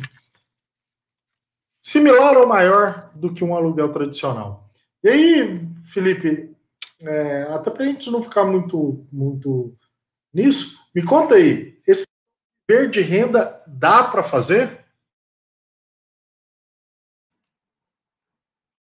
similar 1.81 2.37
ou 2.37 2.47
maior 2.47 3.11
do 3.15 3.33
que 3.33 3.43
um 3.43 3.55
aluguel 3.55 3.91
tradicional. 3.91 4.69
E 5.03 5.09
aí, 5.09 5.67
Felipe, 5.85 6.48
é, 7.01 7.43
até 7.43 7.71
para 7.71 7.83
a 7.83 7.87
gente 7.87 8.11
não 8.11 8.21
ficar 8.21 8.45
muito, 8.45 9.07
muito 9.11 9.75
nisso, 10.33 10.77
me 10.93 11.03
conta 11.03 11.35
aí, 11.35 11.79
esse 11.87 12.05
ver 12.69 12.89
de 12.89 13.01
renda 13.01 13.63
dá 13.65 14.03
para 14.03 14.21
fazer? 14.21 14.85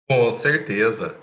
Com 0.08 0.32
certeza. 0.32 1.16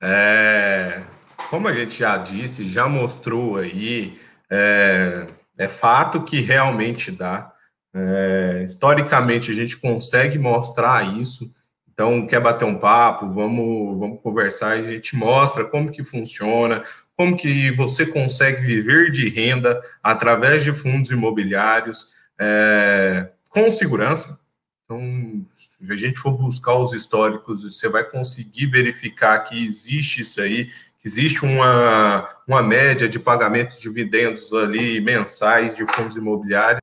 É, 0.00 1.04
como 1.50 1.66
a 1.66 1.72
gente 1.72 1.98
já 1.98 2.16
disse, 2.16 2.68
já 2.68 2.88
mostrou 2.88 3.56
aí, 3.56 4.20
é, 4.48 5.26
é 5.58 5.68
fato 5.68 6.22
que 6.22 6.40
realmente 6.40 7.10
dá. 7.10 7.52
É, 7.92 8.62
historicamente, 8.64 9.50
a 9.50 9.54
gente 9.54 9.76
consegue 9.76 10.38
mostrar 10.38 11.18
isso 11.18 11.52
então, 11.98 12.28
quer 12.28 12.38
bater 12.38 12.64
um 12.64 12.78
papo, 12.78 13.28
vamos, 13.28 13.98
vamos 13.98 14.20
conversar 14.22 14.74
a 14.74 14.82
gente 14.88 15.16
mostra 15.16 15.64
como 15.64 15.90
que 15.90 16.04
funciona, 16.04 16.80
como 17.16 17.36
que 17.36 17.72
você 17.72 18.06
consegue 18.06 18.64
viver 18.64 19.10
de 19.10 19.28
renda 19.28 19.80
através 20.00 20.62
de 20.62 20.70
fundos 20.72 21.10
imobiliários 21.10 22.10
é, 22.38 23.30
com 23.50 23.68
segurança. 23.68 24.38
Então, 24.84 25.44
se 25.52 25.92
a 25.92 25.96
gente 25.96 26.20
for 26.20 26.30
buscar 26.38 26.76
os 26.76 26.92
históricos, 26.92 27.64
você 27.64 27.88
vai 27.88 28.04
conseguir 28.04 28.66
verificar 28.66 29.40
que 29.40 29.66
existe 29.66 30.20
isso 30.20 30.40
aí, 30.40 30.66
que 31.00 31.08
existe 31.08 31.44
uma, 31.44 32.28
uma 32.46 32.62
média 32.62 33.08
de 33.08 33.18
pagamento 33.18 33.74
de 33.74 33.82
dividendos 33.82 34.52
ali 34.52 35.00
mensais 35.00 35.74
de 35.74 35.84
fundos 35.94 36.16
imobiliários. 36.16 36.80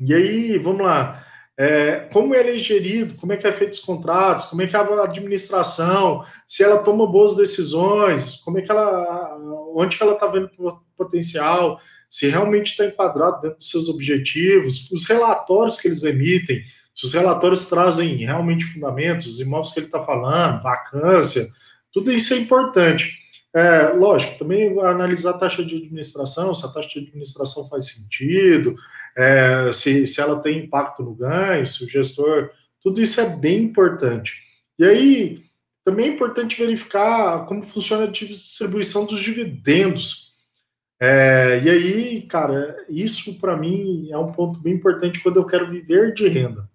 E 0.00 0.12
aí, 0.12 0.58
vamos 0.58 0.82
lá 0.82 1.27
é, 1.58 2.08
como 2.12 2.36
ele 2.36 2.54
é 2.54 2.58
gerido, 2.58 3.16
como 3.16 3.32
é 3.32 3.36
que 3.36 3.44
é 3.44 3.52
feito 3.52 3.72
os 3.72 3.80
contratos, 3.80 4.44
como 4.44 4.62
é 4.62 4.66
que 4.68 4.76
é 4.76 4.78
a 4.78 5.02
administração, 5.02 6.24
se 6.46 6.62
ela 6.62 6.78
toma 6.78 7.04
boas 7.04 7.34
decisões, 7.34 8.36
como 8.44 8.60
é 8.60 8.62
que 8.62 8.70
ela, 8.70 9.36
onde 9.74 9.96
que 9.96 10.02
ela 10.02 10.12
está 10.12 10.28
vendo 10.28 10.48
potencial, 10.96 11.80
se 12.08 12.28
realmente 12.28 12.70
está 12.70 12.86
enquadrado 12.86 13.40
dentro 13.42 13.58
dos 13.58 13.70
seus 13.70 13.88
objetivos, 13.88 14.88
os 14.92 15.04
relatórios 15.08 15.80
que 15.80 15.88
eles 15.88 16.04
emitem, 16.04 16.62
se 16.94 17.06
os 17.06 17.12
relatórios 17.12 17.66
trazem 17.66 18.14
realmente 18.14 18.64
fundamentos, 18.64 19.26
os 19.26 19.40
imóveis 19.40 19.72
que 19.72 19.80
ele 19.80 19.86
está 19.86 20.04
falando, 20.04 20.62
vacância, 20.62 21.44
tudo 21.92 22.12
isso 22.12 22.34
é 22.34 22.38
importante. 22.38 23.18
É, 23.52 23.88
lógico, 23.88 24.38
também 24.38 24.78
analisar 24.80 25.30
a 25.30 25.38
taxa 25.38 25.64
de 25.64 25.76
administração, 25.76 26.54
se 26.54 26.64
a 26.64 26.68
taxa 26.68 26.88
de 26.88 27.00
administração 27.00 27.68
faz 27.68 27.88
sentido, 27.88 28.76
é, 29.18 29.72
se, 29.72 30.06
se 30.06 30.20
ela 30.20 30.40
tem 30.40 30.60
impacto 30.60 31.02
no 31.02 31.12
ganho, 31.12 31.66
se 31.66 31.84
o 31.84 31.88
gestor. 31.88 32.50
Tudo 32.80 33.02
isso 33.02 33.20
é 33.20 33.36
bem 33.36 33.64
importante. 33.64 34.34
E 34.78 34.84
aí, 34.84 35.44
também 35.84 36.06
é 36.06 36.12
importante 36.12 36.56
verificar 36.56 37.44
como 37.46 37.66
funciona 37.66 38.04
a 38.04 38.10
distribuição 38.10 39.04
dos 39.04 39.20
dividendos. 39.20 40.34
É, 41.00 41.60
e 41.64 41.68
aí, 41.68 42.22
cara, 42.22 42.76
isso 42.88 43.40
para 43.40 43.56
mim 43.56 44.08
é 44.12 44.16
um 44.16 44.30
ponto 44.30 44.60
bem 44.60 44.74
importante 44.74 45.20
quando 45.20 45.38
eu 45.40 45.46
quero 45.46 45.68
viver 45.68 46.14
de 46.14 46.28
renda. 46.28 46.68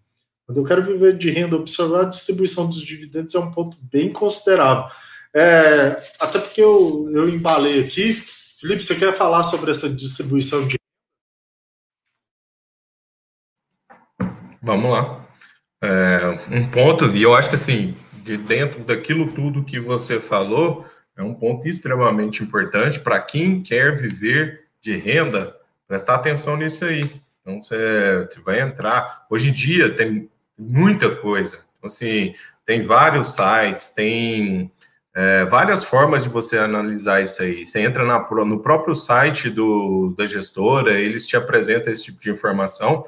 Quando 0.46 0.58
eu 0.58 0.66
quero 0.66 0.84
viver 0.84 1.18
de 1.18 1.30
renda, 1.30 1.56
observar 1.56 2.02
a 2.02 2.10
distribuição 2.10 2.68
dos 2.68 2.82
dividendos 2.82 3.34
é 3.36 3.40
um 3.40 3.52
ponto 3.52 3.78
bem 3.84 4.12
considerável. 4.12 4.92
É, 5.34 6.04
até 6.20 6.40
porque 6.40 6.62
eu, 6.62 7.10
eu 7.14 7.30
embalei 7.30 7.80
aqui. 7.80 8.14
Felipe, 8.60 8.84
você 8.84 8.96
quer 8.96 9.14
falar 9.14 9.44
sobre 9.44 9.72
essa 9.72 9.90
distribuição 9.90 10.68
de 10.68 10.78
Vamos 14.64 14.92
lá. 14.92 15.20
É, 15.84 16.40
um 16.50 16.66
ponto, 16.70 17.06
e 17.08 17.22
eu 17.22 17.36
acho 17.36 17.50
que 17.50 17.56
assim, 17.56 17.94
de 18.24 18.38
dentro 18.38 18.80
daquilo 18.82 19.30
tudo 19.34 19.66
que 19.66 19.78
você 19.78 20.22
falou, 20.22 20.86
é 21.18 21.22
um 21.22 21.34
ponto 21.34 21.68
extremamente 21.68 22.42
importante 22.42 22.98
para 23.02 23.20
quem 23.20 23.62
quer 23.62 23.94
viver 23.94 24.62
de 24.82 24.96
renda, 24.96 25.54
prestar 25.86 26.16
atenção 26.16 26.56
nisso 26.56 26.86
aí. 26.86 27.04
Então, 27.42 27.62
você, 27.62 28.26
você 28.30 28.40
vai 28.40 28.62
entrar. 28.62 29.26
Hoje 29.30 29.50
em 29.50 29.52
dia 29.52 29.94
tem 29.94 30.30
muita 30.58 31.14
coisa. 31.14 31.66
Então, 31.78 31.88
assim, 31.88 32.34
tem 32.66 32.84
vários 32.84 33.36
sites, 33.36 33.90
tem 33.90 34.72
é, 35.14 35.44
várias 35.44 35.84
formas 35.84 36.24
de 36.24 36.30
você 36.30 36.58
analisar 36.58 37.22
isso 37.22 37.44
aí. 37.44 37.66
Você 37.66 37.82
entra 37.82 38.06
na, 38.06 38.20
no 38.46 38.60
próprio 38.60 38.96
site 38.96 39.50
do, 39.50 40.16
da 40.18 40.26
gestora, 40.26 40.98
eles 40.98 41.28
te 41.28 41.36
apresentam 41.36 41.92
esse 41.92 42.06
tipo 42.06 42.20
de 42.20 42.32
informação. 42.32 43.04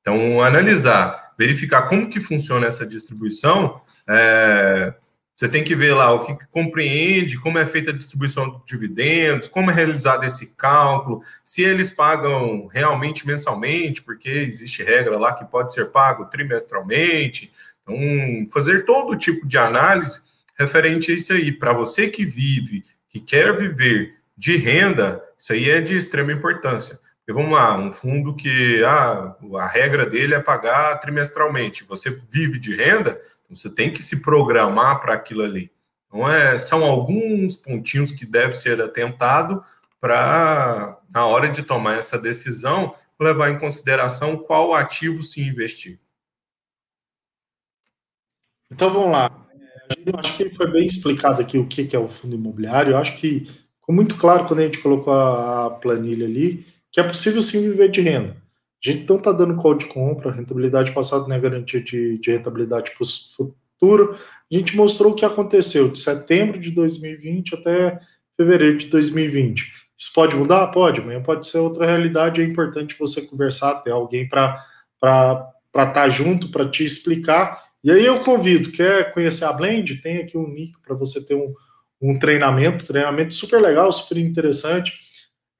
Então, 0.00 0.42
analisar, 0.42 1.32
verificar 1.38 1.82
como 1.82 2.08
que 2.08 2.20
funciona 2.20 2.66
essa 2.66 2.86
distribuição, 2.86 3.80
é, 4.08 4.94
você 5.40 5.48
tem 5.48 5.64
que 5.64 5.74
ver 5.74 5.94
lá 5.94 6.12
o 6.12 6.24
que, 6.24 6.34
que 6.34 6.46
compreende, 6.50 7.38
como 7.38 7.58
é 7.58 7.64
feita 7.64 7.90
a 7.90 7.94
distribuição 7.94 8.50
de 8.50 8.66
dividendos, 8.66 9.48
como 9.48 9.70
é 9.70 9.74
realizado 9.74 10.24
esse 10.24 10.54
cálculo, 10.54 11.22
se 11.42 11.62
eles 11.62 11.90
pagam 11.90 12.66
realmente 12.66 13.26
mensalmente, 13.26 14.02
porque 14.02 14.28
existe 14.28 14.82
regra 14.82 15.18
lá 15.18 15.32
que 15.32 15.46
pode 15.46 15.72
ser 15.72 15.86
pago 15.86 16.26
trimestralmente. 16.26 17.52
Então, 17.82 17.96
fazer 18.50 18.84
todo 18.84 19.16
tipo 19.16 19.46
de 19.46 19.56
análise 19.56 20.20
referente 20.58 21.10
a 21.10 21.14
isso 21.14 21.32
aí. 21.32 21.50
Para 21.50 21.72
você 21.72 22.08
que 22.08 22.22
vive, 22.22 22.84
que 23.08 23.18
quer 23.18 23.56
viver 23.56 24.16
de 24.36 24.58
renda, 24.58 25.22
isso 25.38 25.54
aí 25.54 25.70
é 25.70 25.80
de 25.80 25.96
extrema 25.96 26.32
importância. 26.32 26.98
Porque 27.30 27.42
vamos 27.44 27.56
lá, 27.56 27.78
um 27.78 27.92
fundo 27.92 28.34
que 28.34 28.82
ah, 28.82 29.36
a 29.60 29.66
regra 29.68 30.04
dele 30.04 30.34
é 30.34 30.40
pagar 30.40 30.98
trimestralmente. 30.98 31.84
Você 31.84 32.10
vive 32.28 32.58
de 32.58 32.74
renda, 32.74 33.20
então 33.44 33.54
você 33.54 33.72
tem 33.72 33.92
que 33.92 34.02
se 34.02 34.20
programar 34.20 35.00
para 35.00 35.14
aquilo 35.14 35.44
ali. 35.44 35.70
Então, 36.08 36.28
é, 36.28 36.58
são 36.58 36.82
alguns 36.82 37.54
pontinhos 37.54 38.10
que 38.10 38.26
deve 38.26 38.54
ser 38.54 38.82
atentado 38.82 39.62
para, 40.00 40.98
na 41.08 41.24
hora 41.24 41.48
de 41.48 41.62
tomar 41.62 41.98
essa 41.98 42.18
decisão, 42.18 42.96
levar 43.20 43.48
em 43.50 43.58
consideração 43.58 44.36
qual 44.36 44.74
ativo 44.74 45.22
se 45.22 45.40
investir. 45.40 46.00
Então 48.68 48.92
vamos 48.92 49.12
lá. 49.12 49.30
Eu 50.04 50.18
acho 50.18 50.36
que 50.36 50.50
foi 50.50 50.68
bem 50.68 50.84
explicado 50.84 51.40
aqui 51.40 51.56
o 51.56 51.68
que 51.68 51.94
é 51.94 51.98
o 51.98 52.08
fundo 52.08 52.34
imobiliário. 52.34 52.94
Eu 52.94 52.98
acho 52.98 53.16
que 53.18 53.48
ficou 53.78 53.94
muito 53.94 54.16
claro 54.16 54.48
quando 54.48 54.58
a 54.58 54.64
gente 54.64 54.80
colocou 54.80 55.12
a 55.12 55.70
planilha 55.70 56.26
ali 56.26 56.79
que 56.92 57.00
é 57.00 57.02
possível 57.02 57.42
sim 57.42 57.70
viver 57.70 57.90
de 57.90 58.00
renda. 58.00 58.36
A 58.84 58.90
gente 58.90 59.08
não 59.08 59.16
está 59.16 59.32
dando 59.32 59.56
call 59.56 59.74
de 59.74 59.86
compra, 59.86 60.32
rentabilidade 60.32 60.92
passada 60.92 61.28
não 61.28 61.36
é 61.36 61.40
garantia 61.40 61.82
de, 61.82 62.18
de 62.18 62.30
rentabilidade 62.30 62.92
para 62.92 63.04
o 63.04 63.08
futuro. 63.36 64.16
A 64.50 64.54
gente 64.54 64.76
mostrou 64.76 65.12
o 65.12 65.14
que 65.14 65.24
aconteceu 65.24 65.90
de 65.90 65.98
setembro 65.98 66.58
de 66.58 66.70
2020 66.70 67.54
até 67.54 68.00
fevereiro 68.36 68.78
de 68.78 68.86
2020. 68.86 69.70
Isso 69.98 70.12
pode 70.14 70.34
mudar? 70.34 70.68
Pode, 70.68 71.00
amanhã 71.00 71.22
pode 71.22 71.46
ser 71.46 71.58
outra 71.58 71.86
realidade. 71.86 72.40
É 72.40 72.44
importante 72.44 72.96
você 72.98 73.26
conversar, 73.26 73.82
ter 73.82 73.90
alguém 73.90 74.26
para 74.26 74.64
estar 74.94 75.92
tá 75.92 76.08
junto, 76.08 76.50
para 76.50 76.68
te 76.68 76.82
explicar 76.82 77.70
e 77.82 77.90
aí 77.90 78.04
eu 78.04 78.20
convido, 78.20 78.72
quer 78.72 79.12
conhecer 79.12 79.44
a 79.46 79.52
Blend? 79.52 79.96
Tem 80.02 80.18
aqui 80.18 80.36
um 80.36 80.52
link 80.52 80.72
para 80.84 80.94
você 80.94 81.24
ter 81.24 81.34
um, 81.34 81.54
um 82.00 82.18
treinamento, 82.18 82.86
treinamento 82.86 83.32
super 83.32 83.60
legal, 83.60 83.90
super 83.90 84.18
interessante. 84.18 84.92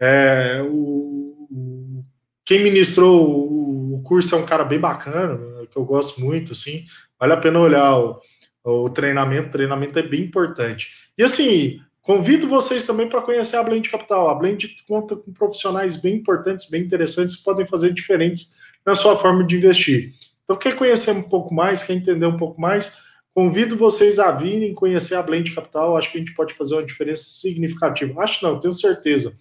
É, 0.00 0.62
o, 0.62 1.46
o, 1.50 2.04
quem 2.44 2.62
ministrou 2.62 3.22
o, 3.22 3.94
o, 3.96 4.02
curso 4.02 4.34
é 4.34 4.38
um 4.38 4.46
cara 4.46 4.64
bem 4.64 4.80
bacana, 4.80 5.38
que 5.70 5.76
eu 5.76 5.84
gosto 5.84 6.20
muito, 6.20 6.52
assim, 6.52 6.84
vale 7.18 7.34
a 7.34 7.36
pena 7.36 7.60
olhar 7.60 7.98
o, 7.98 8.20
o 8.64 8.90
treinamento, 8.90 9.48
o 9.48 9.52
treinamento 9.52 9.98
é 9.98 10.02
bem 10.02 10.22
importante. 10.22 10.88
E 11.16 11.22
assim, 11.22 11.80
convido 12.00 12.48
vocês 12.48 12.86
também 12.86 13.08
para 13.08 13.20
conhecer 13.20 13.56
a 13.56 13.62
Blend 13.62 13.88
Capital. 13.90 14.28
A 14.28 14.34
Blend 14.34 14.76
conta 14.88 15.14
com 15.14 15.32
profissionais 15.32 16.00
bem 16.00 16.16
importantes, 16.16 16.70
bem 16.70 16.82
interessantes, 16.82 17.36
que 17.36 17.44
podem 17.44 17.66
fazer 17.66 17.92
diferentes 17.92 18.50
na 18.84 18.94
sua 18.94 19.16
forma 19.18 19.44
de 19.44 19.56
investir. 19.56 20.14
Então, 20.44 20.56
quer 20.56 20.74
conhecer 20.74 21.12
um 21.12 21.22
pouco 21.22 21.54
mais, 21.54 21.82
quer 21.82 21.92
entender 21.92 22.26
um 22.26 22.36
pouco 22.36 22.60
mais, 22.60 22.96
convido 23.32 23.76
vocês 23.76 24.18
a 24.18 24.32
virem 24.32 24.74
conhecer 24.74 25.14
a 25.14 25.22
Blend 25.22 25.54
Capital. 25.54 25.96
Acho 25.96 26.10
que 26.10 26.18
a 26.18 26.20
gente 26.20 26.34
pode 26.34 26.54
fazer 26.54 26.74
uma 26.74 26.84
diferença 26.84 27.22
significativa. 27.24 28.20
Acho 28.20 28.44
não, 28.44 28.58
tenho 28.58 28.74
certeza, 28.74 29.32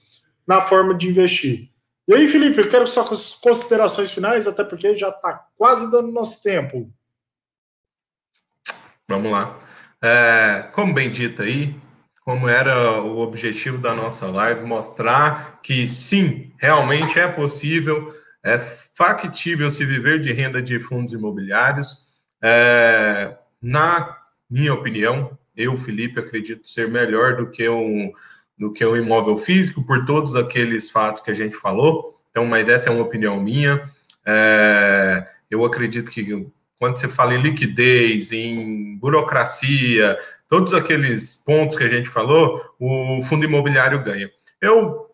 na 0.49 0.61
forma 0.61 0.95
de 0.95 1.07
investir. 1.07 1.69
E 2.07 2.13
aí, 2.15 2.27
Felipe, 2.27 2.57
eu 2.57 2.67
quero 2.67 2.87
só 2.87 3.03
considerações 3.03 4.09
finais, 4.09 4.47
até 4.47 4.63
porque 4.63 4.95
já 4.95 5.09
está 5.09 5.45
quase 5.55 5.91
dando 5.91 6.11
nosso 6.11 6.41
tempo. 6.41 6.91
Vamos 9.07 9.31
lá. 9.31 9.59
É, 10.01 10.67
como 10.73 10.91
bem 10.91 11.11
dito 11.11 11.43
aí, 11.43 11.75
como 12.21 12.49
era 12.49 12.99
o 12.99 13.19
objetivo 13.19 13.77
da 13.77 13.93
nossa 13.93 14.25
live, 14.25 14.65
mostrar 14.65 15.61
que 15.61 15.87
sim, 15.87 16.51
realmente 16.57 17.19
é 17.19 17.27
possível 17.27 18.17
é 18.41 18.57
factível 18.57 19.69
se 19.69 19.85
viver 19.85 20.19
de 20.19 20.31
renda 20.31 20.61
de 20.61 20.79
fundos 20.79 21.13
imobiliários. 21.13 22.07
É, 22.41 23.37
na 23.61 24.17
minha 24.49 24.73
opinião, 24.73 25.37
eu, 25.55 25.77
Felipe, 25.77 26.19
acredito 26.19 26.67
ser 26.67 26.87
melhor 26.87 27.35
do 27.35 27.49
que 27.51 27.67
um, 27.69 28.11
do 28.59 28.71
que 28.71 28.85
um 28.85 28.95
imóvel 28.95 29.37
físico, 29.37 29.85
por 29.85 30.05
todos 30.05 30.35
aqueles 30.35 30.91
fatos 30.91 31.23
que 31.23 31.31
a 31.31 31.33
gente 31.33 31.55
falou. 31.55 32.19
Então, 32.29 32.43
uma 32.43 32.59
ideia 32.59 32.83
é 32.85 32.89
uma 32.89 33.03
opinião 33.03 33.39
minha. 33.39 33.81
É, 34.25 35.25
eu 35.49 35.63
acredito 35.63 36.11
que 36.11 36.47
quando 36.77 36.97
você 36.97 37.07
fala 37.07 37.33
em 37.33 37.41
liquidez, 37.41 38.31
em 38.31 38.97
burocracia, 38.97 40.17
todos 40.47 40.73
aqueles 40.73 41.35
pontos 41.35 41.77
que 41.77 41.83
a 41.83 41.89
gente 41.89 42.09
falou, 42.09 42.63
o 42.79 43.21
fundo 43.23 43.45
imobiliário 43.45 44.03
ganha. 44.03 44.29
Eu 44.61 45.09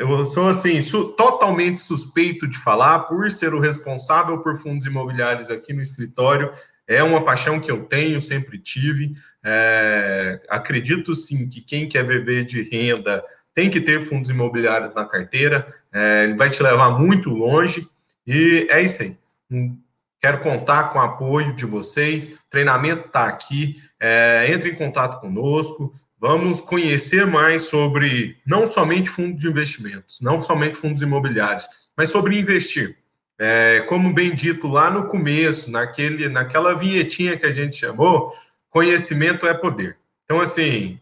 eu 0.00 0.24
sou 0.24 0.48
assim, 0.48 0.80
su 0.80 1.12
totalmente 1.12 1.82
suspeito 1.82 2.48
de 2.48 2.56
falar 2.56 3.00
por 3.00 3.30
ser 3.30 3.52
o 3.52 3.60
responsável 3.60 4.38
por 4.38 4.56
fundos 4.56 4.86
imobiliários 4.86 5.50
aqui 5.50 5.74
no 5.74 5.82
escritório. 5.82 6.50
É 6.90 7.04
uma 7.04 7.24
paixão 7.24 7.60
que 7.60 7.70
eu 7.70 7.84
tenho, 7.84 8.20
sempre 8.20 8.58
tive. 8.58 9.14
É, 9.44 10.42
acredito 10.48 11.14
sim 11.14 11.48
que 11.48 11.60
quem 11.60 11.88
quer 11.88 12.04
viver 12.04 12.44
de 12.44 12.62
renda 12.62 13.24
tem 13.54 13.70
que 13.70 13.80
ter 13.80 14.04
fundos 14.04 14.28
imobiliários 14.28 14.92
na 14.92 15.04
carteira. 15.04 15.64
É, 15.94 16.24
ele 16.24 16.34
vai 16.34 16.50
te 16.50 16.60
levar 16.60 16.98
muito 16.98 17.30
longe. 17.30 17.88
E 18.26 18.66
é 18.68 18.82
isso 18.82 19.02
aí. 19.02 19.16
Hum, 19.48 19.78
quero 20.18 20.40
contar 20.40 20.90
com 20.90 20.98
o 20.98 21.02
apoio 21.02 21.54
de 21.54 21.64
vocês. 21.64 22.34
O 22.34 22.50
treinamento 22.50 23.06
está 23.06 23.28
aqui. 23.28 23.80
É, 24.00 24.46
entre 24.50 24.70
em 24.70 24.74
contato 24.74 25.20
conosco 25.20 25.92
vamos 26.20 26.60
conhecer 26.60 27.26
mais 27.26 27.62
sobre 27.62 28.36
não 28.44 28.66
somente 28.66 29.08
fundos 29.08 29.40
de 29.40 29.48
investimentos, 29.48 30.20
não 30.20 30.42
somente 30.42 30.76
fundos 30.76 31.00
imobiliários, 31.00 31.66
mas 31.96 32.10
sobre 32.10 32.38
investir. 32.38 32.99
É, 33.42 33.80
como 33.88 34.12
bem 34.12 34.34
dito 34.34 34.68
lá 34.68 34.90
no 34.90 35.06
começo, 35.06 35.70
naquele, 35.70 36.28
naquela 36.28 36.74
vinhetinha 36.74 37.38
que 37.38 37.46
a 37.46 37.50
gente 37.50 37.74
chamou, 37.74 38.34
conhecimento 38.68 39.46
é 39.46 39.54
poder. 39.54 39.96
Então, 40.24 40.42
assim, 40.42 41.00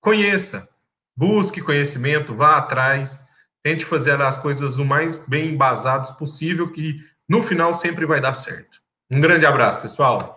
conheça, 0.00 0.68
busque 1.16 1.60
conhecimento, 1.60 2.34
vá 2.34 2.56
atrás, 2.56 3.28
tente 3.62 3.84
fazer 3.84 4.20
as 4.20 4.36
coisas 4.36 4.76
o 4.76 4.84
mais 4.84 5.14
bem 5.28 5.50
embasados 5.50 6.10
possível, 6.10 6.72
que 6.72 6.98
no 7.28 7.44
final 7.44 7.72
sempre 7.72 8.04
vai 8.04 8.20
dar 8.20 8.34
certo. 8.34 8.80
Um 9.08 9.20
grande 9.20 9.46
abraço, 9.46 9.80
pessoal. 9.80 10.36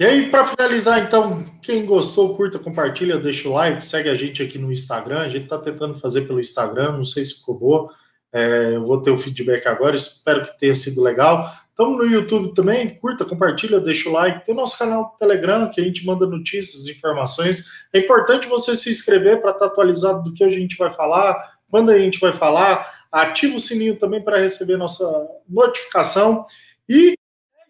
E 0.00 0.04
aí, 0.04 0.30
para 0.32 0.48
finalizar, 0.48 0.98
então, 0.98 1.44
quem 1.62 1.86
gostou, 1.86 2.36
curta, 2.36 2.58
compartilha, 2.58 3.18
deixa 3.18 3.48
o 3.48 3.52
like, 3.52 3.84
segue 3.84 4.08
a 4.08 4.14
gente 4.16 4.42
aqui 4.42 4.58
no 4.58 4.72
Instagram. 4.72 5.20
A 5.20 5.28
gente 5.28 5.44
está 5.44 5.58
tentando 5.58 6.00
fazer 6.00 6.22
pelo 6.22 6.40
Instagram, 6.40 6.92
não 6.92 7.04
sei 7.04 7.24
se 7.24 7.34
ficou 7.36 7.56
boa. 7.56 7.94
É, 8.32 8.74
eu 8.74 8.86
vou 8.86 9.00
ter 9.02 9.10
o 9.10 9.18
feedback 9.18 9.66
agora, 9.66 9.96
espero 9.96 10.44
que 10.44 10.58
tenha 10.58 10.74
sido 10.74 11.02
legal. 11.02 11.52
Estamos 11.70 11.96
no 11.96 12.04
YouTube 12.04 12.54
também, 12.54 12.94
curta, 12.96 13.24
compartilha, 13.24 13.80
deixa 13.80 14.08
o 14.08 14.12
like. 14.12 14.44
Tem 14.44 14.54
o 14.54 14.56
nosso 14.56 14.78
canal 14.78 15.04
do 15.04 15.16
Telegram, 15.16 15.70
que 15.70 15.80
a 15.80 15.84
gente 15.84 16.04
manda 16.04 16.26
notícias, 16.26 16.86
informações. 16.86 17.66
É 17.92 17.98
importante 17.98 18.46
você 18.46 18.76
se 18.76 18.90
inscrever 18.90 19.40
para 19.40 19.52
estar 19.52 19.66
tá 19.66 19.72
atualizado 19.72 20.22
do 20.22 20.34
que 20.34 20.44
a 20.44 20.50
gente 20.50 20.76
vai 20.76 20.92
falar, 20.92 21.58
quando 21.70 21.90
a 21.90 21.98
gente 21.98 22.20
vai 22.20 22.32
falar. 22.32 22.86
Ativa 23.10 23.56
o 23.56 23.60
sininho 23.60 23.96
também 23.96 24.22
para 24.22 24.38
receber 24.38 24.76
nossa 24.76 25.04
notificação. 25.48 26.44
E 26.88 27.14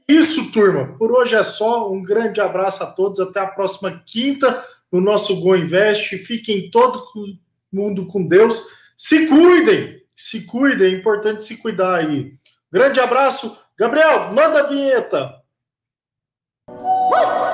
isso, 0.09 0.51
turma. 0.51 0.97
Por 0.99 1.13
hoje 1.13 1.37
é 1.37 1.43
só. 1.45 1.89
Um 1.91 2.03
grande 2.03 2.41
abraço 2.41 2.83
a 2.83 2.87
todos. 2.87 3.21
Até 3.21 3.39
a 3.39 3.47
próxima 3.47 4.03
quinta 4.05 4.63
no 4.91 5.01
nosso 5.01 5.41
Go 5.41 5.55
Invest. 5.55 6.19
Fiquem 6.19 6.69
todo 6.69 7.05
mundo 7.73 8.07
com 8.07 8.27
Deus. 8.27 8.67
Se 8.97 9.29
cuidem. 9.29 10.00
Se 10.23 10.45
cuidem, 10.45 10.93
é 10.93 10.99
importante 10.99 11.43
se 11.43 11.63
cuidar 11.63 11.95
aí. 11.95 12.35
Grande 12.71 13.01
abraço. 13.01 13.59
Gabriel, 13.79 14.31
manda 14.35 14.61
a 14.61 14.67
vinheta. 14.67 15.35
Uh! 16.69 17.50